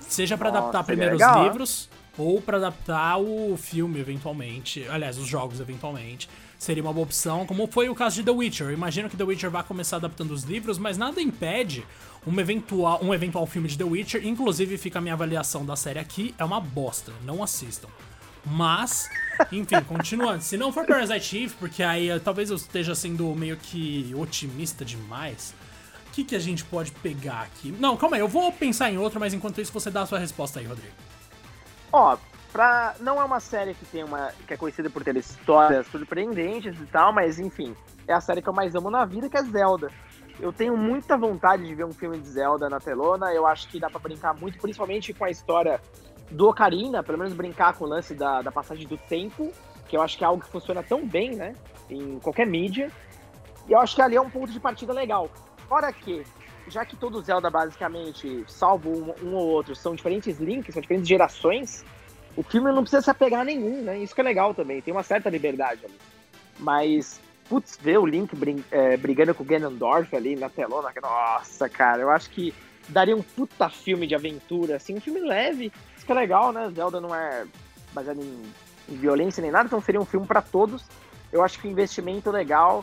Seja 0.00 0.36
para 0.36 0.48
adaptar 0.48 0.82
primeiro 0.84 1.16
os 1.16 1.42
livros 1.44 1.88
ou 2.16 2.42
para 2.42 2.56
adaptar 2.56 3.18
o 3.18 3.56
filme 3.56 4.00
eventualmente, 4.00 4.84
aliás, 4.88 5.16
os 5.16 5.28
jogos 5.28 5.60
eventualmente. 5.60 6.28
Seria 6.58 6.82
uma 6.82 6.92
boa 6.92 7.04
opção, 7.04 7.46
como 7.46 7.68
foi 7.68 7.88
o 7.88 7.94
caso 7.94 8.16
de 8.16 8.24
The 8.24 8.32
Witcher. 8.32 8.66
Eu 8.66 8.72
imagino 8.72 9.08
que 9.08 9.16
The 9.16 9.22
Witcher 9.22 9.50
vai 9.50 9.62
começar 9.62 9.96
adaptando 9.96 10.32
os 10.32 10.42
livros, 10.42 10.76
mas 10.76 10.98
nada 10.98 11.22
impede 11.22 11.86
um 12.26 12.40
eventual, 12.40 12.98
um 13.00 13.14
eventual 13.14 13.46
filme 13.46 13.68
de 13.68 13.78
The 13.78 13.84
Witcher. 13.84 14.26
Inclusive, 14.26 14.76
fica 14.76 14.98
a 14.98 15.02
minha 15.02 15.14
avaliação 15.14 15.64
da 15.64 15.76
série 15.76 16.00
aqui, 16.00 16.34
é 16.36 16.44
uma 16.44 16.60
bosta, 16.60 17.12
não 17.24 17.44
assistam. 17.44 17.88
Mas, 18.50 19.08
enfim, 19.52 19.80
continuando. 19.86 20.42
Se 20.42 20.56
não 20.56 20.72
for 20.72 20.86
Parasite 20.86 21.44
Eve, 21.44 21.54
porque 21.58 21.82
aí 21.82 22.10
eh, 22.10 22.18
talvez 22.18 22.50
eu 22.50 22.56
esteja 22.56 22.94
sendo 22.94 23.34
meio 23.34 23.56
que 23.56 24.12
otimista 24.16 24.84
demais. 24.84 25.54
O 26.08 26.10
que, 26.12 26.24
que 26.24 26.36
a 26.36 26.38
gente 26.38 26.64
pode 26.64 26.90
pegar 26.92 27.42
aqui? 27.42 27.70
Não, 27.78 27.96
calma 27.96 28.16
aí, 28.16 28.20
eu 28.20 28.28
vou 28.28 28.50
pensar 28.52 28.90
em 28.90 28.98
outro, 28.98 29.20
mas 29.20 29.34
enquanto 29.34 29.60
isso 29.60 29.72
você 29.72 29.90
dá 29.90 30.02
a 30.02 30.06
sua 30.06 30.18
resposta 30.18 30.58
aí, 30.58 30.66
Rodrigo. 30.66 30.94
Ó, 31.92 32.16
pra... 32.52 32.94
não 33.00 33.20
é 33.20 33.24
uma 33.24 33.40
série 33.40 33.74
que 33.74 33.84
tem 33.86 34.02
uma. 34.02 34.32
que 34.46 34.54
é 34.54 34.56
conhecida 34.56 34.90
por 34.90 35.04
ter 35.04 35.16
histórias 35.16 35.86
surpreendentes 35.86 36.78
e 36.80 36.86
tal, 36.86 37.12
mas 37.12 37.38
enfim, 37.38 37.76
é 38.06 38.12
a 38.12 38.20
série 38.20 38.42
que 38.42 38.48
eu 38.48 38.52
mais 38.52 38.74
amo 38.74 38.90
na 38.90 39.04
vida, 39.04 39.28
que 39.28 39.36
é 39.36 39.42
Zelda. 39.42 39.90
Eu 40.40 40.52
tenho 40.52 40.76
muita 40.76 41.16
vontade 41.16 41.66
de 41.66 41.74
ver 41.74 41.84
um 41.84 41.92
filme 41.92 42.18
de 42.18 42.28
Zelda 42.28 42.68
na 42.68 42.78
telona. 42.78 43.32
Eu 43.32 43.46
acho 43.46 43.68
que 43.68 43.80
dá 43.80 43.90
para 43.90 43.98
brincar 43.98 44.34
muito, 44.34 44.58
principalmente 44.58 45.12
com 45.12 45.24
a 45.24 45.30
história 45.30 45.80
do 46.30 46.48
Ocarina, 46.48 47.02
pelo 47.02 47.18
menos 47.18 47.32
brincar 47.32 47.74
com 47.74 47.84
o 47.84 47.88
lance 47.88 48.14
da, 48.14 48.42
da 48.42 48.52
passagem 48.52 48.86
do 48.86 48.96
tempo, 48.96 49.52
que 49.88 49.96
eu 49.96 50.02
acho 50.02 50.18
que 50.18 50.24
é 50.24 50.26
algo 50.26 50.42
que 50.42 50.50
funciona 50.50 50.82
tão 50.82 51.06
bem, 51.06 51.34
né? 51.34 51.54
Em 51.88 52.18
qualquer 52.18 52.46
mídia. 52.46 52.90
E 53.68 53.72
eu 53.72 53.80
acho 53.80 53.94
que 53.94 54.02
ali 54.02 54.16
é 54.16 54.20
um 54.20 54.30
ponto 54.30 54.52
de 54.52 54.60
partida 54.60 54.92
legal. 54.92 55.30
Fora 55.68 55.92
que, 55.92 56.24
já 56.68 56.84
que 56.84 56.96
todo 56.96 57.20
Zelda, 57.22 57.50
basicamente, 57.50 58.44
salvo 58.46 58.90
um, 58.90 59.26
um, 59.26 59.34
ou 59.34 59.48
outro, 59.48 59.74
são 59.74 59.94
diferentes 59.94 60.38
links, 60.38 60.74
são 60.74 60.82
diferentes 60.82 61.08
gerações, 61.08 61.84
o 62.36 62.42
filme 62.42 62.70
não 62.70 62.82
precisa 62.82 63.02
se 63.02 63.10
apegar 63.10 63.40
a 63.40 63.44
nenhum, 63.44 63.82
né? 63.82 63.98
Isso 63.98 64.14
que 64.14 64.20
é 64.20 64.24
legal 64.24 64.54
também, 64.54 64.80
tem 64.80 64.92
uma 64.92 65.02
certa 65.02 65.28
liberdade 65.28 65.84
ali. 65.84 65.98
Mas, 66.58 67.20
putz, 67.48 67.78
ver 67.80 67.98
o 67.98 68.06
Link 68.06 68.32
é, 68.70 68.96
brigando 68.96 69.34
com 69.34 69.42
o 69.42 69.46
Ganondorf 69.46 70.14
ali 70.14 70.36
na 70.36 70.48
telona, 70.48 70.92
nossa, 71.02 71.68
cara, 71.68 72.02
eu 72.02 72.10
acho 72.10 72.30
que 72.30 72.54
daria 72.88 73.16
um 73.16 73.22
puta 73.22 73.68
filme 73.68 74.06
de 74.06 74.14
aventura, 74.14 74.76
assim, 74.76 74.96
um 74.96 75.00
filme 75.00 75.20
leve, 75.20 75.72
que 76.08 76.12
é 76.12 76.14
legal, 76.14 76.52
né? 76.52 76.70
Zelda 76.74 77.02
não 77.02 77.14
é 77.14 77.44
baseado 77.92 78.18
em, 78.18 78.42
em 78.88 78.96
violência 78.96 79.42
nem 79.42 79.50
nada, 79.50 79.66
então 79.66 79.78
seria 79.78 80.00
um 80.00 80.06
filme 80.06 80.26
para 80.26 80.40
todos. 80.40 80.82
Eu 81.30 81.44
acho 81.44 81.58
que 81.60 81.68
o 81.68 81.70
investimento 81.70 82.30
legal 82.30 82.82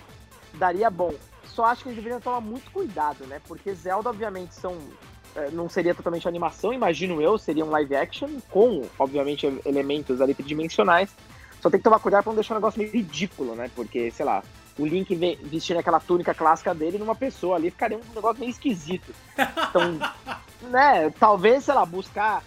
daria 0.53 0.91
bom. 0.91 1.11
Só 1.43 1.65
acho 1.65 1.82
que 1.82 1.89
eles 1.89 1.95
deveriam 1.95 2.21
tomar 2.21 2.39
muito 2.39 2.69
cuidado, 2.69 3.26
né? 3.26 3.41
Porque 3.47 3.73
Zelda, 3.73 4.11
obviamente, 4.11 4.53
são. 4.53 4.78
É, 5.36 5.49
não 5.49 5.67
seria 5.67 5.95
totalmente 5.95 6.28
animação, 6.28 6.71
imagino 6.71 7.19
eu, 7.19 7.38
seria 7.38 7.65
um 7.65 7.69
live 7.71 7.95
action, 7.95 8.30
com, 8.49 8.88
obviamente, 8.97 9.45
elementos 9.65 10.21
ali 10.21 10.36
tridimensionais. 10.36 11.09
Só 11.59 11.69
tem 11.69 11.80
que 11.80 11.84
tomar 11.84 11.99
cuidado 11.99 12.23
pra 12.23 12.32
não 12.32 12.36
deixar 12.36 12.53
um 12.53 12.57
negócio 12.57 12.80
meio 12.80 12.91
ridículo, 12.91 13.55
né? 13.55 13.71
Porque, 13.76 14.11
sei 14.11 14.23
lá, 14.23 14.43
o 14.78 14.86
Link 14.86 15.13
vestindo 15.43 15.80
aquela 15.80 15.99
túnica 15.99 16.34
clássica 16.34 16.76
dele 16.76 16.99
numa 16.99 17.15
pessoa 17.15 17.55
ali 17.55 17.71
ficaria 17.71 17.97
um 17.97 18.13
negócio 18.13 18.39
meio 18.39 18.51
esquisito. 18.51 19.13
Então, 19.36 19.99
né, 20.69 21.09
talvez, 21.19 21.65
sei 21.65 21.73
lá, 21.73 21.86
buscar 21.86 22.43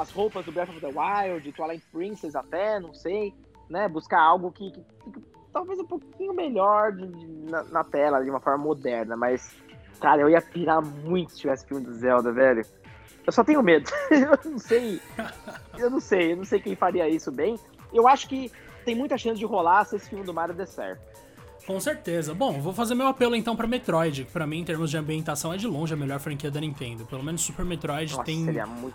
as 0.00 0.10
roupas 0.10 0.44
do 0.44 0.52
Breath 0.52 0.70
of 0.70 0.80
the 0.80 0.88
Wild, 0.88 1.50
Twilight 1.52 1.84
Princess 1.92 2.34
até, 2.34 2.80
não 2.80 2.94
sei, 2.94 3.34
né, 3.68 3.88
buscar 3.88 4.20
algo 4.20 4.50
que, 4.52 4.70
que, 4.70 5.10
que 5.10 5.24
talvez 5.52 5.78
um 5.78 5.86
pouquinho 5.86 6.34
melhor 6.34 6.92
de, 6.92 7.06
de, 7.06 7.26
na, 7.50 7.62
na, 7.64 7.84
tela, 7.84 8.22
de 8.22 8.30
uma 8.30 8.40
forma 8.40 8.62
moderna, 8.62 9.16
mas, 9.16 9.54
cara, 10.00 10.22
eu 10.22 10.30
ia 10.30 10.40
pirar 10.40 10.82
muito 10.82 11.32
se 11.32 11.40
tivesse 11.40 11.66
filme 11.66 11.84
do 11.84 11.92
Zelda, 11.94 12.32
velho. 12.32 12.64
Eu 13.26 13.32
só 13.32 13.42
tenho 13.42 13.62
medo. 13.62 13.90
eu 14.10 14.50
não 14.50 14.58
sei. 14.58 15.00
Eu 15.76 15.90
não 15.90 16.00
sei, 16.00 16.32
eu 16.32 16.36
não 16.36 16.44
sei 16.44 16.60
quem 16.60 16.76
faria 16.76 17.08
isso 17.08 17.32
bem. 17.32 17.58
Eu 17.92 18.06
acho 18.06 18.28
que 18.28 18.52
tem 18.84 18.94
muita 18.94 19.18
chance 19.18 19.38
de 19.38 19.44
rolar 19.44 19.84
se 19.84 19.96
esse 19.96 20.08
filme 20.08 20.24
do 20.24 20.32
Mario 20.32 20.54
der 20.54 20.66
certo. 20.66 21.00
Com 21.66 21.80
certeza. 21.80 22.32
Bom, 22.32 22.60
vou 22.60 22.72
fazer 22.72 22.94
meu 22.94 23.08
apelo 23.08 23.34
então 23.34 23.56
para 23.56 23.66
Metroid, 23.66 24.24
que 24.24 24.30
pra 24.30 24.46
mim, 24.46 24.60
em 24.60 24.64
termos 24.64 24.88
de 24.88 24.96
ambientação, 24.96 25.52
é 25.52 25.56
de 25.56 25.66
longe 25.66 25.92
a 25.92 25.96
melhor 25.96 26.20
franquia 26.20 26.48
da 26.48 26.60
Nintendo. 26.60 27.04
Pelo 27.04 27.24
menos 27.24 27.42
Super 27.42 27.64
Metroid 27.64 28.12
Nossa, 28.12 28.24
tem 28.24 28.46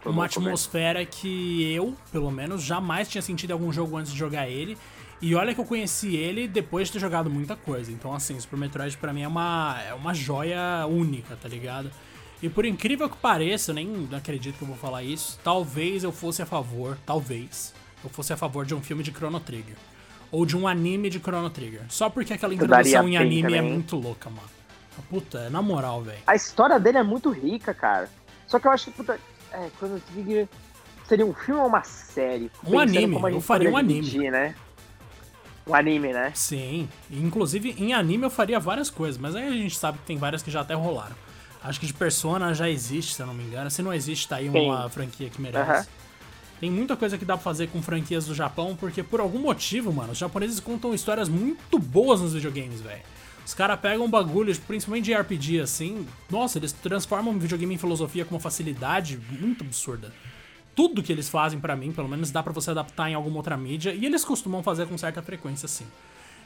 uma 0.05 0.26
atmosfera 0.26 1.05
que 1.05 1.69
eu, 1.74 1.93
pelo 2.13 2.32
menos, 2.32 2.63
jamais 2.63 3.09
tinha 3.09 3.22
sentido 3.22 3.49
em 3.49 3.53
algum 3.53 3.74
jogo 3.74 3.97
antes 3.97 4.13
de 4.13 4.17
jogar 4.17 4.47
ele. 4.47 4.78
E 5.22 5.36
olha 5.36 5.53
que 5.53 5.59
eu 5.59 5.65
conheci 5.65 6.15
ele 6.15 6.47
depois 6.47 6.88
de 6.88 6.93
ter 6.93 6.99
jogado 6.99 7.30
muita 7.30 7.57
coisa. 7.57 7.91
Então, 7.91 8.13
assim, 8.13 8.39
Super 8.39 8.57
Metroid 8.57 8.97
pra 8.97 9.11
mim 9.11 9.24
é 9.24 9.28
uma, 9.28 9.78
é 9.86 9.93
uma 9.93 10.13
joia 10.13 10.86
única, 10.88 11.36
tá 11.36 11.49
ligado? 11.49 11.91
E 12.41 12.49
por 12.49 12.65
incrível 12.65 13.09
que 13.09 13.17
pareça, 13.17 13.72
eu 13.72 13.76
nem 13.76 14.07
acredito 14.13 14.57
que 14.57 14.63
eu 14.63 14.67
vou 14.67 14.78
falar 14.78 15.03
isso, 15.03 15.38
talvez 15.43 16.03
eu 16.03 16.11
fosse 16.11 16.41
a 16.41 16.45
favor, 16.45 16.97
talvez, 17.05 17.72
eu 18.03 18.09
fosse 18.09 18.34
a 18.34 18.38
favor 18.38 18.65
de 18.65 18.74
um 18.74 18.82
filme 18.82 19.03
de 19.03 19.11
Chrono 19.11 19.39
Trigger 19.39 19.76
ou 20.32 20.45
de 20.45 20.55
um 20.55 20.67
anime 20.67 21.09
de 21.09 21.19
Chrono 21.19 21.49
Trigger. 21.49 21.82
Só 21.89 22.09
porque 22.09 22.34
aquela 22.34 22.53
introdução 22.53 23.07
em 23.07 23.17
anime 23.17 23.53
é 23.53 23.57
também. 23.57 23.59
é 23.59 23.61
muito 23.61 23.95
louca, 23.95 24.29
mano. 24.29 24.49
Puta, 25.09 25.49
na 25.49 25.61
moral, 25.61 26.01
velho. 26.01 26.19
A 26.27 26.36
história 26.36 26.79
dele 26.79 26.99
é 26.99 27.03
muito 27.03 27.29
rica, 27.32 27.73
cara. 27.73 28.09
Só 28.47 28.59
que 28.59 28.67
eu 28.67 28.71
acho 28.71 28.86
que, 28.86 28.91
puta, 28.91 29.19
é, 29.51 29.69
Chrono 29.77 29.99
Trigger 29.99 30.47
seria 31.07 31.25
um 31.25 31.34
filme 31.34 31.59
ou 31.59 31.67
uma 31.67 31.84
série? 31.84 32.51
Um 32.65 32.79
anime, 32.79 33.17
eu 33.34 33.41
faria 33.41 33.69
um 33.69 33.77
anime. 33.77 34.01
Dividir, 34.01 34.32
né? 34.32 34.55
Um 35.67 35.75
anime, 35.75 36.13
né? 36.13 36.32
Sim. 36.34 36.88
Inclusive, 37.09 37.75
em 37.77 37.93
anime 37.93 38.25
eu 38.25 38.29
faria 38.29 38.59
várias 38.59 38.89
coisas, 38.89 39.19
mas 39.19 39.36
aí 39.36 39.47
a 39.47 39.51
gente 39.51 39.77
sabe 39.77 39.97
que 39.99 40.05
tem 40.05 40.17
várias 40.17 40.41
que 40.41 40.49
já 40.49 40.61
até 40.61 40.73
rolaram. 40.73 41.15
Acho 41.63 41.79
que 41.79 41.86
de 41.86 41.93
Persona 41.93 42.53
já 42.53 42.69
existe, 42.69 43.13
se 43.13 43.21
eu 43.21 43.27
não 43.27 43.34
me 43.34 43.43
engano. 43.43 43.69
Se 43.69 43.82
não 43.82 43.93
existe, 43.93 44.27
tá 44.27 44.38
aí 44.38 44.49
uma 44.49 44.89
franquia 44.89 45.29
que 45.29 45.39
merece. 45.39 45.88
Tem 46.62 46.70
muita 46.70 46.95
coisa 46.95 47.18
que 47.18 47.26
dá 47.26 47.34
pra 47.34 47.43
fazer 47.43 47.70
com 47.70 47.82
franquias 47.82 48.28
do 48.28 48.36
Japão, 48.36 48.76
porque 48.80 49.01
por 49.01 49.20
algum 49.20 49.39
motivo, 49.39 49.91
mano, 49.91 50.12
os 50.12 50.18
japoneses 50.20 50.59
contam 50.59 50.93
histórias 50.93 51.28
muito 51.28 51.80
boas 51.80 52.22
nos 52.22 52.34
videogames, 52.34 52.80
velho. 52.80 53.01
Os 53.43 53.55
caras 53.55 53.80
pegam 53.80 54.05
um 54.05 54.09
bagulho, 54.09 54.55
principalmente 54.59 55.05
de 55.05 55.14
RPG, 55.16 55.59
assim. 55.59 56.05
Nossa, 56.30 56.59
eles 56.59 56.72
transformam 56.72 57.34
o 57.34 57.39
videogame 57.39 57.74
em 57.74 57.80
filosofia 57.80 58.24
com 58.24 58.36
uma 58.36 58.39
facilidade 58.39 59.20
muito 59.39 59.64
absurda. 59.64 60.14
Tudo 60.76 61.01
que 61.01 61.12
eles 61.12 61.28
fazem 61.28 61.59
para 61.59 61.76
mim, 61.76 61.91
pelo 61.91 62.07
menos 62.07 62.30
dá 62.30 62.43
para 62.43 62.53
você 62.53 62.70
adaptar 62.70 63.09
em 63.09 63.16
alguma 63.16 63.38
outra 63.38 63.57
mídia, 63.57 63.91
e 63.91 64.05
eles 64.05 64.24
costumam 64.24 64.62
fazer 64.62 64.86
com 64.86 64.95
certa 64.99 65.20
frequência, 65.24 65.66
assim. 65.66 65.88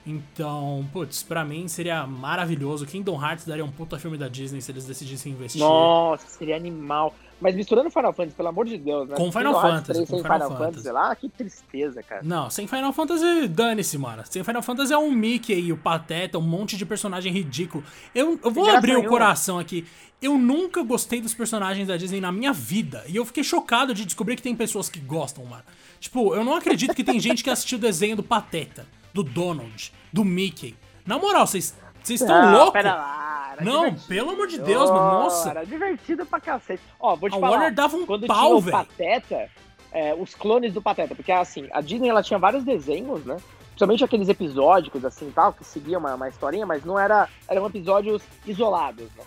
Então, 0.07 0.88
putz, 0.93 1.24
pra 1.24 1.43
mim 1.43 1.68
seria 1.68 2.07
maravilhoso. 2.07 2.86
Kingdom 2.86 3.22
Hearts 3.22 3.45
daria 3.45 3.66
um 3.66 3.72
puta 3.72 3.99
filme 3.99 4.18
da 4.18 4.30
Disney 4.30 4.61
se 4.61 4.72
eles 4.72 4.86
decidissem 4.86 5.34
investir. 5.34 5.59
Nossa, 5.59 6.26
seria 6.28 6.55
animal. 6.55 7.13
Mas 7.39 7.53
misturando 7.55 7.89
Final 7.89 8.13
Fantasy, 8.13 8.36
pelo 8.36 8.47
amor 8.49 8.65
de 8.65 8.77
Deus, 8.77 9.09
né? 9.09 9.15
Com 9.15 9.31
Final 9.31 9.61
Fantasy. 9.61 9.93
3 9.93 9.97
sem 9.97 10.05
Final, 10.05 10.23
Final 10.23 10.49
Fantasy. 10.49 10.65
Fantasy 10.65 10.91
lá, 10.91 11.15
que 11.15 11.29
tristeza, 11.29 12.03
cara. 12.03 12.21
Não, 12.23 12.49
sem 12.49 12.65
Final 12.65 12.93
Fantasy, 12.93 13.47
dane-se, 13.47 13.97
mano. 13.97 14.23
Sem 14.29 14.43
Final 14.43 14.61
Fantasy 14.61 14.93
é 14.93 14.97
um 14.97 15.11
Mickey 15.11 15.59
e 15.59 15.73
o 15.73 15.77
Pateta, 15.77 16.38
um 16.38 16.41
monte 16.41 16.77
de 16.77 16.86
personagem 16.86 17.31
ridículo. 17.31 17.83
Eu, 18.13 18.39
eu 18.43 18.51
vou 18.51 18.69
abrir 18.69 18.95
o 18.95 19.07
coração 19.07 19.59
aqui. 19.59 19.86
Eu 20.21 20.38
nunca 20.38 20.81
gostei 20.81 21.19
dos 21.19 21.33
personagens 21.33 21.88
da 21.88 21.97
Disney 21.97 22.21
na 22.21 22.31
minha 22.31 22.53
vida. 22.53 23.03
E 23.07 23.15
eu 23.15 23.25
fiquei 23.25 23.43
chocado 23.43 23.93
de 23.93 24.05
descobrir 24.05 24.38
que 24.38 24.41
tem 24.41 24.55
pessoas 24.55 24.88
que 24.89 24.99
gostam, 24.99 25.45
mano. 25.45 25.63
Tipo, 25.99 26.33
eu 26.33 26.43
não 26.43 26.55
acredito 26.55 26.95
que 26.95 27.03
tem 27.03 27.19
gente 27.19 27.43
que 27.43 27.49
assistiu 27.49 27.77
o 27.77 27.81
desenho 27.81 28.15
do 28.15 28.23
Pateta, 28.23 28.88
do 29.13 29.23
Donald, 29.23 29.91
do 30.11 30.23
Mickey. 30.23 30.75
Na 31.05 31.19
moral, 31.19 31.45
vocês 31.45 31.75
estão 32.14 32.51
loucos? 32.51 32.74
Pera 32.74 32.95
lá 32.95 33.26
não, 33.64 33.86
divertido. 33.86 34.08
pelo 34.08 34.30
amor 34.32 34.47
de 34.47 34.58
Deus, 34.58 34.89
mano. 34.89 35.03
Nossa. 35.03 35.49
Era 35.49 35.66
divertido 35.66 36.26
pra 36.26 36.39
cacete. 36.39 36.82
Ó, 36.99 37.16
vou 37.16 37.30
te 37.30 37.36
a 37.36 37.39
falar. 37.39 37.51
Warner 37.51 37.74
dava 37.74 37.95
um 37.95 38.06
quando 38.06 38.28
pau, 38.28 38.60
velho. 38.60 38.78
Pateta, 38.78 39.49
é, 39.91 40.14
os 40.14 40.34
clones 40.34 40.74
do 40.74 40.82
Pateta, 40.82 41.16
porque 41.16 41.32
assim, 41.32 41.68
a 41.72 41.82
Disney 41.82 42.10
ela 42.10 42.24
tinha 42.24 42.39
vários 42.39 42.64
desenhos, 42.64 43.24
né? 43.26 43.38
Principalmente 43.68 44.03
aqueles 44.03 44.30
episódicos, 44.30 45.03
assim, 45.03 45.32
tal, 45.32 45.53
que 45.53 45.64
seguiam 45.64 45.99
uma, 45.99 46.16
uma 46.16 46.30
historinha, 46.30 46.66
mas 46.66 46.84
não 46.84 46.97
era. 46.97 47.28
Eram 47.47 47.66
episódios 47.68 48.24
isolados, 48.45 49.08
né? 49.16 49.24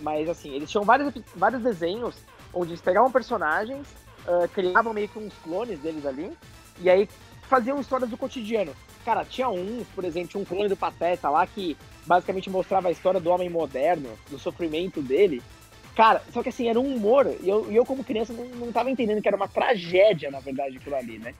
Mas 0.00 0.28
assim, 0.28 0.52
eles 0.54 0.70
tinham 0.70 0.84
vários, 0.84 1.12
vários 1.36 1.62
desenhos 1.62 2.16
onde 2.52 2.70
eles 2.70 2.80
pegavam 2.80 3.10
personagens, 3.10 3.86
uh, 4.26 4.48
criavam 4.48 4.92
meio 4.92 5.08
que 5.08 5.18
uns 5.18 5.32
clones 5.44 5.78
deles 5.78 6.04
ali, 6.04 6.36
e 6.80 6.90
aí 6.90 7.08
faziam 7.48 7.80
histórias 7.80 8.10
do 8.10 8.16
cotidiano. 8.16 8.72
Cara, 9.04 9.24
tinha 9.24 9.48
um, 9.48 9.84
por 9.94 10.04
exemplo, 10.04 10.40
um 10.40 10.44
clone 10.44 10.68
do 10.68 10.76
Pateta 10.76 11.28
lá 11.30 11.46
que 11.46 11.76
basicamente 12.06 12.50
mostrava 12.50 12.88
a 12.88 12.92
história 12.92 13.20
do 13.20 13.30
homem 13.30 13.48
moderno, 13.48 14.08
do 14.30 14.38
sofrimento 14.38 15.00
dele. 15.00 15.42
Cara, 15.94 16.22
só 16.32 16.42
que 16.42 16.48
assim, 16.48 16.68
era 16.68 16.80
um 16.80 16.94
humor, 16.94 17.34
e 17.42 17.48
eu, 17.48 17.70
e 17.70 17.76
eu 17.76 17.84
como 17.84 18.02
criança 18.02 18.32
não, 18.32 18.44
não 18.46 18.72
tava 18.72 18.90
entendendo 18.90 19.20
que 19.20 19.28
era 19.28 19.36
uma 19.36 19.48
tragédia, 19.48 20.30
na 20.30 20.40
verdade, 20.40 20.78
aquilo 20.78 20.96
ali, 20.96 21.18
né? 21.18 21.34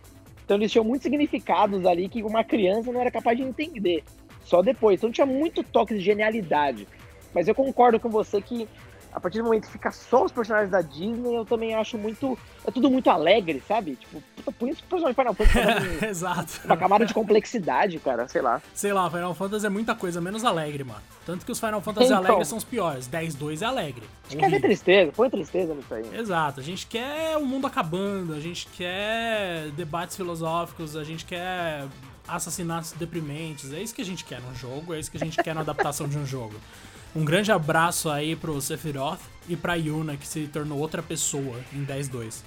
Então 0.45 0.57
eles 0.57 0.71
tinham 0.71 0.85
muitos 0.85 1.05
significados 1.05 1.87
ali 1.87 2.09
que 2.09 2.23
uma 2.23 2.45
criança 2.45 2.93
não 2.93 3.01
era 3.01 3.11
capaz 3.11 3.37
de 3.39 3.43
entender. 3.43 4.05
Só 4.45 4.61
depois. 4.61 4.99
Então 4.99 5.11
tinha 5.11 5.27
muito 5.27 5.63
toque 5.63 5.95
de 5.95 6.01
genialidade. 6.01 6.87
Mas 7.33 7.49
eu 7.49 7.55
concordo 7.55 7.99
com 7.99 8.11
você 8.11 8.43
que 8.43 8.69
a 9.13 9.21
partir 9.21 9.39
do 9.39 9.45
momento 9.45 9.67
que 9.67 9.73
fica 9.73 9.91
só 9.91 10.25
os 10.25 10.33
personagens 10.33 10.71
da 10.71 10.81
Disney, 10.81 11.37
eu 11.37 11.45
também 11.45 11.75
acho 11.75 11.99
muito. 11.99 12.39
É 12.67 12.71
tudo 12.71 12.91
muito 12.91 13.11
alegre, 13.11 13.63
sabe? 13.67 13.97
Tipo, 13.97 14.23
puta, 14.37 14.53
por 14.53 14.69
isso 14.69 14.81
que 14.81 14.87
o 14.87 14.89
personagem 14.89 15.15
Final 15.15 15.35
Fantasy 15.35 15.89
um, 16.05 16.09
Exato. 16.09 16.61
uma 16.65 16.77
camada 16.77 17.05
de 17.05 17.13
complexidade, 17.13 17.99
cara, 17.99 18.27
sei 18.27 18.41
lá. 18.41 18.63
Sei 18.73 18.93
lá, 18.93 19.11
Final 19.11 19.35
Fantasy 19.35 19.67
é 19.67 19.69
muita 19.69 19.95
coisa, 19.95 20.21
menos 20.21 20.45
alegre, 20.45 20.83
mano. 20.85 21.03
Tanto 21.27 21.45
que 21.45 21.53
os 21.53 21.61
Final 21.61 21.83
Fantasy 21.83 22.07
então, 22.07 22.19
alegres 22.19 22.49
são 22.49 22.57
os 22.57 22.65
piores. 22.65 23.09
10-2 23.09 23.61
é 23.61 23.67
alegre. 23.67 24.03
A 24.29 24.31
gente 24.31 24.41
quer 24.41 24.51
ver 24.51 24.61
tristeza, 24.61 25.13
põe 25.13 25.29
tristeza 25.29 25.75
nisso 25.75 25.93
aí. 25.93 26.05
Exato, 26.19 26.61
a 26.61 26.63
gente 26.63 26.87
quer 26.87 27.37
o 27.37 27.45
mundo 27.45 27.67
acabando, 27.67 28.33
a 28.33 28.41
gente 28.41 28.67
quer 28.69 29.71
debates 29.77 30.17
filosóficos, 30.17 30.97
a 30.97 31.05
gente 31.05 31.25
quer 31.27 31.85
assassinatos 32.27 32.93
deprimentes. 32.93 33.73
É 33.73 33.83
isso 33.83 33.95
que 33.95 34.01
a 34.01 34.05
gente 34.05 34.25
quer 34.25 34.41
num 34.41 34.55
jogo, 34.55 34.95
é 34.95 35.01
isso 35.01 35.11
que 35.11 35.17
a 35.17 35.21
gente 35.21 35.43
quer 35.43 35.55
na 35.55 35.61
adaptação 35.61 36.09
de 36.09 36.17
um 36.17 36.25
jogo. 36.25 36.55
Um 37.15 37.25
grande 37.25 37.53
abraço 37.53 38.11
aí 38.11 38.35
pro 38.35 38.61
Sephiroth 38.61 39.21
e 39.47 39.55
pra 39.55 39.75
Yuna, 39.75 40.17
que 40.17 40.27
se 40.27 40.47
tornou 40.47 40.79
outra 40.79 41.03
pessoa 41.03 41.61
em 41.73 41.85
10-2. 41.85 42.43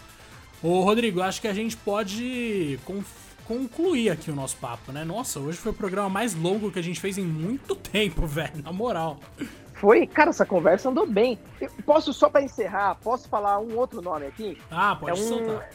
Ô 0.63 0.81
Rodrigo, 0.81 1.21
acho 1.21 1.39
que 1.39 1.47
a 1.47 1.53
gente 1.53 1.77
pode 1.77 2.79
concluir 3.45 4.09
aqui 4.09 4.31
o 4.31 4.35
nosso 4.35 4.57
papo, 4.57 4.91
né? 4.91 5.03
Nossa, 5.03 5.39
hoje 5.39 5.59
foi 5.59 5.71
o 5.71 5.75
programa 5.75 6.09
mais 6.09 6.33
longo 6.33 6.71
que 6.71 6.79
a 6.79 6.81
gente 6.81 6.99
fez 6.99 7.17
em 7.19 7.25
muito 7.25 7.75
tempo, 7.77 8.25
velho, 8.25 8.63
na 8.63 8.73
moral. 8.73 9.19
Foi, 9.75 10.07
cara, 10.07 10.31
essa 10.31 10.45
conversa 10.45 10.89
andou 10.89 11.05
bem. 11.05 11.37
Eu 11.61 11.69
posso, 11.85 12.11
só 12.11 12.29
para 12.29 12.41
encerrar, 12.41 12.95
posso 12.95 13.29
falar 13.29 13.59
um 13.59 13.77
outro 13.77 14.01
nome 14.01 14.25
aqui? 14.25 14.57
Ah, 14.71 14.95
pode 14.95 15.11
é 15.19 15.23
um... 15.23 15.27
soltar. 15.27 15.69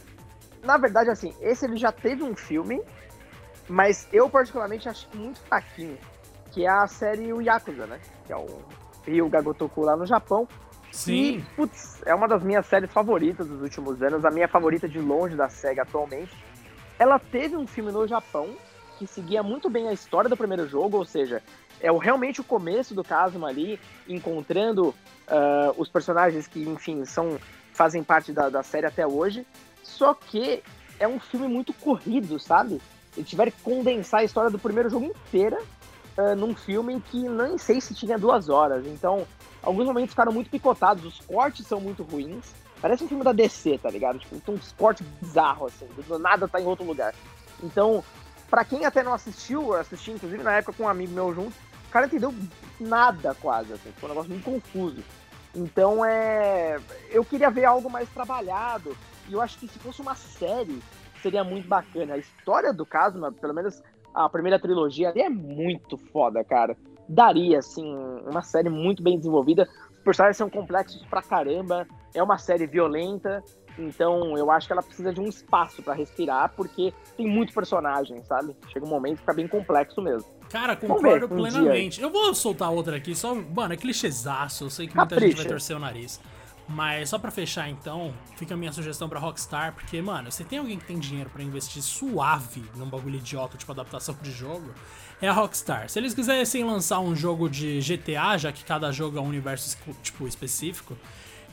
Na 0.65 0.77
verdade, 0.77 1.11
assim, 1.11 1.33
esse 1.41 1.65
ele 1.65 1.77
já 1.77 1.93
teve 1.93 2.25
um 2.25 2.35
filme, 2.35 2.83
mas 3.69 4.09
eu 4.13 4.29
particularmente 4.29 4.89
acho 4.89 5.07
muito 5.15 5.39
fraquinho, 5.41 5.97
que 6.51 6.65
é 6.65 6.69
a 6.69 6.87
série 6.87 7.33
O 7.33 7.41
Yakuza, 7.41 7.87
né? 7.87 8.01
Que 8.27 8.33
é 8.33 8.37
o 8.37 8.61
Ryu 9.07 9.29
Gagotoku 9.29 9.83
lá 9.83 9.97
no 9.97 10.07
Japão. 10.07 10.47
Sim. 10.93 11.39
E, 11.39 11.43
putz, 11.57 12.03
é 12.05 12.15
uma 12.15 12.27
das 12.27 12.43
minhas 12.43 12.67
séries 12.67 12.93
favoritas 12.93 13.47
dos 13.47 13.63
últimos 13.63 14.03
anos, 14.03 14.25
a 14.25 14.31
minha 14.31 14.49
favorita 14.49 14.89
de 14.89 14.99
longe 14.99 15.37
da 15.37 15.49
SEGA 15.49 15.83
atualmente. 15.83 16.33
Ela 16.99 17.19
teve 17.19 17.57
um 17.57 17.67
filme 17.67 17.93
no 17.93 18.07
Japão 18.07 18.51
que 18.99 19.07
seguia 19.07 19.43
muito 19.43 19.71
bem 19.71 19.89
a 19.89 19.93
história 19.93 20.29
do 20.29 20.37
primeiro 20.37 20.69
jogo, 20.69 20.99
ou 20.99 21.05
seja, 21.07 21.43
é 21.81 21.91
o, 21.91 21.97
realmente 21.97 22.41
o 22.41 22.45
começo 22.45 22.95
do 22.95 23.03
Casma 23.03 23.49
ali, 23.49 23.81
encontrando 24.07 24.89
uh, 24.89 25.75
os 25.79 25.89
personagens 25.89 26.47
que, 26.47 26.69
enfim, 26.69 27.05
são 27.07 27.39
fazem 27.73 28.03
parte 28.03 28.31
da, 28.33 28.51
da 28.51 28.63
série 28.63 28.87
até 28.87 29.07
hoje. 29.07 29.47
Só 29.83 30.13
que 30.13 30.63
é 30.99 31.09
um 31.09 31.19
filme 31.19 31.49
muito 31.49 31.73
corrido, 31.73 32.39
sabe? 32.39 32.81
Eles 33.17 33.29
tiveram 33.29 33.51
que 33.51 33.63
condensar 33.63 34.21
a 34.21 34.25
história 34.25 34.51
do 34.51 34.59
primeiro 34.59 34.91
jogo 34.91 35.07
inteira 35.07 35.59
uh, 36.17 36.35
num 36.37 36.55
filme 36.55 37.01
que 37.01 37.29
nem 37.29 37.59
sei 37.59 37.81
se 37.81 37.95
tinha 37.95 38.19
duas 38.19 38.49
horas. 38.49 38.87
Então, 38.87 39.27
alguns 39.63 39.87
momentos 39.87 40.11
ficaram 40.11 40.33
muito 40.33 40.51
picotados, 40.51 41.05
os 41.05 41.21
cortes 41.27 41.67
são 41.67 41.81
muito 41.81 42.03
ruins. 42.03 42.53
Parece 42.81 43.05
um 43.05 43.09
filme 43.09 43.23
da 43.23 43.33
DC, 43.33 43.79
tá 43.79 43.91
ligado? 43.91 44.19
Tipo, 44.19 44.41
tem 44.41 44.55
uns 44.55 44.73
cortes 44.73 45.07
bizarros, 45.21 45.73
assim, 45.75 45.87
do 46.03 46.19
nada 46.19 46.49
tá 46.49 46.61
em 46.61 46.67
outro 46.67 46.85
lugar. 46.85 47.15
Então, 47.63 48.03
para 48.49 48.65
quem 48.65 48.87
até 48.87 49.03
não 49.03 49.13
assistiu, 49.13 49.75
eu 49.75 49.81
assisti 49.81 50.13
inclusive 50.13 50.43
na 50.43 50.53
época 50.53 50.73
com 50.73 50.85
um 50.85 50.89
amigo 50.89 51.13
meu 51.13 51.35
junto, 51.35 51.53
o 51.53 51.91
cara 51.91 52.07
entendeu 52.07 52.35
nada 52.81 53.35
quase, 53.35 53.73
assim, 53.73 53.93
foi 53.97 54.09
um 54.09 54.13
negócio 54.13 54.31
muito 54.31 54.45
confuso. 54.45 55.03
Então 55.55 56.05
é. 56.05 56.79
Eu 57.11 57.25
queria 57.25 57.51
ver 57.51 57.65
algo 57.65 57.91
mais 57.91 58.09
trabalhado. 58.09 58.97
E 59.29 59.33
eu 59.33 59.41
acho 59.41 59.59
que 59.59 59.69
se 59.69 59.79
fosse 59.79 60.01
uma 60.01 60.15
série, 60.15 60.81
seria 61.23 61.45
muito 61.45 61.69
bacana. 61.69 62.15
A 62.15 62.19
história 62.19 62.73
do 62.73 62.87
Kazuma, 62.87 63.33
pelo 63.33 63.55
menos 63.55 63.83
a 64.15 64.29
primeira 64.29 64.59
trilogia 64.59 65.11
ali, 65.11 65.21
é 65.21 65.29
muito 65.29 65.97
foda, 65.97 66.43
cara. 66.45 66.77
Daria, 67.09 67.59
assim, 67.59 67.85
uma 68.27 68.43
série 68.43 68.69
muito 68.69 69.03
bem 69.03 69.19
desenvolvida. 69.19 69.69
Os 69.93 70.05
personagens 70.05 70.37
são 70.37 70.49
complexos 70.49 71.05
pra 71.07 71.23
caramba. 71.23 71.87
É 72.15 72.23
uma 72.23 72.39
série 72.39 72.67
violenta. 72.67 73.43
Então 73.79 74.37
eu 74.37 74.51
acho 74.51 74.67
que 74.67 74.73
ela 74.73 74.83
precisa 74.83 75.13
de 75.13 75.21
um 75.21 75.27
espaço 75.27 75.83
para 75.83 75.95
respirar, 75.95 76.53
porque 76.55 76.93
tem 77.17 77.27
muito 77.27 77.53
personagem, 77.53 78.23
sabe? 78.25 78.55
Chega 78.69 78.85
um 78.85 78.89
momento 78.89 79.15
que 79.15 79.21
fica 79.21 79.35
bem 79.35 79.49
complexo 79.49 80.03
mesmo. 80.03 80.29
Cara, 80.51 80.77
concordo 80.77 81.29
ver, 81.29 81.35
um 81.35 81.39
plenamente. 81.39 81.99
Dia. 81.99 82.07
Eu 82.07 82.11
vou 82.11 82.35
soltar 82.35 82.71
outra 82.71 82.97
aqui, 82.97 83.15
só, 83.15 83.35
mano, 83.35 83.73
é 83.73 83.77
clichêzaço, 83.77 84.65
eu 84.65 84.71
sei 84.71 84.89
que 84.89 84.97
muita 84.97 85.15
Capricha. 85.15 85.37
gente 85.37 85.43
vai 85.43 85.47
torcer 85.47 85.77
o 85.77 85.79
nariz. 85.79 86.21
Mas 86.73 87.09
só 87.09 87.19
para 87.19 87.33
fechar 87.33 87.69
então, 87.69 88.15
fica 88.37 88.55
a 88.55 88.57
minha 88.57 88.73
sugestão 88.73 89.09
para 89.09 89.19
Rockstar, 89.19 89.73
porque, 89.73 90.01
mano, 90.01 90.31
você 90.31 90.45
tem 90.45 90.61
alguém 90.61 90.79
que 90.79 90.85
tem 90.85 91.01
dinheiro 91.01 91.29
para 91.29 91.43
investir 91.43 91.83
suave 91.83 92.63
num 92.77 92.87
bagulho 92.87 93.17
idiota, 93.17 93.59
tipo 93.59 93.73
adaptação 93.73 94.17
de 94.23 94.31
jogo, 94.31 94.73
é 95.21 95.27
a 95.27 95.33
Rockstar. 95.33 95.89
Se 95.89 95.99
eles 95.99 96.15
quisessem 96.15 96.63
lançar 96.63 97.01
um 97.01 97.17
jogo 97.17 97.49
de 97.49 97.81
GTA, 97.81 98.39
já 98.39 98.53
que 98.53 98.63
cada 98.65 98.93
jogo 98.93 99.19
é 99.19 99.21
um 99.21 99.27
universo 99.27 99.77
tipo 100.01 100.29
específico, 100.29 100.97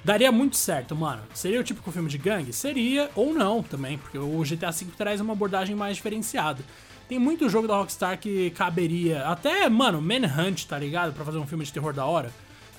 daria 0.03 0.31
muito 0.31 0.55
certo, 0.55 0.95
mano. 0.95 1.23
Seria 1.33 1.59
o 1.59 1.63
típico 1.63 1.91
filme 1.91 2.09
de 2.09 2.19
gangue? 2.19 2.53
Seria, 2.53 3.09
ou 3.15 3.33
não 3.33 3.63
também, 3.63 3.97
porque 3.97 4.19
o 4.19 4.43
GTA 4.43 4.69
V 4.69 4.85
traz 4.95 5.19
uma 5.19 5.33
abordagem 5.33 5.75
mais 5.75 5.97
diferenciada. 5.97 6.63
Tem 7.09 7.17
muito 7.17 7.49
jogo 7.49 7.67
da 7.67 7.75
Rockstar 7.75 8.19
que 8.19 8.51
caberia. 8.51 9.25
Até, 9.25 9.67
mano, 9.67 9.99
Manhunt, 9.99 10.65
tá 10.65 10.77
ligado? 10.77 11.11
Pra 11.11 11.25
fazer 11.25 11.39
um 11.39 11.47
filme 11.47 11.65
de 11.65 11.73
terror 11.73 11.91
da 11.91 12.05
hora. 12.05 12.31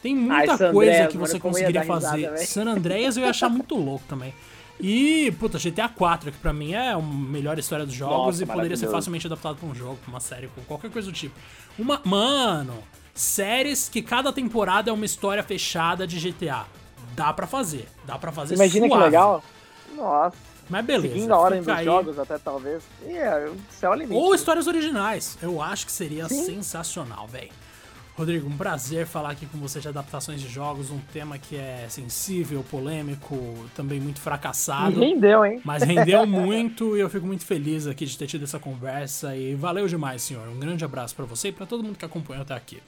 Tem 0.03 0.15
muita 0.15 0.35
Ai, 0.35 0.47
coisa 0.47 0.69
Andreas, 0.69 1.13
que 1.13 1.19
você 1.19 1.33
mano, 1.35 1.43
conseguiria 1.43 1.85
fazer. 1.85 2.17
Risada, 2.17 2.37
San 2.39 2.67
Andreas 2.69 3.17
eu 3.17 3.25
ia 3.25 3.31
achar 3.31 3.49
muito 3.49 3.75
louco 3.75 4.05
também. 4.09 4.33
E, 4.81 5.33
puta, 5.41 5.59
GTA 5.59 5.89
4, 5.89 6.31
que 6.31 6.39
pra 6.39 6.53
mim 6.53 6.73
é 6.73 6.93
a 6.93 7.01
melhor 7.01 7.59
história 7.59 7.85
dos 7.85 7.95
jogos 7.95 8.39
Nossa, 8.39 8.45
e 8.45 8.47
poderia 8.47 8.77
ser 8.77 8.89
facilmente 8.89 9.27
adaptado 9.27 9.57
pra 9.57 9.69
um 9.69 9.75
jogo, 9.75 9.97
pra 9.97 10.11
uma 10.11 10.21
série, 10.21 10.47
com 10.49 10.63
qualquer 10.63 10.91
coisa 10.91 11.09
do 11.09 11.13
tipo. 11.13 11.35
Uma. 11.77 12.01
Mano, 12.05 12.75
séries 13.13 13.89
que 13.89 14.01
cada 14.01 14.33
temporada 14.33 14.91
é 14.91 14.93
uma 14.93 15.05
história 15.05 15.43
fechada 15.43 16.07
de 16.07 16.21
GTA. 16.21 16.65
Dá 17.17 17.33
pra 17.33 17.47
fazer. 17.49 17.89
Dá 18.07 18.17
pra 18.17 18.31
fazer 18.31 18.55
Imagina 18.55 18.87
suave. 18.87 19.03
que 19.03 19.07
legal. 19.07 19.43
Nossa. 19.97 20.37
Mas 20.71 20.85
beleza. 20.85 21.15
Seguindo 21.15 21.33
a 21.33 21.39
ordem 21.39 21.61
dos 21.61 21.69
aí. 21.69 21.85
jogos, 21.85 22.19
até 22.19 22.39
talvez. 22.39 22.85
Yeah, 23.05 23.51
céu 23.71 23.95
é 23.95 23.97
limite. 23.97 24.15
Ou 24.21 24.35
histórias 24.35 24.67
originais. 24.69 25.37
Eu 25.43 25.61
acho 25.61 25.87
que 25.87 25.93
seria 25.93 26.29
Sim. 26.29 26.45
sensacional, 26.45 27.27
velho. 27.27 27.51
Rodrigo, 28.19 28.49
um 28.49 28.57
prazer 28.57 29.07
falar 29.07 29.31
aqui 29.31 29.47
com 29.47 29.59
você 29.59 29.79
de 29.79 29.87
adaptações 29.87 30.41
de 30.41 30.49
jogos, 30.49 30.91
um 30.91 30.99
tema 31.13 31.39
que 31.39 31.55
é 31.55 31.87
sensível, 31.89 32.65
polêmico, 32.69 33.37
também 33.77 34.01
muito 34.01 34.21
fracassado. 34.21 35.01
E 35.01 35.07
rendeu, 35.07 35.45
hein? 35.45 35.61
Mas 35.65 35.85
rendeu 35.85 36.27
muito 36.27 36.97
e 36.97 37.01
eu 37.01 37.09
fico 37.09 37.25
muito 37.25 37.47
feliz 37.47 37.87
aqui 37.87 38.05
de 38.05 38.19
ter 38.19 38.27
tido 38.27 38.43
essa 38.43 38.59
conversa 38.59 39.37
e 39.37 39.55
valeu 39.55 39.87
demais, 39.87 40.21
senhor. 40.23 40.49
Um 40.49 40.59
grande 40.59 40.85
abraço 40.85 41.15
para 41.15 41.27
você 41.27 41.51
e 41.51 41.53
para 41.53 41.65
todo 41.65 41.85
mundo 41.85 41.97
que 41.97 42.05
acompanhou 42.05 42.43
até 42.43 42.55
aqui. 42.55 42.83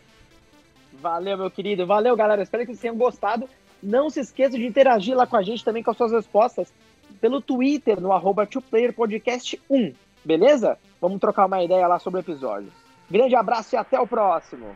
Valeu, 1.01 1.39
meu 1.39 1.49
querido. 1.49 1.87
Valeu, 1.87 2.17
galera. 2.17 2.43
Espero 2.43 2.65
que 2.65 2.73
vocês 2.73 2.81
tenham 2.81 2.97
gostado. 2.97 3.49
Não 3.81 4.11
se 4.11 4.19
esqueça 4.19 4.59
de 4.59 4.67
interagir 4.67 5.17
lá 5.17 5.29
com 5.29 5.37
a 5.37 5.43
gente 5.45 5.65
também 5.65 5.81
com 5.81 5.93
as 5.93 5.97
suas 5.97 6.11
respostas 6.11 6.73
pelo 7.21 7.41
Twitter, 7.41 8.01
no 8.01 8.11
arroba 8.11 8.49
2playerpodcast1, 8.49 9.95
beleza? 10.25 10.77
Vamos 11.01 11.21
trocar 11.21 11.47
uma 11.47 11.63
ideia 11.63 11.87
lá 11.87 12.01
sobre 12.01 12.19
o 12.19 12.23
episódio. 12.23 12.73
Grande 13.09 13.37
abraço 13.37 13.77
e 13.77 13.79
até 13.79 14.01
o 14.01 14.09
próximo! 14.09 14.75